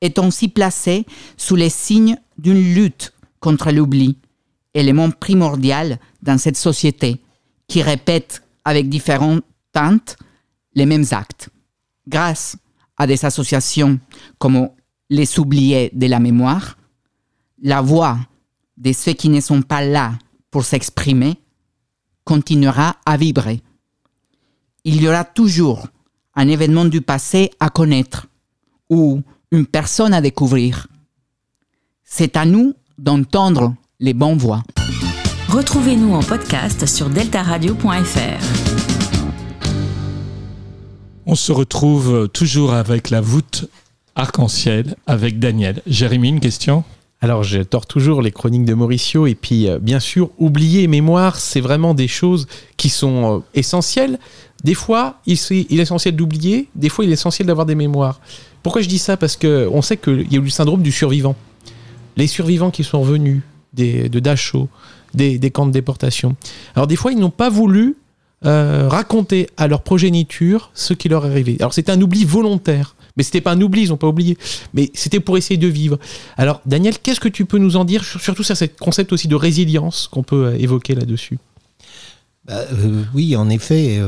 est 0.00 0.18
aussi 0.18 0.48
placée 0.48 1.06
sous 1.36 1.56
les 1.56 1.70
signes 1.70 2.18
d'une 2.36 2.74
lutte 2.74 3.14
contre 3.40 3.70
l'oubli 3.70 4.18
élément 4.74 5.10
primordial 5.10 5.98
dans 6.22 6.36
cette 6.36 6.56
société 6.56 7.22
qui 7.68 7.80
répète 7.80 8.42
avec 8.64 8.88
différentes 8.88 9.44
teintes 9.72 10.16
les 10.74 10.86
mêmes 10.86 11.04
actes. 11.10 11.48
Grâce 12.06 12.56
à 12.96 13.06
des 13.06 13.24
associations 13.24 13.98
comme 14.38 14.68
les 15.10 15.38
oubliés 15.38 15.90
de 15.92 16.06
la 16.06 16.20
mémoire, 16.20 16.76
la 17.62 17.80
voix 17.80 18.18
de 18.76 18.92
ceux 18.92 19.12
qui 19.12 19.28
ne 19.28 19.40
sont 19.40 19.62
pas 19.62 19.84
là 19.84 20.12
pour 20.50 20.64
s'exprimer 20.64 21.38
continuera 22.24 22.96
à 23.04 23.16
vibrer. 23.16 23.62
Il 24.84 25.02
y 25.02 25.08
aura 25.08 25.24
toujours 25.24 25.88
un 26.34 26.48
événement 26.48 26.84
du 26.84 27.00
passé 27.00 27.50
à 27.60 27.70
connaître 27.70 28.26
ou 28.90 29.22
une 29.50 29.66
personne 29.66 30.12
à 30.12 30.20
découvrir. 30.20 30.88
C'est 32.04 32.36
à 32.36 32.44
nous 32.44 32.74
d'entendre 32.98 33.74
les 34.00 34.14
bons 34.14 34.36
voix. 34.36 34.62
Retrouvez-nous 35.48 36.12
en 36.14 36.22
podcast 36.22 36.86
sur 36.86 37.08
deltaradio.fr. 37.08 38.93
On 41.26 41.34
se 41.34 41.52
retrouve 41.52 42.28
toujours 42.28 42.74
avec 42.74 43.08
la 43.08 43.22
voûte 43.22 43.66
arc-en-ciel 44.14 44.94
avec 45.06 45.38
Daniel. 45.38 45.80
Jérémy, 45.86 46.28
une 46.28 46.40
question? 46.40 46.84
Alors, 47.22 47.42
j'adore 47.42 47.86
toujours 47.86 48.20
les 48.20 48.30
chroniques 48.30 48.66
de 48.66 48.74
Mauricio. 48.74 49.26
Et 49.26 49.34
puis, 49.34 49.66
euh, 49.66 49.78
bien 49.78 50.00
sûr, 50.00 50.28
oublier 50.36 50.86
mémoire, 50.86 51.36
c'est 51.36 51.62
vraiment 51.62 51.94
des 51.94 52.08
choses 52.08 52.46
qui 52.76 52.90
sont 52.90 53.38
euh, 53.38 53.42
essentielles. 53.54 54.18
Des 54.62 54.74
fois, 54.74 55.20
il, 55.24 55.32
est 55.32 55.72
essentiel 55.72 56.14
d'oublier. 56.14 56.68
Des 56.74 56.90
fois, 56.90 57.06
il 57.06 57.10
est 57.10 57.14
essentiel 57.14 57.46
d'avoir 57.46 57.64
des 57.64 57.74
mémoires. 57.74 58.20
Pourquoi 58.62 58.82
je 58.82 58.88
dis 58.88 58.98
ça? 58.98 59.16
Parce 59.16 59.38
qu'on 59.38 59.80
sait 59.80 59.96
qu'il 59.96 60.30
y 60.30 60.36
a 60.36 60.38
eu 60.38 60.42
le 60.42 60.50
syndrome 60.50 60.82
du 60.82 60.92
survivant. 60.92 61.36
Les 62.18 62.26
survivants 62.26 62.70
qui 62.70 62.84
sont 62.84 63.00
revenus 63.00 63.40
des, 63.72 64.10
de 64.10 64.20
Dachau, 64.20 64.68
des, 65.14 65.38
camps 65.50 65.66
de 65.66 65.72
déportation. 65.72 66.36
Alors, 66.74 66.86
des 66.86 66.96
fois, 66.96 67.12
ils 67.12 67.18
n'ont 67.18 67.30
pas 67.30 67.48
voulu 67.48 67.96
euh, 68.44 68.88
raconter 68.88 69.48
à 69.56 69.68
leur 69.68 69.82
progéniture 69.82 70.70
ce 70.74 70.92
qui 70.92 71.08
leur 71.08 71.24
est 71.24 71.30
arrivé. 71.30 71.56
Alors, 71.60 71.72
c'était 71.72 71.92
un 71.92 72.00
oubli 72.00 72.24
volontaire. 72.24 72.94
Mais 73.16 73.22
c'était 73.22 73.40
pas 73.40 73.52
un 73.52 73.60
oubli, 73.60 73.84
ils 73.84 73.88
n'ont 73.88 73.96
pas 73.96 74.08
oublié. 74.08 74.36
Mais 74.74 74.90
c'était 74.92 75.20
pour 75.20 75.38
essayer 75.38 75.56
de 75.56 75.68
vivre. 75.68 75.98
Alors, 76.36 76.60
Daniel, 76.66 76.98
qu'est-ce 76.98 77.20
que 77.20 77.28
tu 77.28 77.46
peux 77.46 77.58
nous 77.58 77.76
en 77.76 77.84
dire, 77.84 78.04
surtout 78.04 78.42
sur 78.42 78.56
ce 78.56 78.64
concept 78.64 79.12
aussi 79.12 79.28
de 79.28 79.36
résilience 79.36 80.08
qu'on 80.10 80.22
peut 80.22 80.46
euh, 80.46 80.58
évoquer 80.58 80.94
là-dessus? 80.94 81.38
Bah, 82.44 82.64
euh, 82.72 83.02
Oui, 83.14 83.34
en 83.36 83.48
effet, 83.48 83.98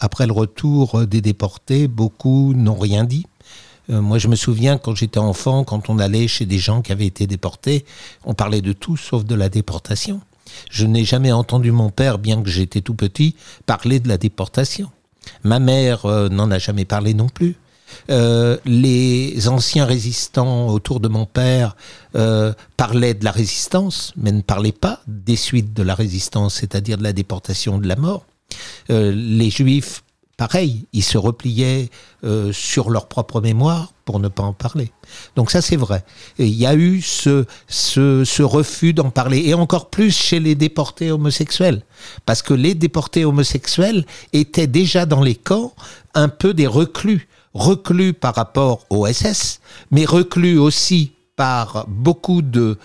après 0.00 0.26
le 0.26 0.32
retour 0.32 1.06
des 1.06 1.20
déportés, 1.20 1.88
beaucoup 1.88 2.54
n'ont 2.54 2.78
rien 2.78 3.04
dit. 3.04 3.26
Moi, 3.88 4.16
je 4.16 4.28
me 4.28 4.36
souviens 4.36 4.78
quand 4.78 4.94
j'étais 4.94 5.18
enfant, 5.18 5.64
quand 5.64 5.90
on 5.90 5.98
allait 5.98 6.28
chez 6.28 6.46
des 6.46 6.58
gens 6.58 6.80
qui 6.80 6.92
avaient 6.92 7.04
été 7.04 7.26
déportés, 7.26 7.84
on 8.24 8.32
parlait 8.32 8.62
de 8.62 8.72
tout 8.72 8.96
sauf 8.96 9.24
de 9.24 9.34
la 9.34 9.50
déportation. 9.50 10.22
Je 10.70 10.86
n'ai 10.86 11.04
jamais 11.04 11.32
entendu 11.32 11.72
mon 11.72 11.90
père, 11.90 12.18
bien 12.18 12.42
que 12.42 12.50
j'étais 12.50 12.80
tout 12.80 12.94
petit, 12.94 13.34
parler 13.66 14.00
de 14.00 14.08
la 14.08 14.18
déportation. 14.18 14.90
Ma 15.44 15.58
mère 15.58 16.06
euh, 16.06 16.28
n'en 16.28 16.50
a 16.50 16.58
jamais 16.58 16.84
parlé 16.84 17.14
non 17.14 17.28
plus. 17.28 17.56
Euh, 18.10 18.56
les 18.64 19.48
anciens 19.48 19.84
résistants 19.84 20.68
autour 20.68 20.98
de 20.98 21.08
mon 21.08 21.26
père 21.26 21.76
euh, 22.16 22.54
parlaient 22.76 23.14
de 23.14 23.24
la 23.24 23.30
résistance, 23.30 24.12
mais 24.16 24.32
ne 24.32 24.40
parlaient 24.40 24.72
pas 24.72 25.00
des 25.06 25.36
suites 25.36 25.74
de 25.74 25.82
la 25.82 25.94
résistance, 25.94 26.54
c'est-à-dire 26.54 26.96
de 26.96 27.02
la 27.02 27.12
déportation, 27.12 27.78
de 27.78 27.86
la 27.86 27.96
mort. 27.96 28.24
Les 28.88 29.48
juifs 29.48 30.02
pareil, 30.36 30.86
ils 30.92 31.02
se 31.02 31.18
repliaient 31.18 31.90
euh, 32.24 32.52
sur 32.52 32.90
leur 32.90 33.06
propre 33.06 33.40
mémoire 33.40 33.92
pour 34.04 34.18
ne 34.18 34.28
pas 34.28 34.42
en 34.42 34.52
parler. 34.52 34.90
Donc 35.36 35.50
ça 35.50 35.62
c'est 35.62 35.76
vrai. 35.76 36.04
Il 36.38 36.48
y 36.48 36.66
a 36.66 36.74
eu 36.74 37.00
ce, 37.00 37.44
refus 38.42 38.92
d'en 38.92 39.10
parler, 39.10 39.42
et 39.46 39.54
encore 39.54 39.90
plus 39.90 40.16
chez 40.16 40.40
les 40.40 40.54
déportés 40.54 41.10
homosexuels, 41.10 41.82
parce 42.26 42.42
que 42.42 42.54
les 42.54 42.74
déportés 42.74 43.24
homosexuels 43.24 44.04
étaient 44.32 44.66
déjà 44.66 45.06
dans 45.06 45.22
les 45.22 45.34
camps 45.34 45.72
un 46.14 46.28
peu 46.28 46.54
des 46.54 46.66
reclus, 46.66 47.28
reclus 47.54 48.12
par 48.12 48.34
rapport 48.34 48.86
au 48.90 49.06
SS, 49.06 49.60
mais 49.90 50.04
reclus 50.04 50.58
aussi 50.58 51.12
par 51.36 51.86
beaucoup 51.88 52.42
de, 52.42 52.78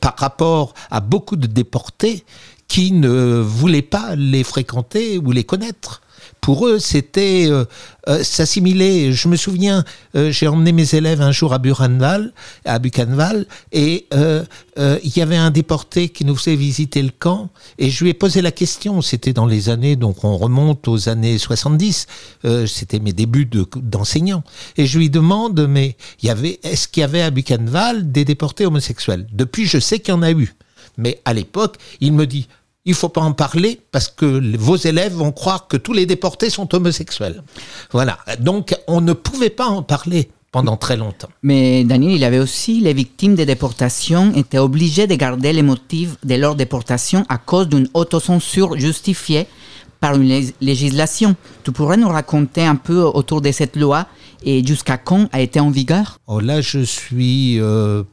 par 0.00 0.14
rapport 0.16 0.74
à 0.90 1.00
beaucoup 1.00 1.36
de 1.36 1.46
déportés 1.46 2.24
qui 2.68 2.92
ne 2.92 3.40
voulaient 3.40 3.82
pas 3.82 4.14
les 4.16 4.44
fréquenter 4.44 5.18
ou 5.18 5.30
les 5.32 5.44
connaître. 5.44 6.02
Pour 6.40 6.68
eux, 6.68 6.78
c'était 6.78 7.46
euh, 7.48 7.64
euh, 8.08 8.22
s'assimiler. 8.22 9.12
Je 9.12 9.26
me 9.28 9.36
souviens, 9.36 9.84
euh, 10.14 10.30
j'ai 10.30 10.46
emmené 10.46 10.70
mes 10.72 10.94
élèves 10.94 11.20
un 11.20 11.32
jour 11.32 11.52
à 11.52 11.58
Buchenwald, 11.58 12.32
et 13.72 14.06
il 14.12 15.16
y 15.16 15.20
avait 15.22 15.36
un 15.36 15.50
déporté 15.50 16.08
qui 16.08 16.24
nous 16.24 16.36
faisait 16.36 16.54
visiter 16.56 17.02
le 17.02 17.10
camp, 17.16 17.50
et 17.78 17.90
je 17.90 18.04
lui 18.04 18.10
ai 18.10 18.14
posé 18.14 18.42
la 18.42 18.52
question. 18.52 19.02
C'était 19.02 19.32
dans 19.32 19.46
les 19.46 19.68
années, 19.70 19.96
donc 19.96 20.22
on 20.24 20.36
remonte 20.36 20.86
aux 20.88 21.08
années 21.08 21.38
70. 21.38 22.06
euh, 22.44 22.66
c'était 22.66 23.00
mes 23.00 23.12
débuts 23.12 23.46
de- 23.46 23.66
d'enseignant, 23.76 24.44
et 24.76 24.86
je 24.86 24.98
lui 24.98 25.10
demande, 25.10 25.66
mais 25.68 25.96
y 26.22 26.28
avait, 26.30 26.60
est-ce 26.62 26.86
qu'il 26.86 27.00
y 27.00 27.04
avait 27.04 27.22
à 27.22 27.30
Buchenwald 27.30 28.12
des 28.12 28.24
déportés 28.24 28.66
homosexuels? 28.66 29.26
Depuis, 29.32 29.66
je 29.66 29.78
sais 29.78 29.98
qu'il 29.98 30.12
y 30.14 30.16
en 30.16 30.22
a 30.22 30.30
eu. 30.32 30.54
Mais 30.96 31.20
à 31.24 31.32
l'époque, 31.34 31.76
il 32.00 32.12
me 32.12 32.26
dit, 32.26 32.48
il 32.84 32.94
faut 32.94 33.08
pas 33.08 33.20
en 33.20 33.32
parler 33.32 33.80
parce 33.90 34.08
que 34.08 34.56
vos 34.56 34.76
élèves 34.76 35.12
vont 35.14 35.32
croire 35.32 35.66
que 35.66 35.76
tous 35.76 35.92
les 35.92 36.06
déportés 36.06 36.50
sont 36.50 36.72
homosexuels. 36.74 37.42
Voilà. 37.92 38.18
Donc, 38.38 38.74
on 38.86 39.00
ne 39.00 39.12
pouvait 39.12 39.50
pas 39.50 39.66
en 39.66 39.82
parler 39.82 40.30
pendant 40.52 40.76
très 40.76 40.96
longtemps. 40.96 41.28
Mais 41.42 41.84
Daniel, 41.84 42.12
il 42.12 42.24
avait 42.24 42.38
aussi 42.38 42.80
les 42.80 42.94
victimes 42.94 43.34
des 43.34 43.44
déportations 43.44 44.32
étaient 44.34 44.58
obligées 44.58 45.06
de 45.06 45.14
garder 45.16 45.52
les 45.52 45.62
motifs 45.62 46.16
de 46.24 46.34
leur 46.36 46.54
déportation 46.54 47.26
à 47.28 47.38
cause 47.38 47.68
d'une 47.68 47.88
autocensure 47.92 48.78
justifiée 48.78 49.46
par 50.00 50.14
une 50.14 50.28
lég- 50.28 50.54
législation. 50.60 51.34
Tu 51.64 51.72
pourrais 51.72 51.96
nous 51.96 52.08
raconter 52.08 52.64
un 52.64 52.76
peu 52.76 53.02
autour 53.02 53.40
de 53.40 53.50
cette 53.50 53.76
loi 53.76 54.06
et 54.44 54.64
jusqu'à 54.64 54.96
quand 54.96 55.28
a 55.32 55.40
été 55.40 55.58
en 55.58 55.70
vigueur? 55.70 56.18
Oh, 56.26 56.38
là, 56.40 56.60
je 56.60 56.78
suis 56.84 57.58
euh, 57.60 58.04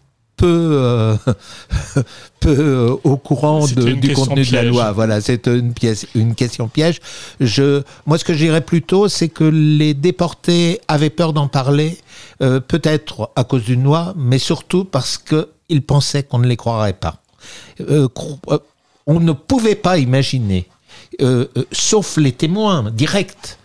peu, 0.44 0.70
euh, 0.74 1.16
peu 2.42 2.50
euh, 2.60 2.96
au 3.06 3.16
courant 3.16 3.66
de- 3.76 3.82
du 4.02 4.08
contenu 4.14 4.42
de 4.46 4.52
la 4.54 4.64
loi. 4.72 4.92
Voilà, 4.92 5.22
c'est 5.22 5.48
une, 5.48 5.74
pièce, 5.74 6.06
une 6.16 6.36
question 6.36 6.68
piège. 6.68 7.00
Je, 7.40 7.82
moi, 8.06 8.18
ce 8.18 8.26
que 8.26 8.34
je 8.34 8.40
dirais 8.40 8.60
plutôt, 8.62 9.08
c'est 9.08 9.30
que 9.30 9.46
les 9.46 9.94
déportés 9.94 10.82
avaient 10.90 11.10
peur 11.10 11.32
d'en 11.32 11.48
parler, 11.48 11.98
euh, 12.42 12.60
peut-être 12.60 13.32
à 13.38 13.46
cause 13.46 13.64
d'une 13.64 13.84
loi, 13.84 14.14
mais 14.18 14.38
surtout 14.38 14.84
parce 14.84 15.18
qu'ils 15.18 15.82
pensaient 15.82 16.24
qu'on 16.24 16.40
ne 16.40 16.48
les 16.48 16.58
croirait 16.58 16.92
pas. 16.94 17.22
Euh, 17.80 18.08
cro- 18.10 18.40
euh, 18.50 18.60
on 19.08 19.20
ne 19.22 19.32
pouvait 19.32 19.76
pas 19.76 19.98
imaginer, 19.98 20.68
sauf 21.72 22.18
les 22.18 22.32
témoins 22.34 22.90
directs, 22.92 23.58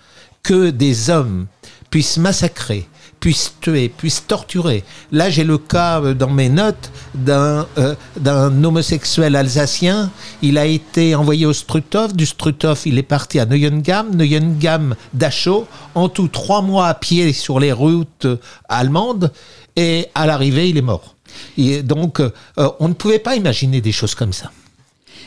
que 0.43 0.71
des 0.71 1.11
hommes 1.11 1.47
puissent 1.91 2.19
massacrer, 2.19 2.89
puissent 3.21 3.55
tuer, 3.61 3.89
puissent 3.89 4.27
torturer. 4.27 4.85
Là, 5.13 5.31
j'ai 5.31 5.45
le 5.45 5.59
cas 5.59 6.01
euh, 6.01 6.15
dans 6.15 6.31
mes 6.31 6.49
notes 6.49 6.91
d'un 7.15 7.67
euh, 7.79 7.95
d'un 8.17 8.63
homosexuel 8.65 9.37
alsacien. 9.37 10.11
Il 10.43 10.59
a 10.59 10.67
été 10.67 11.15
envoyé 11.15 11.47
au 11.47 11.53
Struthof. 11.53 12.15
Du 12.15 12.27
Struthof, 12.27 12.87
il 12.87 12.99
est 12.99 13.03
parti 13.03 13.39
à 13.39 13.47
Neuengamme. 13.47 14.15
Neuengamme, 14.15 14.95
Dachau. 15.15 15.67
En 15.95 16.09
tout, 16.09 16.29
trois 16.29 16.63
mois 16.63 16.89
à 16.89 16.95
pied 16.95 17.33
sur 17.33 17.61
les 17.61 17.73
routes 17.73 18.25
euh, 18.25 18.37
allemandes. 18.69 19.33
Et 19.77 20.07
à 20.15 20.27
l'arrivée, 20.27 20.69
il 20.69 20.77
est 20.77 20.83
mort. 20.83 21.15
Et 21.57 21.83
donc, 21.83 22.21
on 22.57 22.89
ne 22.89 22.95
pouvait 22.95 23.21
pas 23.21 23.37
imaginer 23.37 23.81
des 23.81 23.93
choses 23.93 24.17
comme 24.17 24.33
ça. 24.33 24.51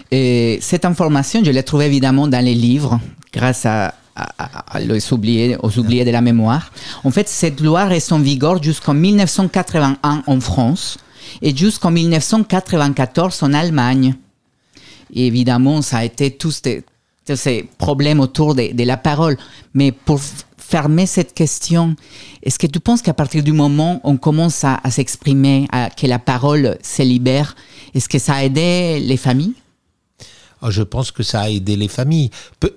Et 0.09 0.59
cette 0.61 0.83
information, 0.83 1.41
je 1.41 1.51
l'ai 1.51 1.63
trouvée 1.63 1.85
évidemment 1.85 2.27
dans 2.27 2.43
les 2.43 2.55
livres, 2.55 2.99
grâce 3.31 3.65
à, 3.65 3.93
aux 5.61 5.79
oubliés 5.79 6.05
de 6.05 6.11
la 6.11 6.21
mémoire. 6.21 6.71
En 7.03 7.11
fait, 7.11 7.27
cette 7.27 7.59
loi 7.61 7.85
reste 7.85 8.11
en 8.11 8.19
vigueur 8.19 8.61
jusqu'en 8.61 8.93
1981 8.93 10.23
en 10.25 10.39
France 10.39 10.97
et 11.41 11.55
jusqu'en 11.55 11.91
1994 11.91 13.43
en 13.43 13.53
Allemagne. 13.53 14.15
Évidemment, 15.13 15.81
ça 15.81 15.99
a 15.99 16.05
été 16.05 16.31
tous, 16.31 16.61
ces- 17.35 17.69
problèmes 17.77 18.19
autour 18.19 18.55
de, 18.55 18.83
la 18.83 18.97
parole. 18.97 19.37
Mais 19.73 19.91
pour 19.91 20.19
fermer 20.57 21.05
cette 21.05 21.33
question, 21.33 21.95
est-ce 22.43 22.57
que 22.57 22.67
tu 22.67 22.79
penses 22.79 23.01
qu'à 23.01 23.13
partir 23.13 23.43
du 23.43 23.51
moment 23.51 23.95
où 24.03 24.11
on 24.11 24.17
commence 24.17 24.63
à, 24.63 24.79
à 24.83 24.91
s'exprimer, 24.91 25.67
que 25.97 26.07
la 26.07 26.19
parole 26.19 26.77
se 26.81 27.01
libère, 27.01 27.55
est-ce 27.93 28.07
que 28.07 28.19
ça 28.19 28.35
a 28.35 28.43
aidé 28.43 28.99
les 29.01 29.17
familles? 29.17 29.53
Je 30.69 30.83
pense 30.83 31.11
que 31.11 31.23
ça 31.23 31.41
a 31.41 31.49
aidé 31.49 31.75
les 31.75 31.87
familles. 31.87 32.29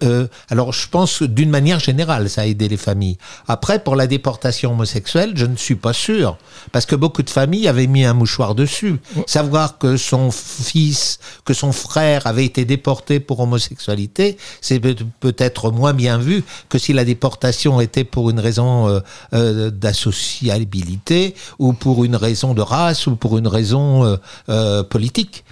Euh, 0.03 0.27
alors, 0.49 0.73
je 0.73 0.88
pense 0.88 1.23
d'une 1.23 1.51
manière 1.51 1.81
générale, 1.81 2.31
ça 2.31 2.42
a 2.42 2.47
aidé 2.47 2.68
les 2.68 2.77
familles. 2.77 3.18
Après, 3.49 3.79
pour 3.83 3.97
la 3.97 4.07
déportation 4.07 4.73
homosexuelle, 4.73 5.33
je 5.35 5.47
ne 5.47 5.57
suis 5.57 5.75
pas 5.75 5.92
sûr. 5.92 6.37
Parce 6.73 6.87
que 6.87 6.97
beaucoup 6.97 7.23
de 7.23 7.31
familles 7.31 7.68
avaient 7.68 7.87
mis 7.87 8.05
un 8.05 8.14
mouchoir 8.14 8.55
dessus. 8.55 8.97
Savoir 9.27 9.79
que 9.79 9.97
son 9.97 10.31
fils, 10.31 11.18
que 11.44 11.53
son 11.55 11.73
frère 11.73 12.27
avait 12.27 12.44
été 12.47 12.64
déporté 12.64 13.20
pour 13.20 13.40
homosexualité, 13.40 14.37
c'est 14.61 14.81
peut- 14.81 14.97
peut-être 15.20 15.70
moins 15.70 15.92
bien 15.92 16.18
vu 16.18 16.42
que 16.68 16.79
si 16.79 16.92
la 16.92 17.05
déportation 17.05 17.81
était 17.81 18.05
pour 18.05 18.31
une 18.31 18.40
raison 18.40 18.88
euh, 18.88 19.01
euh, 19.35 19.70
d'associabilité 19.70 21.35
ou 21.59 21.73
pour 21.73 22.05
une 22.05 22.16
raison 22.16 22.55
de 22.55 22.62
race 22.62 23.07
ou 23.07 23.16
pour 23.16 23.38
une 23.38 23.49
raison 23.49 24.05
euh, 24.05 24.16
euh, 24.49 24.83
politique. 24.83 25.44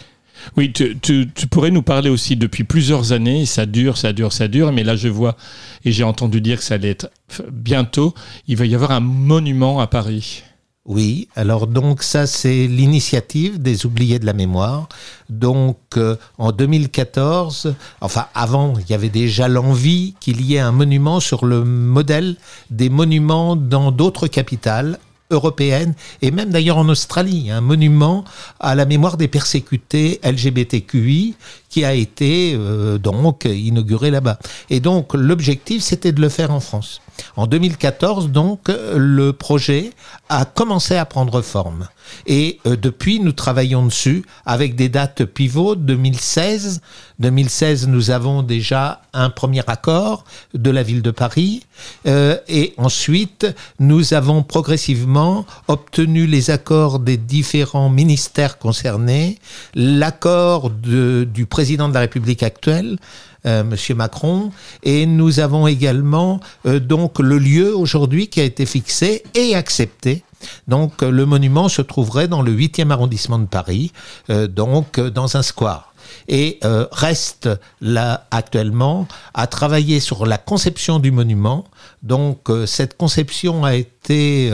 Oui, 0.56 0.72
tu, 0.72 1.26
pourrais 1.50 1.70
nous 1.70 1.82
parler 1.82 2.10
aussi 2.10 2.36
depuis 2.36 2.64
plusieurs 2.64 3.12
années, 3.12 3.46
ça 3.46 3.66
dure, 3.66 3.96
ça 3.96 4.12
dure, 4.12 4.32
ça 4.32 4.48
dure, 4.48 4.72
mais 4.72 4.84
là 4.84 4.96
je 4.96 5.08
vois, 5.08 5.36
et 5.84 5.92
j'ai 5.92 6.04
entendu 6.04 6.40
dire 6.40 6.58
que 6.58 6.64
ça 6.64 6.74
allait 6.74 6.90
être 6.90 7.10
bientôt, 7.50 8.14
il 8.48 8.56
va 8.56 8.66
y 8.66 8.74
avoir 8.74 8.90
un 8.90 9.00
monument 9.00 9.80
à 9.80 9.86
Paris. 9.86 10.42
Oui, 10.84 11.28
alors 11.36 11.68
donc 11.68 12.02
ça 12.02 12.26
c'est 12.26 12.66
l'initiative 12.66 13.62
des 13.62 13.86
oubliés 13.86 14.18
de 14.18 14.26
la 14.26 14.32
mémoire. 14.32 14.88
Donc 15.30 15.78
euh, 15.96 16.16
en 16.38 16.50
2014, 16.50 17.76
enfin 18.00 18.26
avant, 18.34 18.74
il 18.80 18.90
y 18.90 18.94
avait 18.94 19.08
déjà 19.08 19.46
l'envie 19.46 20.16
qu'il 20.18 20.40
y 20.44 20.56
ait 20.56 20.58
un 20.58 20.72
monument 20.72 21.20
sur 21.20 21.46
le 21.46 21.64
modèle 21.64 22.34
des 22.70 22.88
monuments 22.88 23.54
dans 23.54 23.92
d'autres 23.92 24.26
capitales 24.26 24.98
européennes 25.32 25.94
et 26.20 26.30
même 26.30 26.50
d'ailleurs 26.50 26.78
en 26.78 26.88
Australie, 26.88 27.50
un 27.50 27.60
monument 27.60 28.24
à 28.60 28.74
la 28.74 28.84
mémoire 28.84 29.16
des 29.16 29.28
persécutés 29.28 30.20
LGBTQI 30.22 31.34
qui 31.72 31.86
a 31.86 31.94
été 31.94 32.54
euh, 32.54 32.98
donc 32.98 33.46
inauguré 33.46 34.10
là-bas. 34.10 34.38
Et 34.68 34.78
donc 34.78 35.14
l'objectif 35.14 35.82
c'était 35.82 36.12
de 36.12 36.20
le 36.20 36.28
faire 36.28 36.52
en 36.52 36.60
France. 36.60 37.00
En 37.36 37.46
2014, 37.46 38.30
donc, 38.30 38.68
le 38.68 39.32
projet 39.32 39.90
a 40.28 40.44
commencé 40.44 40.96
à 40.96 41.04
prendre 41.04 41.42
forme. 41.42 41.88
Et 42.26 42.58
euh, 42.66 42.76
depuis, 42.76 43.20
nous 43.20 43.32
travaillons 43.32 43.86
dessus 43.86 44.24
avec 44.44 44.74
des 44.74 44.88
dates 44.88 45.24
pivots 45.24 45.74
2016. 45.76 46.80
2016, 47.18 47.88
nous 47.88 48.10
avons 48.10 48.42
déjà 48.42 49.02
un 49.12 49.30
premier 49.30 49.62
accord 49.66 50.24
de 50.54 50.70
la 50.70 50.82
ville 50.82 51.02
de 51.02 51.10
Paris. 51.10 51.64
Euh, 52.06 52.36
et 52.48 52.74
ensuite, 52.76 53.46
nous 53.78 54.14
avons 54.14 54.42
progressivement 54.42 55.46
obtenu 55.68 56.26
les 56.26 56.50
accords 56.50 56.98
des 56.98 57.16
différents 57.16 57.90
ministères 57.90 58.58
concernés, 58.58 59.38
l'accord 59.74 60.70
du 60.70 61.46
président 61.46 61.61
de 61.62 61.94
la 61.94 62.00
République 62.00 62.42
actuelle, 62.42 62.98
euh, 63.46 63.64
Monsieur 63.64 63.94
Macron, 63.94 64.50
et 64.82 65.06
nous 65.06 65.40
avons 65.40 65.66
également 65.66 66.40
euh, 66.66 66.80
donc 66.80 67.18
le 67.18 67.38
lieu 67.38 67.74
aujourd'hui 67.74 68.28
qui 68.28 68.40
a 68.40 68.44
été 68.44 68.66
fixé 68.66 69.22
et 69.34 69.54
accepté. 69.54 70.22
Donc 70.66 71.02
euh, 71.02 71.10
le 71.10 71.24
monument 71.24 71.68
se 71.68 71.82
trouverait 71.82 72.28
dans 72.28 72.42
le 72.42 72.52
8e 72.52 72.90
arrondissement 72.90 73.38
de 73.38 73.46
Paris, 73.46 73.92
euh, 74.30 74.48
donc 74.48 74.98
dans 75.00 75.36
un 75.36 75.42
square. 75.42 75.88
Et 76.28 76.60
reste 76.92 77.48
là 77.80 78.26
actuellement 78.30 79.08
à 79.34 79.46
travailler 79.46 79.98
sur 79.98 80.26
la 80.26 80.36
conception 80.36 80.98
du 80.98 81.10
monument. 81.10 81.64
Donc 82.02 82.50
cette 82.66 82.96
conception 82.96 83.64
a 83.64 83.74
été 83.74 84.52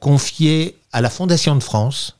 confiée 0.00 0.76
à 0.92 1.00
la 1.00 1.10
Fondation 1.10 1.54
de 1.54 1.62
France 1.62 2.16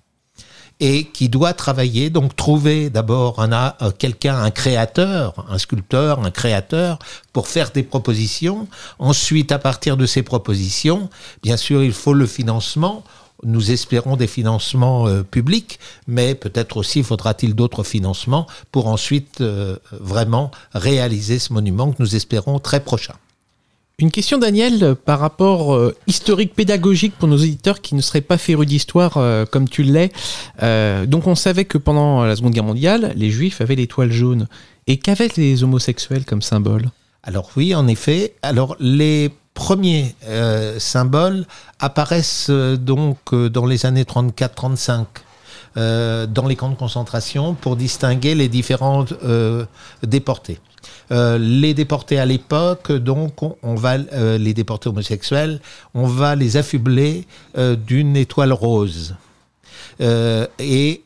et 0.81 1.05
qui 1.05 1.29
doit 1.29 1.53
travailler, 1.53 2.11
donc 2.11 2.35
trouver 2.35 2.91
d'abord 2.91 3.41
un, 3.41 3.75
euh, 3.81 3.91
quelqu'un, 3.97 4.37
un 4.43 4.51
créateur, 4.51 5.47
un 5.49 5.59
sculpteur, 5.59 6.21
un 6.25 6.31
créateur, 6.31 6.99
pour 7.33 7.49
faire 7.49 7.71
des 7.71 7.83
propositions. 7.83 8.67
Ensuite, 8.99 9.53
à 9.53 9.59
partir 9.59 9.97
de 9.97 10.07
ces 10.07 10.23
propositions, 10.23 11.09
bien 11.43 11.57
sûr, 11.57 11.83
il 11.83 11.93
faut 11.93 12.15
le 12.15 12.27
financement. 12.27 13.05
Nous 13.45 13.71
espérons 13.71 14.17
des 14.17 14.27
financements 14.27 15.07
euh, 15.07 15.23
publics, 15.23 15.79
mais 16.07 16.35
peut-être 16.35 16.77
aussi 16.77 17.03
faudra-t-il 17.03 17.55
d'autres 17.55 17.85
financements 17.85 18.47
pour 18.73 18.89
ensuite 18.89 19.41
euh, 19.41 19.77
vraiment 19.93 20.51
réaliser 20.73 21.39
ce 21.39 21.53
monument 21.53 21.93
que 21.93 21.97
nous 22.03 22.17
espérons 22.17 22.59
très 22.59 22.81
prochain. 22.81 23.15
Une 24.01 24.11
question, 24.11 24.39
Daniel, 24.39 24.97
par 24.97 25.21
rapport 25.21 25.73
euh, 25.73 25.95
historique 26.09 26.53
pédagogique 26.55 27.15
pour 27.17 27.29
nos 27.29 27.37
auditeurs 27.37 27.81
qui 27.81 27.95
ne 27.95 28.01
seraient 28.01 28.23
pas 28.23 28.39
férus 28.39 28.67
d'histoire 28.67 29.19
euh, 29.19 29.47
comme 29.47 29.69
tu 29.69 29.85
l'es. 29.85 30.11
Euh, 30.65 31.07
donc, 31.07 31.29
on 31.29 31.37
savait 31.37 31.65
que 31.65 31.79
pendant 31.79 32.25
la 32.25 32.35
Seconde 32.35 32.55
Guerre 32.55 32.65
mondiale, 32.65 33.13
les 33.15 33.31
Juifs 33.31 33.61
avaient 33.61 33.77
l'étoile 33.77 34.11
jaune. 34.11 34.49
Et 34.89 34.97
qu'avaient 34.97 35.31
les 35.37 35.63
homosexuels 35.63 36.25
comme 36.25 36.43
symbole? 36.43 36.91
Alors 37.23 37.51
oui, 37.57 37.73
en 37.75 37.87
effet. 37.87 38.35
Alors 38.43 38.77
les 38.81 39.31
premiers 39.55 40.15
symboles 40.79 41.47
apparaissent 41.79 42.51
donc 42.51 43.35
dans 43.35 43.65
les 43.65 43.87
années 43.87 44.03
34-35 44.03 45.07
euh, 45.77 46.27
dans 46.27 46.47
les 46.47 46.55
camps 46.55 46.69
de 46.69 46.77
concentration 46.77 47.55
pour 47.55 47.75
distinguer 47.75 48.37
les 48.37 48.49
différents 48.49 49.05
euh, 49.25 49.65
déportés. 50.05 50.61
Euh, 51.11 51.37
les 51.37 51.75
déportés 51.75 52.19
à 52.21 52.27
l'époque, 52.27 52.93
donc, 52.93 53.43
on, 53.43 53.75
va 53.75 53.97
les 53.99 54.55
déportés 54.55 54.89
homosexuels, 54.89 55.61
on 55.93 56.07
va 56.07 56.37
les 56.37 56.57
affubler 56.57 57.27
d'une 57.57 58.17
étoile 58.17 58.53
rose. 58.53 59.17
Et 60.01 61.03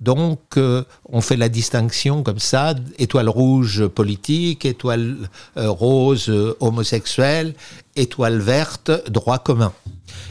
donc, 0.00 0.40
on 0.56 1.20
fait 1.20 1.36
la 1.36 1.48
distinction 1.48 2.22
comme 2.22 2.38
ça, 2.38 2.74
étoile 2.98 3.28
rouge 3.28 3.86
politique, 3.86 4.64
étoile 4.64 5.16
rose 5.56 6.32
homosexuelle, 6.60 7.54
étoile 7.96 8.38
verte 8.38 8.90
droit 9.10 9.38
commun. 9.38 9.72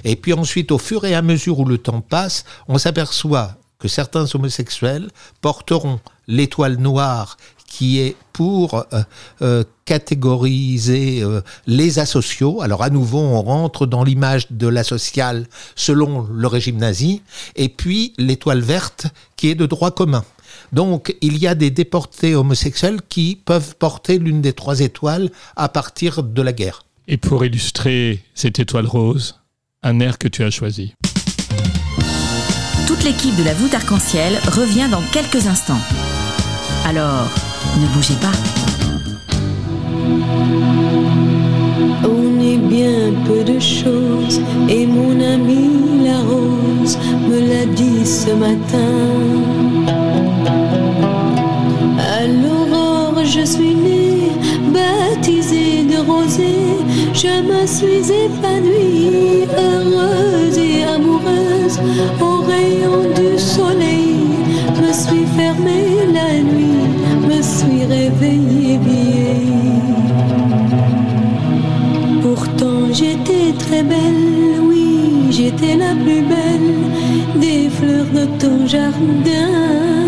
Et 0.04 0.16
puis 0.16 0.34
ensuite, 0.34 0.72
au 0.72 0.78
fur 0.78 1.06
et 1.06 1.16
à 1.16 1.22
mesure 1.22 1.60
où 1.60 1.66
le 1.66 1.78
temps 1.78 2.02
passe, 2.02 2.44
on 2.68 2.78
s'aperçoit 2.78 3.56
que 3.82 3.88
certains 3.88 4.26
homosexuels 4.34 5.10
porteront 5.42 6.00
l'étoile 6.28 6.78
noire 6.78 7.38
qui 7.72 8.00
est 8.00 8.18
pour 8.34 8.76
euh, 8.76 8.84
euh, 9.42 9.64
catégoriser 9.86 11.24
euh, 11.24 11.42
les 11.68 12.00
asociaux. 12.00 12.62
Alors 12.62 12.84
à 12.84 12.90
nouveau, 12.90 13.20
on 13.20 13.42
rentre 13.42 13.86
dans 13.86 14.04
l'image 14.04 14.52
de 14.52 14.68
l'asocial 14.68 15.48
selon 15.76 16.28
le 16.30 16.48
régime 16.48 16.78
nazi, 16.78 17.22
et 17.56 17.70
puis 17.70 18.14
l'étoile 18.18 18.60
verte 18.60 19.08
qui 19.38 19.50
est 19.50 19.56
de 19.56 19.66
droit 19.66 19.92
commun. 19.92 20.26
Donc 20.74 21.16
il 21.22 21.38
y 21.38 21.48
a 21.48 21.56
des 21.56 21.72
déportés 21.72 22.36
homosexuels 22.36 23.00
qui 23.08 23.40
peuvent 23.44 23.76
porter 23.78 24.20
l'une 24.20 24.42
des 24.42 24.54
trois 24.54 24.82
étoiles 24.82 25.30
à 25.56 25.70
partir 25.70 26.24
de 26.24 26.42
la 26.42 26.52
guerre. 26.52 26.84
Et 27.08 27.18
pour 27.18 27.46
illustrer 27.46 28.22
cette 28.36 28.60
étoile 28.60 28.86
rose, 28.86 29.40
un 29.82 30.02
air 30.02 30.18
que 30.18 30.28
tu 30.28 30.44
as 30.44 30.52
choisi. 30.52 30.94
L'équipe 33.04 33.36
de 33.36 33.44
la 33.44 33.56
voûte 33.56 33.74
arc-en-ciel 33.74 34.40
revient 34.52 34.88
dans 34.92 35.02
quelques 35.12 35.48
instants. 35.48 35.82
Alors, 36.86 37.28
ne 37.80 37.88
bougez 37.88 38.14
pas. 38.22 38.32
On 42.04 42.40
est 42.40 42.58
bien 42.58 43.12
peu 43.26 43.44
de 43.44 43.60
choses 43.60 44.40
et 44.70 44.86
mon 44.86 45.20
ami 45.20 46.06
la 46.06 46.20
rose 46.20 47.00
me 47.28 47.40
l'a 47.40 47.66
dit 47.66 48.06
ce 48.06 48.32
matin. 48.34 48.94
À 51.98 52.28
l'aurore, 52.28 53.26
je 53.26 53.44
suis 53.44 53.74
née, 53.74 54.32
baptisée 54.72 55.86
de 55.86 55.98
rosée. 56.06 56.78
Je 57.16 57.42
me 57.42 57.66
suis 57.66 58.12
épanouie, 58.26 59.48
heureuse 59.58 60.58
et 60.58 60.84
amoureuse 60.84 61.41
au 62.20 62.42
rayon 62.42 63.02
du 63.16 63.40
soleil. 63.40 64.16
Me 64.82 64.92
suis 64.94 65.26
fermée 65.38 66.08
la 66.14 66.42
nuit, 66.42 66.88
me 67.30 67.42
suis 67.42 67.86
réveillée 67.86 68.78
vieille. 68.78 69.82
Pourtant 72.22 72.92
j'étais 72.92 73.54
très 73.58 73.84
belle, 73.84 74.60
oui, 74.62 75.28
j'étais 75.30 75.76
la 75.78 75.94
plus 76.04 76.22
belle 76.34 77.40
des 77.40 77.70
fleurs 77.70 78.12
de 78.14 78.26
ton 78.40 78.68
jardin. 78.68 80.01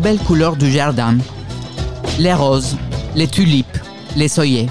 Belles 0.00 0.18
couleurs 0.18 0.56
du 0.56 0.70
jardin. 0.70 1.18
Les 2.18 2.32
roses, 2.32 2.76
les 3.14 3.28
tulipes, 3.28 3.78
les 4.16 4.40
œillets. 4.40 4.68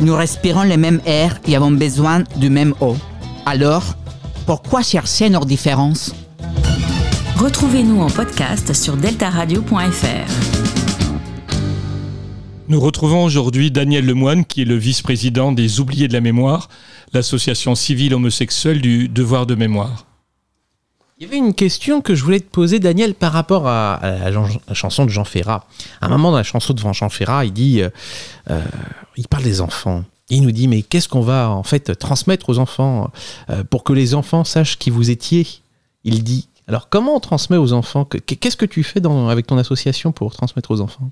Nous 0.00 0.14
respirons 0.14 0.64
le 0.64 0.76
même 0.76 1.00
air 1.06 1.38
et 1.46 1.54
avons 1.54 1.70
besoin 1.70 2.24
du 2.36 2.50
même 2.50 2.74
eau. 2.80 2.96
Alors, 3.46 3.94
pourquoi 4.46 4.82
chercher 4.82 5.30
nos 5.30 5.44
différences? 5.44 6.14
Retrouvez-nous 7.36 8.00
en 8.00 8.10
podcast 8.10 8.72
sur 8.74 8.96
deltaradio.fr. 8.96 10.30
Nous 12.68 12.80
retrouvons 12.80 13.24
aujourd'hui 13.24 13.70
Daniel 13.70 14.06
Lemoine, 14.06 14.44
qui 14.44 14.62
est 14.62 14.66
le 14.66 14.76
vice-président 14.76 15.52
des 15.52 15.80
Oubliés 15.80 16.08
de 16.08 16.14
la 16.14 16.20
Mémoire, 16.20 16.68
l'association 17.12 17.74
civile 17.74 18.14
homosexuelle 18.14 18.80
du 18.80 19.08
Devoir 19.08 19.46
de 19.46 19.54
Mémoire. 19.54 20.06
Il 21.16 21.22
y 21.24 21.26
avait 21.26 21.36
une 21.38 21.54
question 21.54 22.00
que 22.00 22.14
je 22.16 22.24
voulais 22.24 22.40
te 22.40 22.50
poser, 22.50 22.80
Daniel, 22.80 23.14
par 23.14 23.32
rapport 23.32 23.68
à, 23.68 24.00
la, 24.02 24.74
chanson 24.74 25.04
de 25.04 25.10
Jean 25.10 25.24
Ferrat. 25.24 25.64
À 26.00 26.06
un 26.06 26.08
moment 26.08 26.32
dans 26.32 26.38
la 26.38 26.42
chanson 26.42 26.74
de 26.74 26.80
Jean 26.80 27.08
Ferrat, 27.08 27.44
il 27.44 27.52
dit, 27.52 27.82
euh, 27.82 27.90
euh, 28.50 28.60
il 29.16 29.28
parle 29.28 29.44
des 29.44 29.60
enfants. 29.60 30.04
Il 30.28 30.42
nous 30.42 30.50
dit, 30.50 30.66
mais 30.66 30.82
qu'est-ce 30.82 31.08
qu'on 31.08 31.20
va 31.20 31.50
en 31.50 31.62
fait 31.62 31.96
transmettre 31.96 32.50
aux 32.50 32.58
enfants 32.58 33.12
euh, 33.50 33.62
pour 33.62 33.84
que 33.84 33.92
les 33.92 34.14
enfants 34.14 34.42
sachent 34.42 34.76
qui 34.78 34.90
vous 34.90 35.10
étiez? 35.10 35.46
Il 36.02 36.24
dit. 36.24 36.48
Alors 36.66 36.88
comment 36.88 37.14
on 37.14 37.20
transmet 37.20 37.58
aux 37.58 37.72
enfants? 37.74 38.04
Que- 38.04 38.18
Qu'est-ce 38.18 38.56
que 38.56 38.66
tu 38.66 38.82
fais 38.82 39.00
avec 39.28 39.46
ton 39.46 39.58
association 39.58 40.12
pour 40.12 40.32
transmettre 40.32 40.70
aux 40.70 40.80
enfants? 40.80 41.10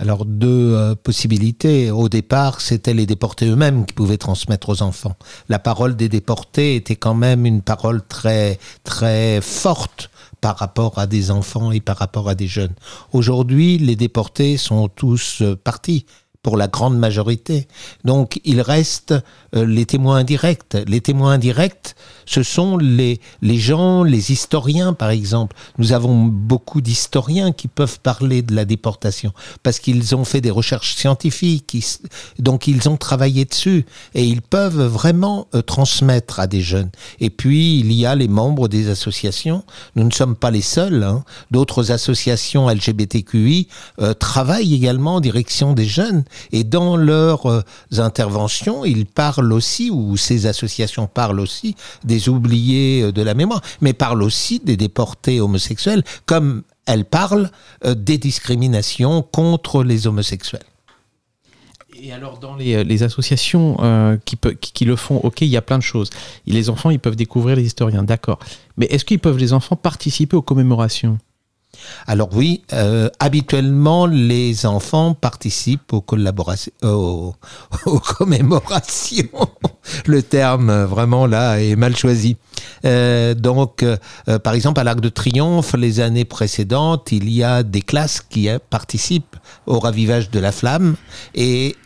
Alors 0.00 0.24
deux 0.24 0.72
euh, 0.74 0.94
possibilités. 0.94 1.90
Au 1.90 2.08
départ, 2.08 2.62
c'était 2.62 2.94
les 2.94 3.04
déportés 3.04 3.46
eux-mêmes 3.46 3.84
qui 3.84 3.92
pouvaient 3.92 4.16
transmettre 4.16 4.70
aux 4.70 4.80
enfants. 4.80 5.14
La 5.50 5.58
parole 5.58 5.94
des 5.94 6.08
déportés 6.08 6.74
était 6.74 6.96
quand 6.96 7.12
même 7.12 7.44
une 7.44 7.60
parole 7.60 8.00
très 8.08 8.58
très 8.82 9.42
forte 9.42 10.10
par 10.40 10.56
rapport 10.56 10.98
à 10.98 11.06
des 11.06 11.30
enfants 11.30 11.70
et 11.70 11.80
par 11.80 11.98
rapport 11.98 12.30
à 12.30 12.34
des 12.34 12.46
jeunes. 12.46 12.72
Aujourd'hui, 13.12 13.76
les 13.76 13.94
déportés 13.94 14.56
sont 14.56 14.88
tous 14.88 15.42
euh, 15.42 15.54
partis 15.54 16.06
pour 16.42 16.56
la 16.56 16.68
grande 16.68 16.98
majorité. 16.98 17.68
Donc, 18.04 18.40
il 18.44 18.60
reste 18.62 19.14
euh, 19.54 19.66
les 19.66 19.84
témoins 19.84 20.16
indirects. 20.18 20.76
Les 20.86 21.00
témoins 21.00 21.32
indirects, 21.32 21.94
ce 22.24 22.42
sont 22.42 22.78
les, 22.78 23.20
les 23.42 23.58
gens, 23.58 24.04
les 24.04 24.32
historiens, 24.32 24.94
par 24.94 25.10
exemple. 25.10 25.54
Nous 25.78 25.92
avons 25.92 26.24
beaucoup 26.24 26.80
d'historiens 26.80 27.52
qui 27.52 27.68
peuvent 27.68 28.00
parler 28.00 28.40
de 28.42 28.54
la 28.54 28.64
déportation 28.64 29.32
parce 29.62 29.78
qu'ils 29.80 30.14
ont 30.14 30.24
fait 30.24 30.40
des 30.40 30.50
recherches 30.50 30.94
scientifiques, 30.94 31.76
donc 32.38 32.66
ils 32.66 32.88
ont 32.88 32.96
travaillé 32.96 33.44
dessus 33.44 33.84
et 34.14 34.24
ils 34.24 34.42
peuvent 34.42 34.82
vraiment 34.86 35.46
euh, 35.54 35.60
transmettre 35.60 36.40
à 36.40 36.46
des 36.46 36.62
jeunes. 36.62 36.90
Et 37.20 37.28
puis, 37.28 37.80
il 37.80 37.92
y 37.92 38.06
a 38.06 38.14
les 38.14 38.28
membres 38.28 38.68
des 38.68 38.88
associations. 38.88 39.62
Nous 39.94 40.04
ne 40.04 40.10
sommes 40.12 40.36
pas 40.36 40.50
les 40.50 40.62
seuls. 40.62 41.02
hein. 41.02 41.22
D'autres 41.50 41.92
associations 41.92 42.68
LGBTQI 42.70 43.68
euh, 44.00 44.14
travaillent 44.14 44.74
également 44.74 45.16
en 45.16 45.20
direction 45.20 45.74
des 45.74 45.84
jeunes 45.86 46.24
et 46.52 46.64
dans 46.64 46.96
leurs 46.96 47.46
euh, 47.46 47.62
interventions, 47.98 48.84
ils 48.84 49.06
parlent 49.06 49.52
aussi, 49.52 49.90
ou 49.90 50.16
ces 50.16 50.46
associations 50.46 51.06
parlent 51.06 51.40
aussi 51.40 51.76
des 52.04 52.28
oubliés 52.28 53.02
euh, 53.02 53.12
de 53.12 53.22
la 53.22 53.34
mémoire, 53.34 53.62
mais 53.80 53.92
parlent 53.92 54.22
aussi 54.22 54.60
des 54.60 54.76
déportés 54.76 55.40
homosexuels, 55.40 56.04
comme 56.26 56.62
elles 56.86 57.04
parlent 57.04 57.50
euh, 57.84 57.94
des 57.94 58.18
discriminations 58.18 59.22
contre 59.22 59.82
les 59.82 60.06
homosexuels. 60.06 60.62
Et 62.02 62.12
alors 62.12 62.38
dans 62.38 62.56
les, 62.56 63.02
associations 63.02 63.76
qui, 64.24 64.84
le 64.86 64.96
font, 64.96 65.16
ok, 65.16 65.42
il 65.42 65.48
y 65.48 65.58
a 65.58 65.60
plein 65.60 65.76
de 65.76 65.82
choses. 65.82 66.08
Les 66.46 66.70
enfants, 66.70 66.88
ils 66.88 66.98
peuvent 66.98 67.16
découvrir 67.16 67.56
les 67.56 67.64
historiens, 67.64 68.02
d'accord. 68.02 68.38
Mais 68.78 68.86
est-ce 68.86 69.04
qu'ils 69.04 69.18
peuvent 69.18 69.36
les 69.36 69.52
enfants 69.52 69.76
participer 69.76 70.34
aux 70.34 70.40
commémorations? 70.40 71.18
Alors 72.06 72.30
oui, 72.32 72.62
euh, 72.72 73.08
habituellement, 73.18 74.06
les 74.06 74.66
enfants 74.66 75.14
participent 75.14 75.92
aux 75.92 76.00
collaborations, 76.00 76.72
aux, 76.82 77.34
aux 77.86 78.00
commémorations. 78.00 79.28
Le 80.06 80.22
terme, 80.22 80.70
euh, 80.70 80.86
vraiment, 80.86 81.26
là, 81.26 81.60
est 81.60 81.76
mal 81.76 81.96
choisi. 81.96 82.36
Euh, 82.84 83.34
donc, 83.34 83.82
euh, 83.82 83.96
euh, 84.28 84.38
par 84.38 84.54
exemple, 84.54 84.80
à 84.80 84.84
l'Arc 84.84 85.00
de 85.00 85.08
Triomphe, 85.08 85.74
les 85.74 86.00
années 86.00 86.24
précédentes, 86.24 87.12
il 87.12 87.30
y 87.30 87.42
a 87.42 87.62
des 87.62 87.82
classes 87.82 88.20
qui 88.20 88.48
euh, 88.48 88.58
participent 88.70 89.36
au 89.66 89.78
ravivage 89.78 90.30
de 90.30 90.38
la 90.38 90.52
flamme 90.52 90.96
et 91.34 91.76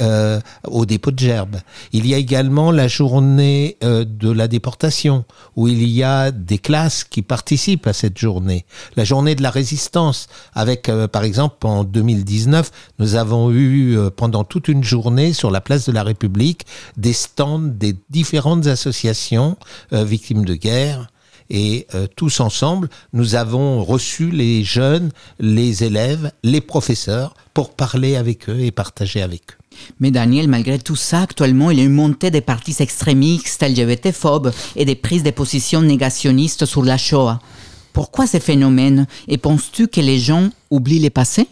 au 0.66 0.84
dépôt 0.86 1.10
de 1.10 1.18
gerbes. 1.18 1.56
Il 1.92 2.06
y 2.06 2.14
a 2.14 2.18
également 2.18 2.70
la 2.70 2.88
journée 2.88 3.78
de 3.80 4.30
la 4.30 4.48
déportation, 4.48 5.24
où 5.56 5.68
il 5.68 5.88
y 5.88 6.02
a 6.02 6.30
des 6.30 6.58
classes 6.58 7.04
qui 7.04 7.22
participent 7.22 7.86
à 7.86 7.92
cette 7.92 8.18
journée. 8.18 8.66
La 8.96 9.04
journée 9.04 9.34
de 9.34 9.42
la 9.42 9.50
résistance, 9.50 10.26
avec, 10.54 10.90
par 11.12 11.24
exemple, 11.24 11.66
en 11.66 11.84
2019, 11.84 12.70
nous 12.98 13.14
avons 13.14 13.50
eu 13.50 13.96
pendant 14.16 14.44
toute 14.44 14.68
une 14.68 14.84
journée 14.84 15.32
sur 15.32 15.50
la 15.50 15.60
place 15.60 15.86
de 15.86 15.92
la 15.92 16.02
République 16.02 16.66
des 16.96 17.12
stands 17.12 17.58
des 17.58 17.96
différentes 18.10 18.66
associations 18.66 19.56
victimes 19.90 20.44
de 20.44 20.54
guerre. 20.54 20.63
Et 21.50 21.86
euh, 21.94 22.06
tous 22.16 22.40
ensemble, 22.40 22.88
nous 23.12 23.34
avons 23.34 23.84
reçu 23.84 24.30
les 24.30 24.64
jeunes, 24.64 25.10
les 25.38 25.84
élèves, 25.84 26.32
les 26.42 26.60
professeurs 26.60 27.34
pour 27.52 27.74
parler 27.74 28.16
avec 28.16 28.48
eux 28.48 28.60
et 28.60 28.70
partager 28.70 29.20
avec 29.20 29.42
eux. 29.42 29.76
Mais 30.00 30.10
Daniel, 30.10 30.48
malgré 30.48 30.78
tout 30.78 30.96
ça, 30.96 31.22
actuellement, 31.22 31.70
il 31.70 31.78
y 31.78 31.82
a 31.82 31.84
une 31.84 31.92
montée 31.92 32.30
des 32.30 32.40
partis 32.40 32.76
extrémistes 32.78 33.62
LGBT-phobes 33.62 34.52
et 34.76 34.84
des 34.84 34.94
prises 34.94 35.22
de 35.22 35.30
position 35.30 35.82
négationnistes 35.82 36.64
sur 36.64 36.82
la 36.82 36.96
Shoah. 36.96 37.40
Pourquoi 37.92 38.26
ces 38.26 38.40
phénomènes? 38.40 39.06
Et 39.28 39.36
penses-tu 39.36 39.88
que 39.88 40.00
les 40.00 40.18
gens 40.18 40.50
oublient 40.70 41.00
les 41.00 41.10
passés 41.10 41.48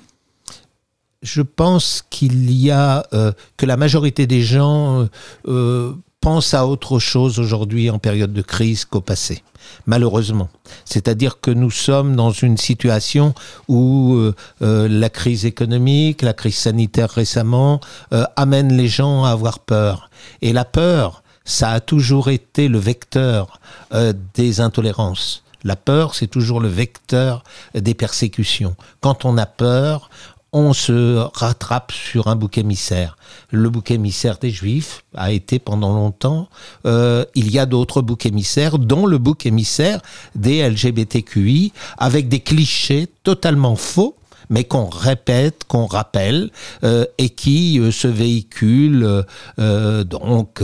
je 1.23 1.41
pense 1.41 2.05
qu'il 2.11 2.51
y 2.51 2.73
a 2.73 3.07
euh, 3.13 3.31
que 3.57 3.65
la 3.65 3.77
majorité 3.77 4.27
des 4.27 4.43
gens 4.43 5.07
euh, 5.47 5.93
pensent 6.23 6.55
à 6.55 6.67
autre 6.67 7.01
chose 7.01 7.39
aujourd'hui 7.41 7.91
en 7.91 7.99
période 7.99 8.33
de 8.33 8.43
crise 8.43 8.85
qu'au 8.85 9.01
passé. 9.01 9.43
Malheureusement, 9.87 10.49
c'est-à-dire 10.85 11.41
que 11.41 11.51
nous 11.51 11.71
sommes 11.71 12.15
dans 12.15 12.31
une 12.31 12.57
situation 12.57 13.35
où 13.69 14.15
euh, 14.15 14.35
euh, 14.63 14.89
la 14.89 15.11
crise 15.11 15.45
économique, 15.45 16.23
la 16.23 16.33
crise 16.33 16.57
sanitaire 16.57 17.11
récemment 17.11 17.81
euh, 18.13 18.25
amène 18.37 18.73
les 18.77 18.89
gens 18.89 19.25
à 19.25 19.31
avoir 19.31 19.59
peur. 19.59 20.11
Et 20.43 20.53
la 20.53 20.65
peur, 20.65 21.23
ça 21.45 21.71
a 21.71 21.81
toujours 21.81 22.31
été 22.31 22.69
le 22.69 22.79
vecteur 22.79 23.61
euh, 23.93 24.13
des 24.35 24.61
intolérances. 24.61 25.43
La 25.65 25.77
peur, 25.77 26.15
c'est 26.15 26.27
toujours 26.27 26.61
le 26.61 26.69
vecteur 26.69 27.45
des 27.75 27.95
persécutions. 27.95 28.75
Quand 29.01 29.25
on 29.25 29.39
a 29.39 29.47
peur, 29.47 30.11
on 30.53 30.73
se 30.73 31.17
rattrape 31.35 31.93
sur 31.93 32.29
un 32.29 32.37
bouc 32.37 32.59
émissaire. 32.59 33.17
Le 33.51 33.71
bouc 33.71 33.91
émissaire 33.91 34.39
des 34.39 34.51
Juifs 34.51 35.05
a 35.15 35.33
été 35.33 35.59
pendant 35.59 35.95
longtemps. 35.95 36.49
euh, 36.87 37.25
il 37.35 37.51
y 37.51 37.59
a 37.59 37.67
d'autres 37.67 38.03
boucs 38.03 38.27
émissaires, 38.27 38.79
dont 38.79 39.07
le 39.07 39.19
bouc 39.19 39.47
émissaire 39.47 40.01
des 40.35 40.69
LGBTQI, 40.69 41.73
avec 41.99 42.29
des 42.29 42.41
clichés 42.41 43.09
totalement 43.23 43.77
faux 43.77 44.17
mais 44.53 44.65
qu'on 44.65 44.87
répète, 44.87 45.65
qu'on 45.67 45.87
rappelle, 45.87 46.51
euh, 46.85 47.07
et 47.17 47.31
qui 47.31 47.81
euh, 47.81 47.91
se 47.91 48.07
véhiculent 48.07 49.25
euh, 49.59 50.05
donc 50.05 50.63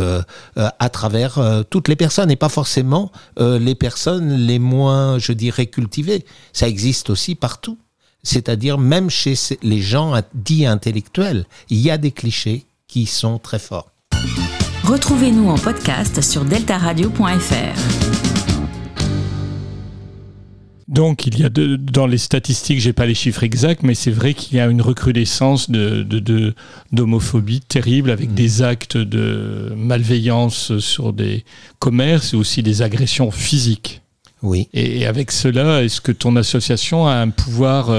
à 0.57 0.89
travers 0.91 1.65
toutes 1.71 1.89
les 1.89 1.97
personnes, 1.97 2.31
et 2.31 2.37
pas 2.37 2.49
forcément 2.49 3.11
les 3.39 3.75
personnes 3.75 4.35
les 4.35 4.59
moins, 4.59 5.19
je 5.19 5.33
dirais, 5.33 5.67
cultivées. 5.67 6.25
Ça 6.53 6.69
existe 6.69 7.11
aussi 7.11 7.35
partout. 7.35 7.79
C'est-à-dire 8.23 8.79
même 8.79 9.11
chez 9.11 9.35
les 9.63 9.81
gens 9.81 10.15
dits 10.35 10.67
intellectuels, 10.67 11.45
il 11.71 11.79
y 11.79 11.91
a 11.91 11.99
des 11.99 12.11
clichés 12.11 12.65
qui 12.87 13.07
sont 13.07 13.39
très 13.39 13.59
forts. 13.59 13.91
Retrouvez-nous 14.85 15.49
en 15.49 15.59
podcast 15.59 16.21
sur 16.23 16.45
deltaradio.fr. 16.45 17.79
Donc, 20.89 21.27
il 21.27 21.39
y 21.39 21.45
a 21.45 21.51
de- 21.51 21.77
dans 21.77 22.07
les 22.07 22.17
statistiques, 22.17 22.81
j'ai 22.81 22.95
pas 22.95 23.05
les 23.05 23.15
chiffres 23.15 23.43
exacts, 23.43 23.83
mais 23.83 23.95
c'est 23.95 24.11
vrai 24.11 24.33
qu'il 24.33 24.57
y 24.57 24.61
a 24.61 24.67
une 24.69 24.81
recrudescence 24.81 25.71
de, 25.71 26.03
de- 26.03 26.19
de- 26.19 26.55
d'homophobie 26.93 27.61
terrible 27.61 28.11
avec 28.11 28.33
des 28.33 28.63
actes 28.63 28.97
de 28.97 29.75
malveillance 29.77 30.79
sur 30.79 31.13
des 31.13 31.45
commerces 31.79 32.33
et 32.33 32.37
aussi 32.39 32.63
des 32.63 32.81
agressions 32.81 33.31
physiques. 33.31 34.01
Oui. 34.43 34.69
Et, 34.73 35.07
avec 35.07 35.31
cela, 35.33 35.83
est-ce 35.83 36.01
que 36.01 36.13
ton 36.13 36.37
association 36.37 37.07
a 37.07 37.15
un 37.15 37.31
pouvoir 37.31 37.91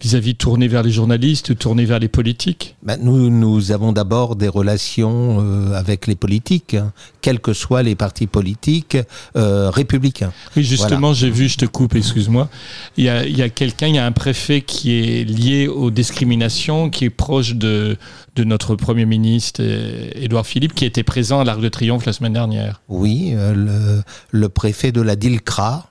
vis-à-vis 0.00 0.34
tourné 0.34 0.66
vers 0.68 0.82
les 0.82 0.90
journalistes, 0.90 1.56
tourné 1.58 1.84
vers 1.84 1.98
les 1.98 2.08
politiques 2.08 2.76
Ben, 2.82 2.98
nous, 3.02 3.30
nous 3.30 3.72
avons 3.72 3.92
d'abord 3.92 4.36
des 4.36 4.48
relations 4.48 5.38
euh, 5.40 5.74
avec 5.74 6.06
les 6.06 6.16
politiques, 6.16 6.74
hein, 6.74 6.92
quels 7.20 7.40
que 7.40 7.52
soient 7.52 7.82
les 7.82 7.94
partis 7.94 8.26
politiques 8.26 8.96
euh, 9.36 9.70
républicains. 9.70 10.32
Oui, 10.56 10.64
justement, 10.64 11.12
j'ai 11.12 11.30
vu, 11.30 11.48
je 11.48 11.58
te 11.58 11.66
coupe, 11.66 11.94
excuse-moi. 11.94 12.48
Il 12.96 13.04
y 13.04 13.08
a, 13.08 13.26
il 13.26 13.36
y 13.36 13.42
a 13.42 13.48
quelqu'un, 13.48 13.88
il 13.88 13.94
y 13.94 13.98
a 13.98 14.06
un 14.06 14.12
préfet 14.12 14.62
qui 14.62 14.92
est 14.92 15.24
lié 15.24 15.68
aux 15.68 15.90
discriminations, 15.90 16.88
qui 16.88 17.04
est 17.04 17.10
proche 17.10 17.54
de, 17.54 17.96
de 18.36 18.44
notre 18.44 18.76
Premier 18.76 19.04
ministre, 19.04 19.60
euh, 19.62 20.10
Édouard 20.14 20.46
Philippe, 20.46 20.74
qui 20.74 20.84
était 20.86 21.02
présent 21.02 21.40
à 21.40 21.44
l'Arc 21.44 21.60
de 21.60 21.68
Triomphe 21.68 22.06
la 22.06 22.12
semaine 22.12 22.32
dernière. 22.32 22.80
Oui, 22.88 23.32
euh, 23.34 23.54
le, 23.54 24.02
le 24.30 24.48
préfet 24.48 24.92
de 24.92 25.02
la 25.02 25.16
DILCRA, 25.16 25.89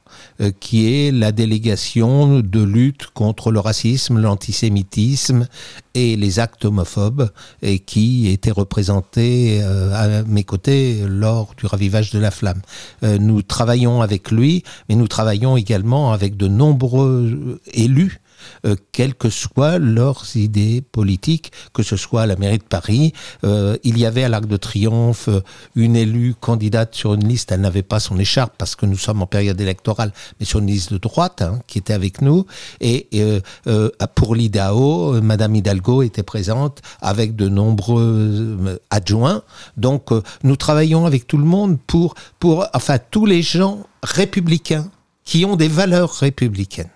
qui 0.60 0.94
est 0.94 1.12
la 1.12 1.32
délégation 1.32 2.40
de 2.40 2.62
lutte 2.62 3.08
contre 3.14 3.52
le 3.52 3.60
racisme, 3.60 4.20
l'antisémitisme 4.20 5.48
et 5.94 6.16
les 6.16 6.40
actes 6.40 6.66
homophobes, 6.66 7.30
et 7.62 7.80
qui 7.80 8.30
était 8.30 8.52
représenté 8.52 9.60
euh, 9.62 9.94
à 9.94 10.24
mes 10.24 10.44
côtés 10.44 11.04
lors 11.08 11.54
du 11.58 11.66
ravivage 11.66 12.12
de 12.12 12.20
la 12.20 12.32
flamme. 12.32 12.62
Euh, 13.04 13.18
nous 13.18 13.42
travaillons 13.42 14.02
avec 14.02 14.32
lui, 14.32 14.64
mais 14.88 14.96
nous 14.96 15.08
travaillons 15.08 15.58
également 15.58 16.12
avec 16.12 16.38
de 16.38 16.48
nombreux 16.48 17.60
élus 17.74 18.22
euh, 18.66 18.76
quelles 18.92 19.16
que 19.16 19.30
soient 19.30 19.80
leurs 19.80 20.36
idées 20.36 20.82
politiques, 20.82 21.52
que 21.74 21.84
ce 21.84 21.96
soit 21.96 22.24
à 22.24 22.26
la 22.26 22.36
mairie 22.36 22.58
de 22.58 22.64
Paris. 22.64 23.14
Euh, 23.44 23.78
il 23.84 23.98
y 23.98 24.06
avait 24.06 24.24
à 24.24 24.30
l'Arc 24.30 24.46
de 24.46 24.58
Triomphe 24.58 25.30
euh, 25.30 25.42
une 25.76 25.96
élue 25.96 26.36
candidate 26.40 26.96
sur 26.96 27.14
une 27.14 27.28
liste, 27.28 27.52
elle 27.52 27.62
n'avait 27.62 27.84
pas 27.84 28.00
son 28.00 28.18
écharpe 28.18 28.54
parce 28.58 28.76
que 28.76 28.86
nous 28.86 28.98
sommes 28.98 29.22
en 29.22 29.28
période 29.28 29.60
électorale, 29.60 30.12
mais 30.40 30.46
sur 30.46 30.60
une 30.60 30.68
liste 30.68 30.94
de 30.94 30.98
droite 30.98 31.42
hein, 31.42 31.60
qui 31.68 31.78
était 31.78 31.94
avec 31.94 32.22
nous. 32.22 32.46
Et 32.82 33.08
euh, 33.16 33.40
euh, 33.68 33.90
pour 34.16 34.36
l'IDAO, 34.36 35.16
euh, 35.16 35.22
Madame 35.22 35.56
Hidalgo 35.56 36.02
était 36.02 36.24
présente 36.24 36.82
avec 37.02 37.36
de 37.36 37.50
nombreux 37.50 38.80
adjoints. 38.90 39.44
Donc 39.78 40.10
nous 40.44 40.56
travaillons 40.56 41.06
avec 41.06 41.28
tout 41.28 41.38
le 41.38 41.46
monde 41.46 41.78
pour, 41.88 42.16
pour, 42.40 42.68
enfin 42.74 42.98
tous 43.12 43.26
les 43.26 43.42
gens 43.42 43.84
républicains 44.04 44.90
qui 45.24 45.46
ont 45.46 45.56
des 45.56 45.68
valeurs 45.68 46.12
républicaines. 46.12 46.90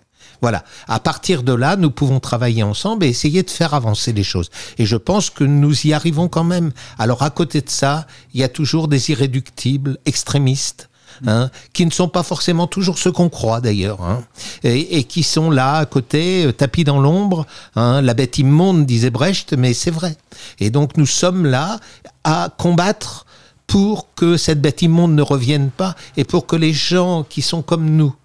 Voilà. 0.43 0.65
À 0.89 0.99
partir 0.99 1.41
de 1.41 1.53
là, 1.53 1.77
nous 1.77 1.89
pouvons 1.89 2.19
travailler 2.19 2.63
ensemble 2.63 3.05
et 3.05 3.07
essayer 3.07 3.43
de 3.43 3.49
faire 3.49 3.73
avancer 3.73 4.11
les 4.11 4.25
choses. 4.25 4.49
Et 4.77 4.85
je 4.85 4.97
pense 4.97 5.29
que 5.29 5.45
nous 5.45 5.87
y 5.87 5.93
arrivons 5.93 6.27
quand 6.27 6.43
même. 6.43 6.73
Alors 6.99 7.23
à 7.23 7.29
côté 7.29 7.61
de 7.61 7.69
ça, 7.69 8.07
il 8.33 8.41
y 8.41 8.43
a 8.43 8.49
toujours 8.49 8.89
des 8.89 9.09
irréductibles, 9.09 9.99
extrémistes. 10.05 10.89
Hein, 11.27 11.51
qui 11.73 11.85
ne 11.85 11.91
sont 11.91 12.09
pas 12.09 12.23
forcément 12.23 12.65
toujours 12.65 12.97
ceux 12.97 13.11
qu'on 13.11 13.29
croit 13.29 13.61
d'ailleurs, 13.61 14.01
hein, 14.01 14.23
et, 14.63 14.97
et 14.97 15.03
qui 15.03 15.21
sont 15.21 15.51
là 15.51 15.75
à 15.75 15.85
côté, 15.85 16.47
euh, 16.47 16.51
tapis 16.51 16.83
dans 16.83 16.99
l'ombre. 16.99 17.45
Hein, 17.75 18.01
la 18.01 18.15
bête 18.15 18.39
immonde, 18.39 18.87
disait 18.87 19.11
Brecht, 19.11 19.53
mais 19.53 19.75
c'est 19.75 19.91
vrai. 19.91 20.17
Et 20.59 20.71
donc 20.71 20.97
nous 20.97 21.05
sommes 21.05 21.45
là 21.45 21.79
à 22.23 22.49
combattre 22.57 23.27
pour 23.67 24.07
que 24.15 24.37
cette 24.37 24.59
bête 24.59 24.81
immonde 24.81 25.13
ne 25.13 25.21
revienne 25.21 25.69
pas 25.69 25.95
et 26.17 26.23
pour 26.23 26.47
que 26.47 26.55
les 26.55 26.73
gens 26.73 27.23
qui 27.23 27.43
sont 27.43 27.61
comme 27.61 27.91
nous 27.91 28.15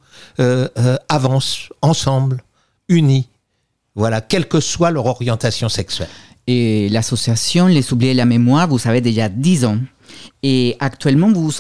euh, 0.41 0.69
euh, 0.79 0.97
avancent 1.09 1.69
ensemble, 1.83 2.43
unis. 2.89 3.29
Voilà, 3.95 4.21
quelle 4.21 4.47
que 4.47 4.61
soit 4.61 4.91
leur 4.91 5.07
orientation 5.07 5.69
sexuelle. 5.69 6.09
Et 6.47 6.89
l'association 6.89 7.67
Les 7.67 7.93
Oubliés 7.93 8.13
de 8.13 8.19
la 8.19 8.25
Mémoire, 8.25 8.69
vous 8.69 8.79
savez 8.79 9.01
déjà 9.01 9.29
10 9.29 9.65
ans. 9.65 9.79
Et 10.43 10.77
actuellement, 10.81 11.31
vous 11.33 11.51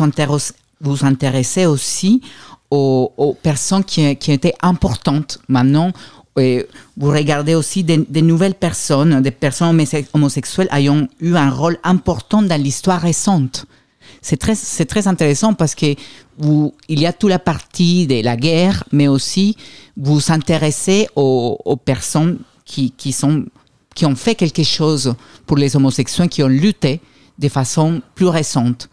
vous 0.81 1.05
intéressez, 1.05 1.67
aussi 1.67 2.23
aux, 2.71 3.37
personnes 3.43 3.85
qui, 3.85 4.05
étaient 4.05 4.55
importantes. 4.63 5.41
Maintenant, 5.49 5.93
et 6.39 6.67
vous 6.97 7.11
regardez 7.11 7.55
aussi 7.55 7.83
des, 7.83 8.23
nouvelles 8.23 8.55
personnes, 8.55 9.21
des 9.21 9.31
personnes 9.31 9.77
homose- 9.77 10.05
homosexuelles 10.13 10.69
ayant 10.73 11.09
eu 11.21 11.35
un 11.35 11.51
rôle 11.51 11.79
important 11.83 12.43
dans 12.43 12.61
l'histoire 12.61 13.01
récente. 13.01 13.67
C'est 14.23 14.37
très, 14.37 14.55
c'est 14.55 14.85
très 14.85 15.07
intéressant 15.09 15.55
parce 15.55 15.75
que 15.75 15.95
vous, 16.39 16.75
il 16.89 17.01
y 17.01 17.07
a 17.07 17.13
toute 17.13 17.31
la 17.31 17.39
partie 17.39 18.07
de 18.07 18.23
la 18.23 18.37
guerre, 18.37 18.85
mais 18.93 19.09
aussi 19.09 19.57
vous 19.97 20.15
vous 20.15 20.33
intéressez 20.33 21.09
aux, 21.17 21.79
personnes 21.85 22.39
qui, 22.65 22.93
qui, 22.93 23.13
sont, 23.13 23.45
qui 23.95 24.07
ont 24.07 24.17
fait 24.17 24.35
quelque 24.35 24.63
chose 24.63 25.15
pour 25.47 25.57
les 25.57 25.77
homosexuels, 25.77 26.29
qui 26.29 26.43
ont 26.43 26.49
lutté 26.49 27.01
de 27.39 27.49
façon 27.49 28.03
plus 28.15 28.27
récente. 28.29 28.89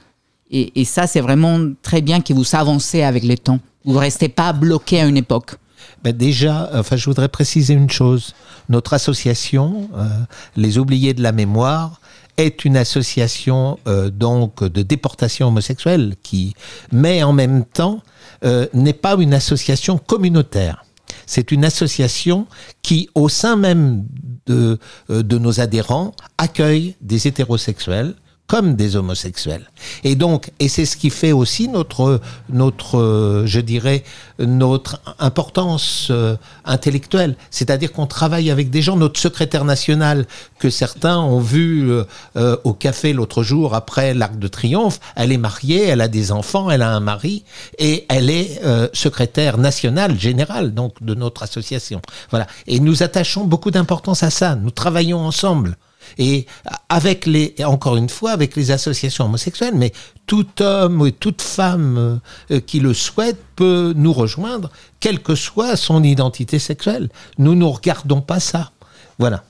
Et, 0.51 0.80
et 0.80 0.86
ça, 0.86 1.07
c'est 1.07 1.22
vraiment 1.22 1.59
très 1.82 2.01
bien 2.01 2.22
que 2.22 2.34
vous 2.34 2.45
avancez 2.55 3.01
avec 3.01 3.24
le 3.24 3.38
temps. 3.38 3.59
Vous 3.84 3.93
ne 3.93 3.99
restez 3.99 4.30
pas 4.30 4.53
bloqué 4.53 5.01
à 5.01 5.05
une 5.05 5.18
époque. 5.18 5.55
Ben 6.03 6.16
déjà, 6.16 6.70
enfin, 6.74 6.95
je 6.95 7.05
voudrais 7.05 7.30
préciser 7.30 7.74
une 7.74 7.89
chose. 7.89 8.34
Notre 8.70 8.93
association, 8.93 9.89
euh, 9.95 10.07
Les 10.55 10.78
Oubliés 10.78 11.13
de 11.13 11.24
la 11.24 11.32
Mémoire, 11.32 11.99
est 12.38 12.66
une 12.66 12.78
association 12.78 13.80
euh, 13.88 14.10
donc 14.10 14.64
de 14.64 14.82
déportation 14.82 15.48
homosexuelle 15.48 16.16
qui, 16.24 16.54
mais 16.92 17.24
en 17.24 17.34
même 17.34 17.66
temps, 17.66 18.02
euh, 18.44 18.68
n'est 18.74 18.94
pas 18.94 19.16
une 19.16 19.34
association 19.34 19.98
communautaire. 19.98 20.84
C'est 21.26 21.52
une 21.52 21.66
association 21.66 22.48
qui, 22.82 23.10
au 23.16 23.30
sein 23.30 23.56
même 23.56 24.06
de, 24.46 24.78
euh, 25.10 25.24
de 25.24 25.38
nos 25.38 25.60
adhérents, 25.60 26.14
accueille 26.38 26.96
des 27.02 27.28
hétérosexuels 27.28 28.16
comme 28.48 28.76
des 28.76 28.96
homosexuels. 28.96 29.70
Et 30.04 30.16
donc, 30.16 30.52
et 30.60 30.70
c'est 30.70 30.86
ce 30.86 30.98
qui 30.98 31.10
fait 31.10 31.32
aussi 31.32 31.68
notre, 31.68 32.22
notre, 32.50 33.43
je 33.46 33.60
dirais, 33.60 34.04
notre 34.39 35.02
importance 35.20 36.10
euh, 36.12 36.36
intellectuelle. 36.66 37.36
C'est-à-dire 37.50 37.91
qu'on 37.91 38.08
travaille 38.08 38.52
avec 38.52 38.70
des 38.70 38.82
gens, 38.82 38.98
notre 38.98 39.20
secrétaire 39.20 39.66
national, 39.66 40.28
que 40.60 40.70
certains 40.70 41.18
ont 41.18 41.39
vu 41.39 41.89
euh, 41.89 42.04
euh, 42.38 42.58
au 42.64 42.74
café 42.74 43.14
l'autre 43.14 43.43
jour 43.43 43.74
après 43.74 44.14
l'Arc 44.14 44.38
de 44.38 44.48
Triomphe, 44.48 45.00
elle 45.16 45.32
est 45.32 45.38
mariée, 45.38 45.86
elle 45.86 46.02
a 46.02 46.08
des 46.08 46.32
enfants, 46.32 46.70
elle 46.70 46.82
a 46.82 46.91
un 46.91 47.00
mari, 47.00 47.43
et 47.80 48.06
elle 48.10 48.30
est 48.30 48.62
euh, 48.64 48.88
secrétaire 48.93 49.58
nationale, 49.58 50.20
générale, 50.20 50.74
donc 50.74 51.02
de 51.02 51.16
notre 51.16 51.43
association. 51.43 52.02
Voilà. 52.30 52.48
Et 52.68 52.80
nous 52.80 53.04
attachons 53.04 53.46
beaucoup 53.46 53.72
d'importance 53.72 54.24
à 54.24 54.30
ça. 54.30 54.56
Nous 54.56 54.72
travaillons 54.72 55.20
ensemble. 55.20 55.78
Et 56.18 56.45
avec 56.89 57.26
les, 57.26 57.56
encore 57.66 57.97
une 57.97 58.10
fois, 58.10 58.32
avec 58.32 58.56
les 58.56 58.72
associations 58.72 59.26
homosexuelles, 59.26 59.76
mais 59.76 59.91
tout 60.28 60.62
homme 60.62 61.06
et 61.08 61.12
toute 61.12 61.41
femme 61.41 62.20
euh, 62.51 62.60
qui 62.60 62.80
le 62.80 62.93
souhaite 62.93 63.39
peut 63.56 63.93
nous 63.95 64.14
rejoindre, 64.14 64.70
quelle 64.99 65.22
que 65.22 65.36
soit 65.36 65.76
son 65.76 66.03
identité 66.03 66.60
sexuelle. 66.60 67.10
Nous 67.38 67.56
ne 67.56 67.66
regardons 67.66 68.22
pas 68.22 68.39
ça. 68.39 68.72
Voilà. 69.20 69.43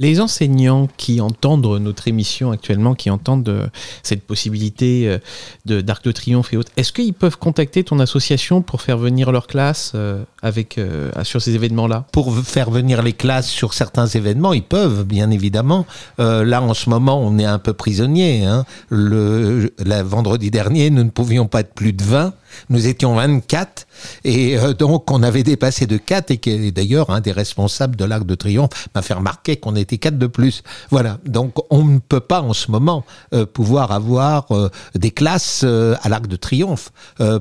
Les 0.00 0.18
enseignants 0.22 0.88
qui 0.96 1.20
entendent 1.20 1.78
notre 1.78 2.08
émission 2.08 2.52
actuellement, 2.52 2.94
qui 2.94 3.10
entendent 3.10 3.50
euh, 3.50 3.66
cette 4.02 4.22
possibilité 4.22 5.20
euh, 5.68 5.82
d'Arc 5.82 6.02
de 6.06 6.10
Triomphe 6.10 6.54
et 6.54 6.56
autres, 6.56 6.72
est-ce 6.78 6.90
qu'ils 6.90 7.12
peuvent 7.12 7.36
contacter 7.36 7.84
ton 7.84 8.00
association 8.00 8.62
pour 8.62 8.80
faire 8.80 8.96
venir 8.96 9.30
leur 9.30 9.46
classe 9.46 9.92
euh, 9.94 10.24
avec, 10.40 10.80
sur 11.22 11.42
ces 11.42 11.54
événements-là? 11.54 12.06
Pour 12.12 12.34
faire 12.38 12.70
venir 12.70 13.02
les 13.02 13.12
classes 13.12 13.50
sur 13.50 13.74
certains 13.74 14.06
événements, 14.06 14.54
ils 14.54 14.62
peuvent, 14.62 15.04
bien 15.04 15.30
évidemment. 15.30 15.84
Là, 16.16 16.62
en 16.62 16.72
ce 16.72 16.88
moment, 16.88 17.20
on 17.20 17.38
est 17.38 17.44
un 17.44 17.58
peu 17.58 17.74
prisonnier. 17.74 18.46
Hein. 18.46 18.64
Le, 18.88 19.70
vendredi 20.02 20.50
dernier, 20.50 20.88
nous 20.88 21.04
ne 21.04 21.10
pouvions 21.10 21.46
pas 21.46 21.60
être 21.60 21.74
plus 21.74 21.92
de 21.92 22.02
20. 22.02 22.32
Nous 22.68 22.86
étions 22.86 23.14
24 23.14 23.86
et 24.24 24.58
euh, 24.58 24.72
donc 24.72 25.10
on 25.10 25.22
avait 25.22 25.42
dépassé 25.42 25.86
de 25.86 25.96
4 25.96 26.30
et, 26.30 26.72
d'ailleurs 26.72 27.10
un 27.10 27.20
des 27.20 27.32
responsables 27.32 27.96
de 27.96 28.04
l'Arc 28.04 28.24
de 28.24 28.34
Triomphe 28.34 28.88
m'a 28.94 29.02
fait 29.02 29.14
remarquer 29.14 29.56
qu'on 29.56 29.76
était 29.76 29.98
4 29.98 30.18
de 30.18 30.26
plus. 30.26 30.62
Voilà, 30.90 31.18
donc 31.26 31.54
on 31.70 31.84
ne 31.84 31.98
peut 31.98 32.20
pas 32.20 32.42
en 32.42 32.52
ce 32.52 32.70
moment 32.70 33.04
euh, 33.34 33.46
pouvoir 33.46 33.92
avoir 33.92 34.52
euh, 34.52 34.70
des 34.94 35.10
classes 35.10 35.64
à 35.64 36.08
l'Arc 36.08 36.26
de 36.26 36.36
Triomphe 36.36 36.92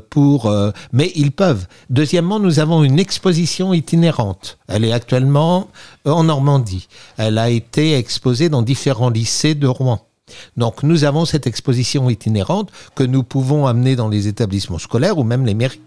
pour 0.10 0.52
mais 0.92 1.12
ils 1.16 1.32
peuvent. 1.32 1.68
Deuxièmement, 1.90 2.40
nous 2.40 2.60
avons 2.60 2.84
une 2.84 3.00
exposition 3.00 3.74
itinérante. 3.74 4.58
Elle 4.68 4.86
est 4.86 4.92
actuellement 4.92 5.70
en 6.06 6.24
Normandie. 6.24 6.88
Elle 7.18 7.38
a 7.38 7.50
été 7.50 7.96
exposée 7.96 8.50
dans 8.50 8.62
différents 8.62 9.10
lycées 9.10 9.56
de 9.56 9.68
Rouen. 9.68 10.09
Donc 10.58 10.84
nous 10.84 11.04
avons 11.04 11.26
cette 11.26 11.48
exposition 11.48 12.10
itinérante 12.10 12.72
que 12.96 13.04
nous 13.04 13.24
pouvons 13.24 13.66
amener 13.68 13.96
dans 13.96 14.10
les 14.10 14.28
établissements 14.28 14.80
scolaires 14.80 15.18
ou 15.18 15.24
même 15.24 15.46
les 15.46 15.54
mairies. 15.54 15.82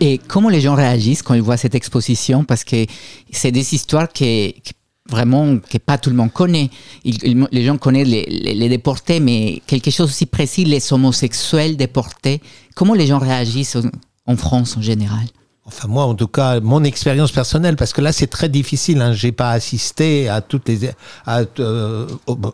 Et 0.00 0.18
comment 0.18 0.48
les 0.48 0.60
gens 0.60 0.74
réagissent 0.74 1.22
quand 1.22 1.34
ils 1.34 1.42
voient 1.42 1.56
cette 1.56 1.74
exposition? 1.74 2.44
Parce 2.44 2.64
que 2.64 2.86
c'est 3.30 3.52
des 3.52 3.74
histoires 3.74 4.08
que, 4.12 4.50
que 4.50 4.72
vraiment 5.08 5.58
que 5.58 5.78
pas 5.78 5.98
tout 5.98 6.10
le 6.10 6.16
monde 6.16 6.32
connaît. 6.32 6.70
Les 7.04 7.64
gens 7.64 7.78
connaissent 7.78 8.08
les, 8.08 8.68
déportés, 8.68 9.20
mais 9.20 9.62
quelque 9.66 9.90
chose 9.90 10.08
aussi 10.10 10.26
précis, 10.26 10.64
les 10.64 10.92
homosexuels 10.92 11.76
déportés. 11.76 12.40
Comment 12.74 12.94
les 12.94 13.06
gens 13.06 13.18
réagissent 13.18 13.76
en, 13.76 13.90
en 14.26 14.36
France 14.36 14.76
en 14.76 14.82
général? 14.82 15.26
Enfin 15.64 15.86
moi 15.86 16.06
en 16.06 16.16
tout 16.16 16.26
cas 16.26 16.58
mon 16.58 16.82
expérience 16.82 17.30
personnelle 17.30 17.76
parce 17.76 17.92
que 17.92 18.00
là 18.00 18.10
c'est 18.10 18.26
très 18.26 18.48
difficile 18.48 19.00
hein, 19.00 19.12
j'ai 19.12 19.30
pas 19.30 19.52
assisté 19.52 20.28
à 20.28 20.40
toutes 20.40 20.68
les 20.68 20.90
à, 21.24 21.42
euh, 21.60 22.08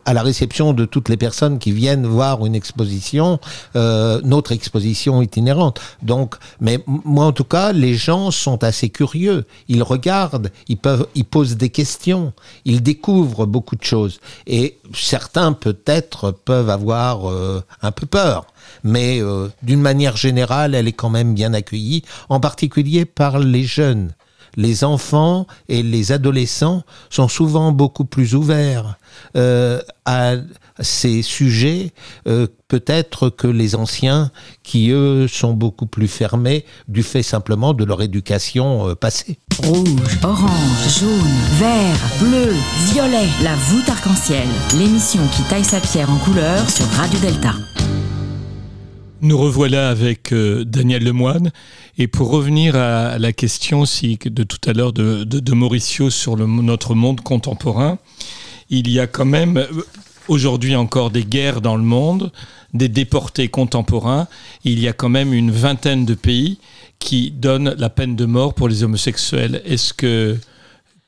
à 0.05 0.13
la 0.13 0.21
réception 0.21 0.73
de 0.73 0.85
toutes 0.85 1.09
les 1.09 1.17
personnes 1.17 1.57
qui 1.57 1.71
viennent 1.71 2.05
voir 2.05 2.45
une 2.45 2.53
exposition 2.53 3.39
euh, 3.75 4.21
notre 4.23 4.51
exposition 4.51 5.23
itinérante. 5.23 5.81
Donc 6.03 6.35
mais 6.61 6.83
moi 6.85 7.25
en 7.25 7.31
tout 7.31 7.45
cas 7.45 7.71
les 7.71 7.95
gens 7.95 8.29
sont 8.29 8.63
assez 8.63 8.89
curieux. 8.89 9.45
Ils 9.69 9.81
regardent 9.81 10.51
ils 10.67 10.77
peuvent 10.77 11.07
ils 11.15 11.25
posent 11.25 11.57
des 11.57 11.69
questions 11.69 12.31
ils 12.63 12.83
découvrent 12.83 13.47
beaucoup 13.47 13.75
de 13.75 13.83
choses. 13.83 14.19
Et 14.45 14.77
certains 14.93 15.53
peut-être 15.53 16.29
peuvent 16.29 16.69
avoir 16.69 17.27
euh, 17.27 17.63
un 17.81 17.91
peu 17.91 18.05
peur 18.05 18.45
mais 18.83 19.21
euh, 19.21 19.49
d'une 19.63 19.81
manière 19.81 20.17
générale, 20.17 20.75
elle 20.75 20.87
est 20.87 20.93
quand 20.93 21.09
même 21.09 21.33
bien 21.33 21.53
accueillie, 21.53 22.03
en 22.29 22.39
particulier 22.39 23.05
par 23.05 23.39
les 23.39 23.63
jeunes. 23.63 24.13
les 24.57 24.83
enfants 24.83 25.45
et 25.67 25.83
les 25.83 26.11
adolescents 26.11 26.83
sont 27.09 27.27
souvent 27.27 27.71
beaucoup 27.71 28.05
plus 28.05 28.33
ouverts 28.33 28.97
euh, 29.35 29.79
à 30.05 30.35
ces 30.79 31.21
sujets, 31.21 31.91
euh, 32.27 32.47
peut-être 32.67 33.29
que 33.29 33.47
les 33.47 33.75
anciens, 33.75 34.31
qui 34.63 34.89
eux 34.89 35.27
sont 35.27 35.53
beaucoup 35.53 35.85
plus 35.85 36.07
fermés 36.07 36.65
du 36.87 37.03
fait 37.03 37.23
simplement 37.23 37.73
de 37.73 37.83
leur 37.83 38.01
éducation 38.01 38.95
passée. 38.95 39.37
Rouge, 39.63 40.19
orange, 40.23 40.99
jaune, 40.99 41.09
vert, 41.57 41.99
bleu, 42.19 42.53
violet, 42.93 43.27
la 43.43 43.55
voûte 43.55 43.89
arc-en-ciel. 43.89 44.47
L'émission 44.77 45.21
qui 45.35 45.43
taille 45.43 45.65
sa 45.65 45.81
pierre 45.81 46.09
en 46.09 46.17
couleur 46.17 46.69
sur 46.69 46.85
Radio 46.91 47.19
Delta. 47.19 47.53
Nous 49.21 49.37
revoilà 49.37 49.89
avec 49.89 50.31
euh, 50.31 50.63
Daniel 50.63 51.03
Lemoine. 51.03 51.51
Et 51.97 52.07
pour 52.07 52.29
revenir 52.29 52.77
à 52.77 53.19
la 53.19 53.33
question 53.33 53.81
aussi 53.81 54.17
de 54.23 54.43
tout 54.43 54.69
à 54.69 54.71
l'heure 54.71 54.93
de, 54.93 55.53
Mauricio 55.53 56.09
sur 56.09 56.37
notre 56.37 56.95
monde 56.95 57.19
contemporain, 57.19 57.97
il 58.69 58.89
y 58.89 58.97
a 58.99 59.07
quand 59.07 59.25
même 59.25 59.57
euh, 59.57 59.67
aujourd'hui 60.29 60.75
encore 60.77 61.11
des 61.11 61.25
guerres 61.25 61.59
dans 61.59 61.75
le 61.75 61.83
monde, 61.83 62.31
des 62.73 62.87
déportés 62.87 63.49
contemporains. 63.49 64.27
Il 64.63 64.79
y 64.79 64.87
a 64.87 64.93
quand 64.93 65.09
même 65.09 65.33
une 65.33 65.51
vingtaine 65.51 66.05
de 66.05 66.13
pays 66.13 66.57
qui 66.99 67.31
donnent 67.31 67.75
la 67.77 67.89
peine 67.89 68.15
de 68.15 68.25
mort 68.25 68.53
pour 68.53 68.69
les 68.69 68.83
homosexuels. 68.83 69.61
Est-ce 69.65 69.93
que 69.93 70.37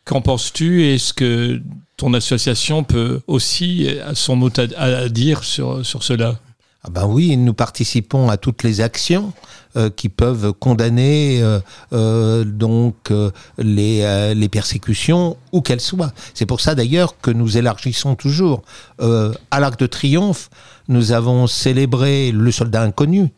qu'en 0.03 0.20
penses-tu? 0.20 0.86
Est-ce 0.88 1.14
que 1.14 1.62
ton 1.95 2.14
association 2.14 2.84
peut 2.84 3.22
aussi 3.28 3.88
à 4.05 4.16
son 4.16 4.36
mot 4.36 4.49
à, 4.57 4.84
à 4.84 5.07
dire 5.07 5.45
sur, 5.45 5.86
sur 5.86 6.03
cela? 6.03 6.38
Ah 6.84 6.89
ben 6.89 7.05
oui, 7.05 7.38
nous 7.38 7.53
participons 7.53 8.29
à 8.29 8.38
toutes 8.38 8.63
les 8.63 8.82
actions 8.82 9.34
euh, 9.77 9.91
qui 9.91 10.09
peuvent 10.09 10.51
condamner 10.53 11.39
euh, 11.39 11.59
euh, 11.93 12.43
donc 12.43 13.11
euh, 13.11 13.29
les, 13.59 14.01
euh, 14.01 14.34
les 14.34 14.49
persécutions 14.49 15.38
où 15.51 15.61
qu'elles 15.61 15.79
soient. 15.79 16.11
C'est 16.34 16.47
pour 16.47 16.59
ça 16.59 16.73
d'ailleurs 16.73 17.19
que 17.21 17.29
nous 17.29 17.55
élargissons 17.55 18.15
toujours. 18.15 18.63
Euh, 18.99 19.32
à 19.51 19.59
l'Arc 19.59 19.79
de 19.79 19.86
Triomphe, 19.86 20.49
nous 20.88 21.11
avons 21.11 21.45
célébré 21.45 22.32
le 22.32 22.51
soldat 22.51 22.82
inconnu. 22.82 23.29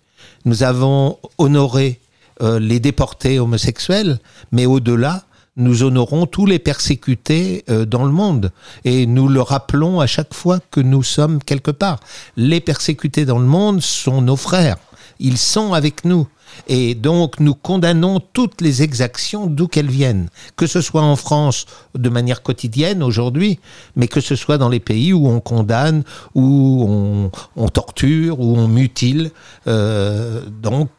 Nous 0.45 0.63
avons 0.63 1.17
honoré 1.37 1.99
les 2.41 2.79
déportés 2.79 3.39
homosexuels, 3.39 4.19
mais 4.51 4.65
au-delà, 4.65 5.23
nous 5.55 5.83
honorons 5.83 6.25
tous 6.25 6.45
les 6.45 6.59
persécutés 6.59 7.63
euh, 7.69 7.85
dans 7.85 8.05
le 8.05 8.11
monde 8.11 8.51
et 8.85 9.05
nous 9.05 9.27
le 9.27 9.41
rappelons 9.41 9.99
à 9.99 10.07
chaque 10.07 10.33
fois 10.33 10.59
que 10.71 10.79
nous 10.79 11.03
sommes 11.03 11.41
quelque 11.43 11.71
part. 11.71 11.99
Les 12.37 12.59
persécutés 12.59 13.25
dans 13.25 13.39
le 13.39 13.45
monde 13.45 13.81
sont 13.81 14.21
nos 14.21 14.35
frères, 14.35 14.77
ils 15.19 15.37
sont 15.37 15.73
avec 15.73 16.05
nous. 16.05 16.27
Et 16.67 16.93
donc 16.93 17.39
nous 17.39 17.55
condamnons 17.55 18.19
toutes 18.19 18.61
les 18.61 18.83
exactions 18.83 19.47
d'où 19.47 19.67
qu'elles 19.67 19.89
viennent, 19.89 20.29
que 20.55 20.67
ce 20.67 20.81
soit 20.81 21.01
en 21.01 21.15
France 21.15 21.65
de 21.95 22.09
manière 22.09 22.43
quotidienne 22.43 23.01
aujourd'hui, 23.01 23.59
mais 23.95 24.07
que 24.07 24.21
ce 24.21 24.35
soit 24.35 24.59
dans 24.59 24.69
les 24.69 24.79
pays 24.79 25.13
où 25.13 25.27
on 25.27 25.39
condamne, 25.39 26.03
où 26.35 27.31
on, 27.55 27.69
torture, 27.69 28.39
où 28.39 28.55
on 28.55 28.67
mutile. 28.67 29.31
Euh, 29.65 30.43
donc 30.61 30.89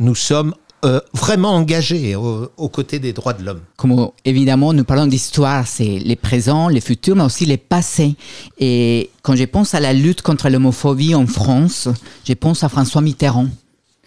nous 0.00 0.16
sommes 0.16 0.54
euh, 0.84 1.00
vraiment 1.14 1.54
engagés 1.54 2.14
au- 2.14 2.48
aux 2.56 2.68
côtés 2.68 2.98
des 2.98 3.12
droits 3.12 3.32
de 3.32 3.42
l'homme. 3.44 3.60
Comme 3.76 4.10
évidemment, 4.24 4.72
nous 4.72 4.84
parlons 4.84 5.06
d'histoire, 5.06 5.66
c'est 5.66 5.98
les 5.98 6.16
présents, 6.16 6.68
les 6.68 6.80
futurs, 6.80 7.16
mais 7.16 7.24
aussi 7.24 7.46
les 7.46 7.56
passés. 7.56 8.14
Et 8.58 9.10
quand 9.22 9.34
je 9.36 9.44
pense 9.44 9.74
à 9.74 9.80
la 9.80 9.92
lutte 9.92 10.22
contre 10.22 10.48
l'homophobie 10.48 11.14
en 11.14 11.26
France, 11.26 11.88
je 12.26 12.34
pense 12.34 12.62
à 12.64 12.68
François 12.68 13.00
Mitterrand. 13.00 13.48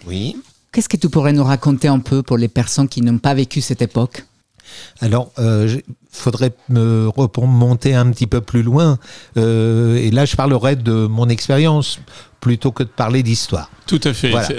Oui. 0.07 0.37
Qu'est-ce 0.71 0.89
que 0.89 0.97
tu 0.97 1.09
pourrais 1.09 1.33
nous 1.33 1.43
raconter 1.43 1.87
un 1.87 1.99
peu 1.99 2.21
pour 2.21 2.37
les 2.37 2.47
personnes 2.49 2.87
qui 2.87 3.01
n'ont 3.01 3.17
pas 3.17 3.33
vécu 3.33 3.61
cette 3.61 3.81
époque? 3.81 4.25
Alors, 4.99 5.31
il 5.39 5.81
faudrait 6.11 6.51
me 6.69 7.07
remonter 7.15 7.95
un 7.95 8.11
petit 8.11 8.27
peu 8.27 8.41
plus 8.41 8.63
loin. 8.63 8.99
Euh, 9.37 9.95
et 9.95 10.11
là, 10.11 10.25
je 10.25 10.35
parlerai 10.35 10.75
de 10.75 11.07
mon 11.07 11.29
expérience 11.29 11.99
plutôt 12.39 12.71
que 12.71 12.83
de 12.83 12.89
parler 12.89 13.23
d'histoire. 13.23 13.69
Tout 13.85 14.01
à 14.03 14.13
fait. 14.13 14.29
Voilà. 14.29 14.49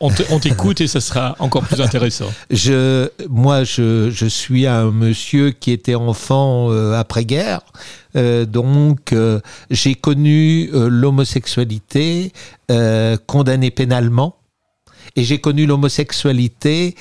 On, 0.00 0.38
t'écoute 0.38 0.80
et 0.80 0.86
ça 0.86 1.00
sera 1.00 1.36
encore 1.38 1.62
plus 1.62 1.80
intéressant. 1.80 2.32
Je, 2.50 3.08
moi, 3.28 3.64
je, 3.64 4.10
je 4.10 4.26
suis 4.26 4.66
un 4.66 4.90
monsieur 4.90 5.50
qui 5.50 5.72
était 5.72 5.94
enfant 5.94 6.70
euh, 6.70 6.94
après-guerre. 6.94 7.60
Euh, 8.14 8.44
donc, 8.44 9.12
euh, 9.12 9.40
j'ai 9.70 9.94
connu 9.94 10.70
l'homosexualité 10.72 12.32
condamnée 13.26 13.70
pénalement. 13.70 14.36
Et 15.14 15.24
j'ai 15.24 15.38
connu 15.38 15.66
l'homosexualité 15.66 16.94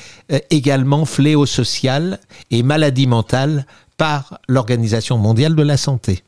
également 0.50 1.06
fléau 1.06 1.46
social 1.46 2.20
et 2.50 2.64
maladie 2.64 3.08
mentale 3.08 3.66
par 3.98 4.40
l'Organisation 4.48 5.18
mondiale 5.18 5.56
de 5.56 5.64
la 5.64 5.76
santé. 5.76 6.24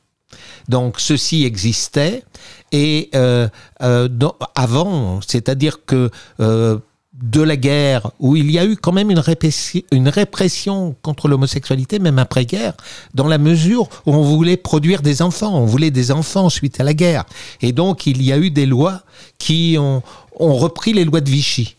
Donc 0.67 0.99
ceci 0.99 1.45
existait 1.45 2.23
et 2.71 3.09
euh, 3.15 3.47
euh, 3.81 4.09
avant, 4.55 5.21
c'est-à-dire 5.25 5.85
que 5.85 6.11
euh, 6.39 6.79
de 7.13 7.41
la 7.41 7.55
guerre, 7.55 8.11
où 8.19 8.35
il 8.35 8.51
y 8.51 8.59
a 8.59 8.65
eu 8.65 8.75
quand 8.75 8.91
même 8.91 9.09
une, 9.09 9.19
répressi- 9.19 9.85
une 9.91 10.09
répression 10.09 10.95
contre 11.01 11.27
l'homosexualité, 11.27 11.97
même 11.97 12.19
après-guerre, 12.19 12.73
dans 13.15 13.27
la 13.27 13.39
mesure 13.39 13.89
où 14.05 14.13
on 14.13 14.21
voulait 14.21 14.57
produire 14.57 15.01
des 15.01 15.21
enfants, 15.21 15.57
on 15.57 15.65
voulait 15.65 15.89
des 15.89 16.11
enfants 16.11 16.49
suite 16.49 16.79
à 16.79 16.83
la 16.83 16.93
guerre. 16.93 17.25
Et 17.61 17.71
donc 17.71 18.05
il 18.05 18.21
y 18.21 18.31
a 18.31 18.37
eu 18.37 18.51
des 18.51 18.67
lois 18.67 19.01
qui 19.39 19.77
ont 19.79 20.03
repris 20.39 20.93
les 20.93 21.05
lois 21.05 21.21
de 21.21 21.29
Vichy 21.29 21.76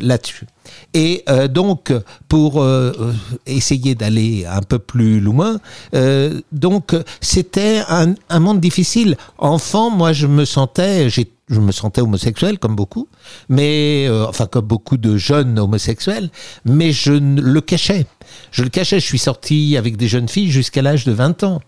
là-dessus. 0.00 0.46
Et 0.94 1.24
euh, 1.28 1.48
donc, 1.48 1.92
pour 2.28 2.62
euh, 2.62 2.92
euh, 2.98 3.12
essayer 3.46 3.94
d'aller 3.94 4.44
un 4.46 4.60
peu 4.60 4.78
plus 4.78 5.20
loin, 5.20 5.58
euh, 5.94 6.40
donc 6.52 6.94
c'était 7.20 7.82
un, 7.88 8.14
un 8.28 8.38
monde 8.40 8.60
difficile. 8.60 9.16
Enfant, 9.38 9.90
moi, 9.90 10.12
je 10.12 10.26
me 10.26 10.44
sentais, 10.44 11.08
j'ai- 11.10 11.30
je 11.50 11.60
me 11.60 11.72
sentais 11.72 12.00
homosexuel 12.00 12.58
comme 12.58 12.76
beaucoup, 12.76 13.08
mais 13.48 14.06
euh, 14.08 14.26
enfin 14.26 14.46
comme 14.46 14.66
beaucoup 14.66 14.96
de 14.96 15.16
jeunes 15.16 15.58
homosexuels, 15.58 16.30
mais 16.64 16.92
je 16.92 17.12
le 17.12 17.60
cachais. 17.60 18.06
Je 18.52 18.62
le 18.62 18.68
cachais. 18.68 19.00
Je 19.00 19.06
suis 19.06 19.18
sorti 19.18 19.76
avec 19.76 19.96
des 19.96 20.08
jeunes 20.08 20.28
filles 20.28 20.50
jusqu'à 20.50 20.82
l'âge 20.82 21.04
de 21.04 21.12
20 21.12 21.44
ans. 21.44 21.60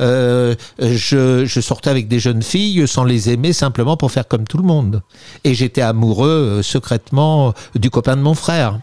Euh, 0.00 0.54
je, 0.80 1.44
je 1.44 1.60
sortais 1.60 1.90
avec 1.90 2.08
des 2.08 2.18
jeunes 2.18 2.42
filles 2.42 2.88
sans 2.88 3.04
les 3.04 3.30
aimer 3.30 3.52
simplement 3.52 3.96
pour 3.96 4.10
faire 4.10 4.26
comme 4.26 4.46
tout 4.46 4.58
le 4.58 4.64
monde. 4.64 5.02
Et 5.44 5.54
j'étais 5.54 5.82
amoureux 5.82 6.28
euh, 6.28 6.62
secrètement 6.62 7.52
du 7.74 7.90
copain 7.90 8.16
de 8.16 8.22
mon 8.22 8.34
frère. 8.34 8.80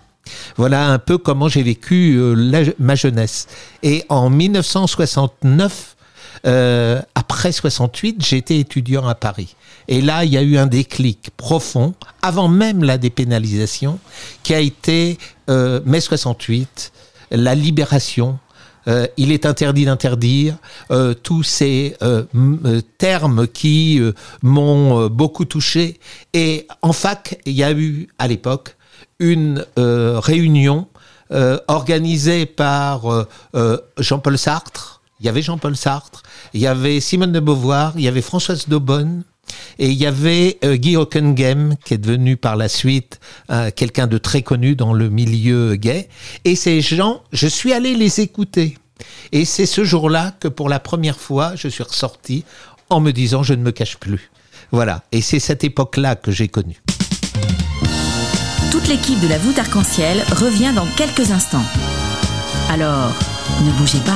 Voilà 0.56 0.88
un 0.88 1.00
peu 1.00 1.18
comment 1.18 1.48
j'ai 1.48 1.64
vécu 1.64 2.16
euh, 2.18 2.74
ma 2.80 2.96
jeunesse. 2.96 3.48
Et 3.82 4.04
en 4.10 4.30
1969, 4.30 5.96
euh, 6.46 7.02
après 7.16 7.52
68, 7.52 8.24
j'étais 8.24 8.60
étudiant 8.60 9.08
à 9.08 9.16
Paris. 9.16 9.56
Et 9.88 10.02
là, 10.02 10.24
il 10.26 10.32
y 10.32 10.38
a 10.38 10.42
eu 10.42 10.58
un 10.58 10.68
déclic 10.68 11.30
profond, 11.36 11.94
avant 12.22 12.48
même 12.48 12.84
la 12.84 12.98
dépénalisation, 12.98 14.00
qui 14.44 14.54
a 14.54 14.60
été 14.60 15.18
euh, 15.50 15.82
mai 15.86 16.00
68, 16.00 16.92
la 17.32 17.56
libération. 17.56 18.40
Euh, 18.88 19.08
il 19.16 19.32
est 19.32 19.46
interdit 19.46 19.86
d'interdire 19.86 20.58
euh, 20.92 21.14
tous 21.14 21.44
ces 21.44 21.96
euh, 22.02 22.26
termes 22.98 23.48
qui 23.48 24.02
m'ont 24.42 25.08
beaucoup 25.08 25.46
touché. 25.46 26.00
Et 26.34 26.68
en 26.82 26.94
fac, 26.94 27.40
il 27.46 27.54
y 27.54 27.64
a 27.64 27.72
eu 27.72 28.08
à 28.20 28.28
l'époque 28.28 28.76
une 29.20 29.66
réunion 29.78 30.88
organisée 31.68 32.46
par 32.46 33.26
Jean-Paul 33.98 34.38
Sartre. 34.38 35.02
Il 35.20 35.26
y 35.26 35.30
avait 35.30 35.42
Jean-Paul 35.42 35.78
Sartre, 35.78 36.22
il 36.54 36.60
y 36.60 36.68
avait 36.68 37.00
Simone 37.00 37.32
de 37.32 37.40
Beauvoir, 37.40 37.94
il 37.96 38.02
y 38.02 38.08
avait 38.10 38.22
Françoise 38.22 38.68
Daubonne, 38.68 39.24
et 39.80 39.90
il 39.90 39.98
y 39.98 40.06
avait 40.06 40.58
euh, 40.64 40.76
Guy 40.76 40.96
Hockenheim, 40.98 41.76
qui 41.84 41.96
est 41.96 41.98
devenu 41.98 42.38
par 42.38 42.56
la 42.56 42.70
suite 42.70 43.20
euh, 43.50 43.72
quelqu'un 43.76 44.08
de 44.08 44.18
très 44.18 44.42
connu 44.42 44.76
dans 44.76 44.94
le 44.94 45.10
milieu 45.10 45.76
gay. 45.76 46.10
Et 46.46 46.56
ces 46.56 46.82
gens, 46.82 47.24
je 47.32 47.48
suis 47.48 47.74
allé 47.74 47.96
les 47.96 48.22
écouter. 48.22 48.78
Et 49.32 49.46
c'est 49.46 49.66
ce 49.66 49.84
jour-là 49.84 50.34
que 50.40 50.48
pour 50.48 50.70
la 50.70 50.80
première 50.80 51.20
fois, 51.20 51.54
je 51.56 51.68
suis 51.68 51.84
ressorti 51.84 52.46
en 52.90 53.00
me 53.00 53.12
disant 53.12 53.44
je 53.44 53.54
ne 53.54 53.64
me 53.64 53.72
cache 53.72 53.98
plus. 53.98 54.32
Voilà. 54.72 55.04
Et 55.12 55.22
c'est 55.22 55.40
cette 55.40 55.64
époque-là 55.64 56.16
que 56.16 56.32
j'ai 56.32 56.48
connue. 56.48 56.82
Toute 58.72 58.88
l'équipe 58.88 59.20
de 59.20 59.28
la 59.28 59.38
voûte 59.38 59.60
arc-en-ciel 59.60 60.24
revient 60.32 60.74
dans 60.76 60.88
quelques 60.98 61.32
instants. 61.32 61.66
Alors, 62.70 63.12
ne 63.64 63.72
bougez 63.72 64.00
pas. 64.00 64.16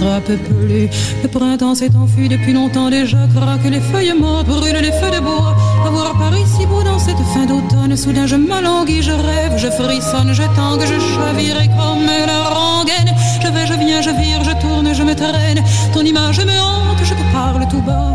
Le 0.00 1.28
printemps 1.28 1.74
s'est 1.74 1.94
enfui 1.94 2.28
depuis 2.28 2.52
longtemps 2.52 2.88
déjà, 2.88 3.18
craque 3.34 3.64
les 3.64 3.80
feuilles 3.80 4.14
mortes, 4.18 4.46
brûlent 4.46 4.80
les 4.80 4.92
feux 4.92 5.10
de 5.10 5.20
bois. 5.20 5.54
À 5.86 5.90
voir 5.90 6.16
Paris 6.18 6.44
si 6.46 6.66
beau 6.66 6.82
dans 6.82 6.98
cette 6.98 7.20
fin 7.34 7.46
d'automne, 7.46 7.96
soudain 7.96 8.26
je 8.26 8.36
m'alanguis, 8.36 9.02
je 9.02 9.12
rêve, 9.12 9.54
je 9.56 9.68
frissonne, 9.68 10.32
je 10.32 10.42
tangue, 10.56 10.82
je 10.82 10.98
chavire 11.14 11.58
comme 11.76 12.06
la 12.06 12.42
rengaine. 12.48 13.14
Je 13.42 13.48
vais, 13.48 13.66
je 13.66 13.74
viens, 13.74 14.00
je 14.00 14.10
vire, 14.10 14.42
je 14.44 14.52
tourne, 14.60 14.94
je 14.94 15.02
me 15.02 15.14
traîne. 15.14 15.62
Ton 15.92 16.00
image 16.00 16.40
me 16.40 16.58
hante, 16.58 17.04
je 17.04 17.14
te 17.14 17.32
parle 17.32 17.66
tout 17.68 17.82
bas. 17.82 18.14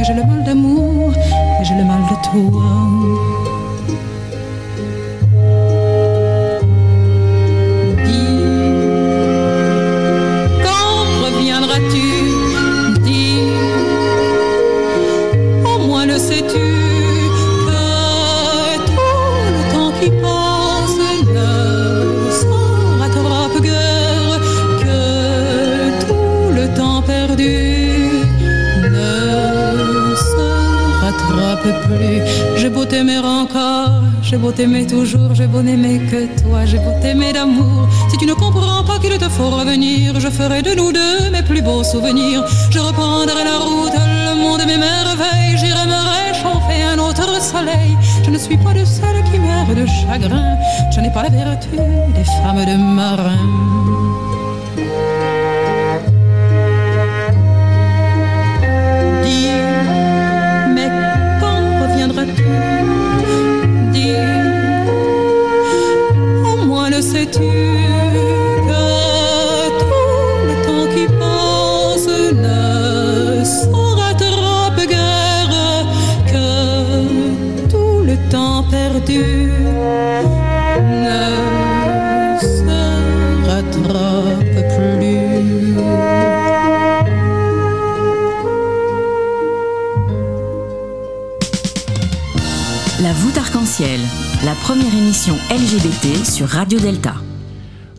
Et 0.00 0.04
j'ai 0.04 0.14
le 0.14 0.24
mal 0.24 0.44
d'amour, 0.44 1.12
et 1.60 1.64
j'ai 1.64 1.74
le 1.74 1.84
mal 1.84 2.02
de 2.10 2.50
toi. 2.50 3.57
T'aimer 34.58 34.88
toujours, 34.88 35.36
j'ai 35.36 35.46
beau 35.46 35.62
n'aimer 35.62 36.00
que 36.10 36.26
toi, 36.42 36.64
j'ai 36.64 36.78
beau 36.78 36.92
t'aimer 37.00 37.32
d'amour. 37.32 37.88
Si 38.10 38.16
tu 38.16 38.26
ne 38.26 38.34
comprends 38.34 38.82
pas 38.82 38.98
qu'il 38.98 39.16
te 39.16 39.28
faut 39.28 39.50
revenir, 39.50 40.18
je 40.18 40.28
ferai 40.28 40.62
de 40.62 40.74
nous 40.74 40.90
deux 40.92 41.30
mes 41.30 41.44
plus 41.44 41.62
beaux 41.62 41.84
souvenirs. 41.84 42.44
Je 42.68 42.80
reprendrai 42.80 43.44
la 43.44 43.58
route, 43.58 43.94
le 44.28 44.34
monde 44.42 44.62
m'émerveille, 44.66 45.54
j'irai 45.60 45.86
me 45.86 46.00
réchauffer 46.16 46.82
un 46.92 46.98
autre 46.98 47.40
soleil. 47.40 47.96
Je 48.24 48.30
ne 48.30 48.38
suis 48.38 48.56
pas 48.56 48.74
de 48.74 48.84
celles 48.84 49.22
qui 49.30 49.38
meurent 49.38 49.76
de 49.76 49.86
chagrin, 49.86 50.56
je 50.90 51.00
n'ai 51.02 51.12
pas 51.12 51.22
la 51.22 51.28
vertu 51.28 51.76
des 52.16 52.24
femmes 52.24 52.64
de 52.64 52.76
marin. 52.96 53.97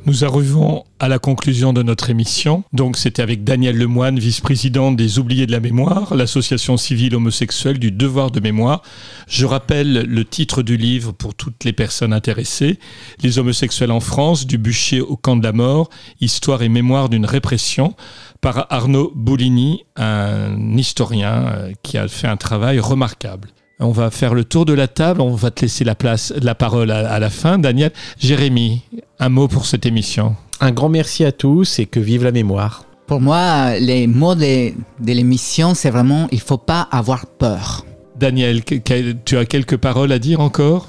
Nous 0.06 0.24
arrivons 0.24 0.84
à 1.00 1.08
la 1.08 1.18
conclusion 1.18 1.74
de 1.74 1.82
notre 1.82 2.12
émission. 2.12 2.64
Donc, 2.72 2.98
c'était 2.98 3.24
avec 3.24 3.44
Daniel 3.44 3.76
Lemoine, 3.76 4.20
vice-président 4.20 4.92
des 4.92 5.18
Oubliés 5.18 5.48
de 5.48 5.52
la 5.52 5.60
Mémoire, 5.60 6.14
l'association 6.14 6.78
civile 6.78 7.16
homosexuelle 7.16 7.80
du 7.80 7.92
devoir 7.92 8.30
de 8.30 8.40
mémoire. 8.40 8.84
Je 9.28 9.48
rappelle 9.48 10.06
le 10.06 10.24
titre 10.24 10.62
du 10.62 10.78
livre 10.78 11.14
pour 11.14 11.34
toutes 11.34 11.64
les 11.64 11.74
personnes 11.74 12.14
intéressées 12.14 12.78
Les 13.24 13.40
homosexuels 13.40 13.92
en 13.92 14.02
France, 14.02 14.46
du 14.46 14.60
bûcher 14.60 15.02
au 15.02 15.16
camp 15.16 15.36
de 15.36 15.44
la 15.44 15.52
mort, 15.54 15.90
histoire 16.22 16.62
et 16.62 16.70
mémoire 16.70 17.10
d'une 17.10 17.26
répression, 17.26 17.96
par 18.40 18.68
Arnaud 18.70 19.12
Bouligny, 19.16 19.84
un 19.96 20.78
historien 20.78 21.48
euh, 21.48 21.72
qui 21.82 21.98
a 21.98 22.08
fait 22.08 22.28
un 22.28 22.38
travail 22.38 22.80
remarquable. 22.80 23.50
On 23.82 23.92
va 23.92 24.12
faire 24.12 24.34
le 24.34 24.44
tour 24.44 24.66
de 24.66 24.74
la 24.74 24.88
table. 24.88 25.22
On 25.22 25.36
va 25.36 25.52
te 25.52 25.62
laisser 25.62 25.84
la 25.86 25.96
place, 25.96 26.34
la 26.42 26.54
parole 26.56 26.92
à, 26.92 27.10
à 27.12 27.20
la 27.20 27.30
fin, 27.30 27.58
Daniel. 27.58 27.92
Jérémy, 28.20 28.82
un 29.20 29.30
mot 29.30 29.48
pour 29.48 29.66
cette 29.66 29.86
émission. 29.86 30.36
Un 30.60 30.72
grand 30.72 30.90
merci 30.90 31.24
à 31.24 31.32
tous 31.32 31.80
et 31.80 31.86
que 31.86 32.00
vive 32.00 32.24
la 32.24 32.32
mémoire. 32.34 32.84
Pour 33.08 33.22
moi, 33.22 33.80
les 33.80 34.06
mots 34.06 34.36
de, 34.36 34.72
de 34.72 35.14
l'émission, 35.14 35.74
c'est 35.74 35.90
vraiment 35.90 36.28
il 36.32 36.42
faut 36.42 36.58
pas 36.58 36.88
avoir 36.92 37.26
peur. 37.26 37.86
Daniel, 38.18 38.64
que- 38.66 38.76
que- 38.76 39.14
tu 39.24 39.38
as 39.38 39.46
quelques 39.46 39.78
paroles 39.78 40.12
à 40.12 40.20
dire 40.20 40.42
encore? 40.42 40.88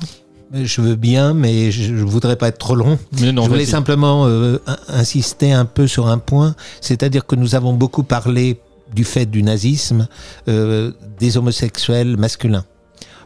Je 0.52 0.80
veux 0.80 0.96
bien, 0.96 1.32
mais 1.32 1.70
je 1.70 1.92
ne 1.92 2.02
voudrais 2.02 2.34
pas 2.34 2.48
être 2.48 2.58
trop 2.58 2.74
long. 2.74 2.98
Mais 3.20 3.30
non, 3.30 3.44
je 3.44 3.48
voulais 3.50 3.64
simplement 3.66 4.26
euh, 4.26 4.58
in- 4.66 4.76
insister 4.88 5.52
un 5.52 5.64
peu 5.64 5.86
sur 5.86 6.08
un 6.08 6.18
point, 6.18 6.56
c'est-à-dire 6.80 7.24
que 7.24 7.36
nous 7.36 7.54
avons 7.54 7.72
beaucoup 7.72 8.02
parlé 8.02 8.58
du 8.92 9.04
fait 9.04 9.26
du 9.26 9.44
nazisme 9.44 10.08
euh, 10.48 10.90
des 11.20 11.36
homosexuels 11.36 12.16
masculins. 12.16 12.64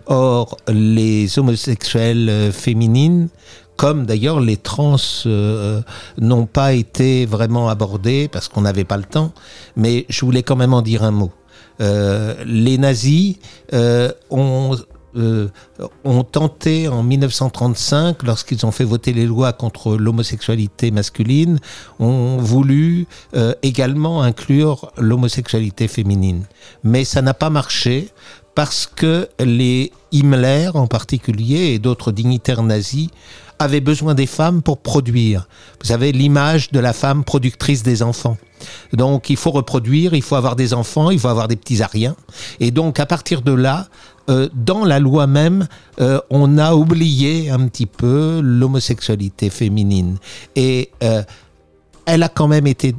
Or, 0.06 0.56
les 0.68 1.38
homosexuels 1.38 2.28
euh, 2.28 2.52
féminines, 2.52 3.28
comme 3.76 4.06
d'ailleurs 4.06 4.40
les 4.40 4.56
trans, 4.56 4.96
euh, 5.26 5.80
n'ont 6.18 6.46
pas 6.46 6.74
été 6.74 7.26
vraiment 7.26 7.68
abordés 7.68 8.28
parce 8.28 8.48
qu'on 8.48 8.62
n'avait 8.62 8.84
pas 8.84 8.96
le 8.96 9.04
temps, 9.04 9.32
mais 9.76 10.06
je 10.08 10.24
voulais 10.24 10.42
quand 10.42 10.56
même 10.56 10.74
en 10.74 10.82
dire 10.82 11.02
un 11.02 11.10
mot. 11.10 11.32
Euh, 11.80 12.34
les 12.46 12.78
nazis 12.78 13.36
euh, 13.72 14.12
ont 14.30 14.76
euh, 15.16 15.48
ont 16.02 16.24
tenté 16.24 16.88
en 16.88 17.04
1935, 17.04 18.24
lorsqu'ils 18.24 18.66
ont 18.66 18.72
fait 18.72 18.82
voter 18.82 19.12
les 19.12 19.26
lois 19.26 19.52
contre 19.52 19.96
l'homosexualité 19.96 20.90
masculine, 20.90 21.60
ont 22.00 22.38
voulu 22.38 23.06
euh, 23.36 23.54
également 23.62 24.22
inclure 24.22 24.90
l'homosexualité 24.98 25.86
féminine. 25.86 26.46
Mais 26.82 27.04
ça 27.04 27.22
n'a 27.22 27.32
pas 27.34 27.48
marché 27.48 28.08
parce 28.54 28.86
que 28.86 29.28
les 29.40 29.92
Himmler 30.12 30.70
en 30.74 30.86
particulier 30.86 31.74
et 31.74 31.78
d'autres 31.78 32.12
dignitaires 32.12 32.62
nazis 32.62 33.08
avaient 33.58 33.80
besoin 33.80 34.14
des 34.14 34.26
femmes 34.26 34.62
pour 34.62 34.78
produire. 34.78 35.48
Vous 35.80 35.88
savez, 35.88 36.12
l'image 36.12 36.70
de 36.70 36.80
la 36.80 36.92
femme 36.92 37.24
productrice 37.24 37.82
des 37.82 38.02
enfants. 38.02 38.36
Donc 38.92 39.30
il 39.30 39.36
faut 39.36 39.50
reproduire, 39.50 40.14
il 40.14 40.22
faut 40.22 40.36
avoir 40.36 40.56
des 40.56 40.74
enfants, 40.74 41.10
il 41.10 41.18
faut 41.18 41.28
avoir 41.28 41.48
des 41.48 41.56
petits 41.56 41.82
ariens. 41.82 42.16
Et 42.60 42.70
donc 42.70 43.00
à 43.00 43.06
partir 43.06 43.42
de 43.42 43.52
là, 43.52 43.88
euh, 44.30 44.48
dans 44.54 44.84
la 44.84 44.98
loi 44.98 45.26
même, 45.26 45.66
euh, 46.00 46.20
on 46.30 46.58
a 46.58 46.74
oublié 46.74 47.50
un 47.50 47.66
petit 47.68 47.86
peu 47.86 48.40
l'homosexualité 48.42 49.50
féminine. 49.50 50.16
Et 50.56 50.90
euh, 51.02 51.22
elle 52.06 52.22
a 52.22 52.28
quand 52.28 52.48
même 52.48 52.66
été 52.66 52.94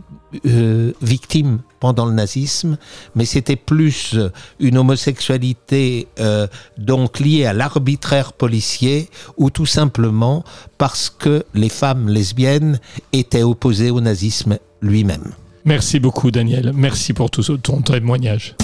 victime 1.01 1.59
pendant 1.79 2.05
le 2.05 2.13
nazisme, 2.13 2.77
mais 3.15 3.25
c'était 3.25 3.55
plus 3.55 4.15
une 4.59 4.77
homosexualité 4.77 6.07
euh, 6.19 6.47
donc 6.77 7.19
liée 7.19 7.45
à 7.45 7.53
l'arbitraire 7.53 8.33
policier 8.33 9.09
ou 9.37 9.49
tout 9.49 9.65
simplement 9.65 10.43
parce 10.77 11.09
que 11.09 11.43
les 11.53 11.69
femmes 11.69 12.07
lesbiennes 12.09 12.79
étaient 13.13 13.43
opposées 13.43 13.91
au 13.91 14.01
nazisme 14.01 14.57
lui-même. 14.81 15.31
Merci 15.65 15.99
beaucoup, 15.99 16.31
Daniel. 16.31 16.71
Merci 16.75 17.13
pour 17.13 17.29
tout 17.31 17.43
ce- 17.43 17.53
ton 17.53 17.81
témoignage. 17.81 18.55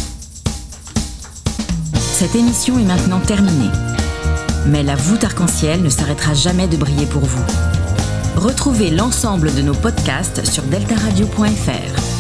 Cette 1.96 2.36
émission 2.36 2.78
est 2.80 2.84
maintenant 2.86 3.20
terminée. 3.20 3.72
Mais 4.68 4.84
la 4.84 4.96
voûte 4.96 5.24
arc-en-ciel 5.24 5.82
ne 5.82 5.90
s'arrêtera 5.90 6.36
jamais 6.36 6.68
de 6.68 6.78
briller 6.78 7.08
pour 7.08 7.24
vous. 7.26 7.44
Retrouvez 8.36 8.92
l'ensemble 8.92 9.54
de 9.56 9.62
nos 9.64 9.74
podcasts 9.74 10.46
sur 10.50 10.62
deltaradio.fr. 10.64 12.11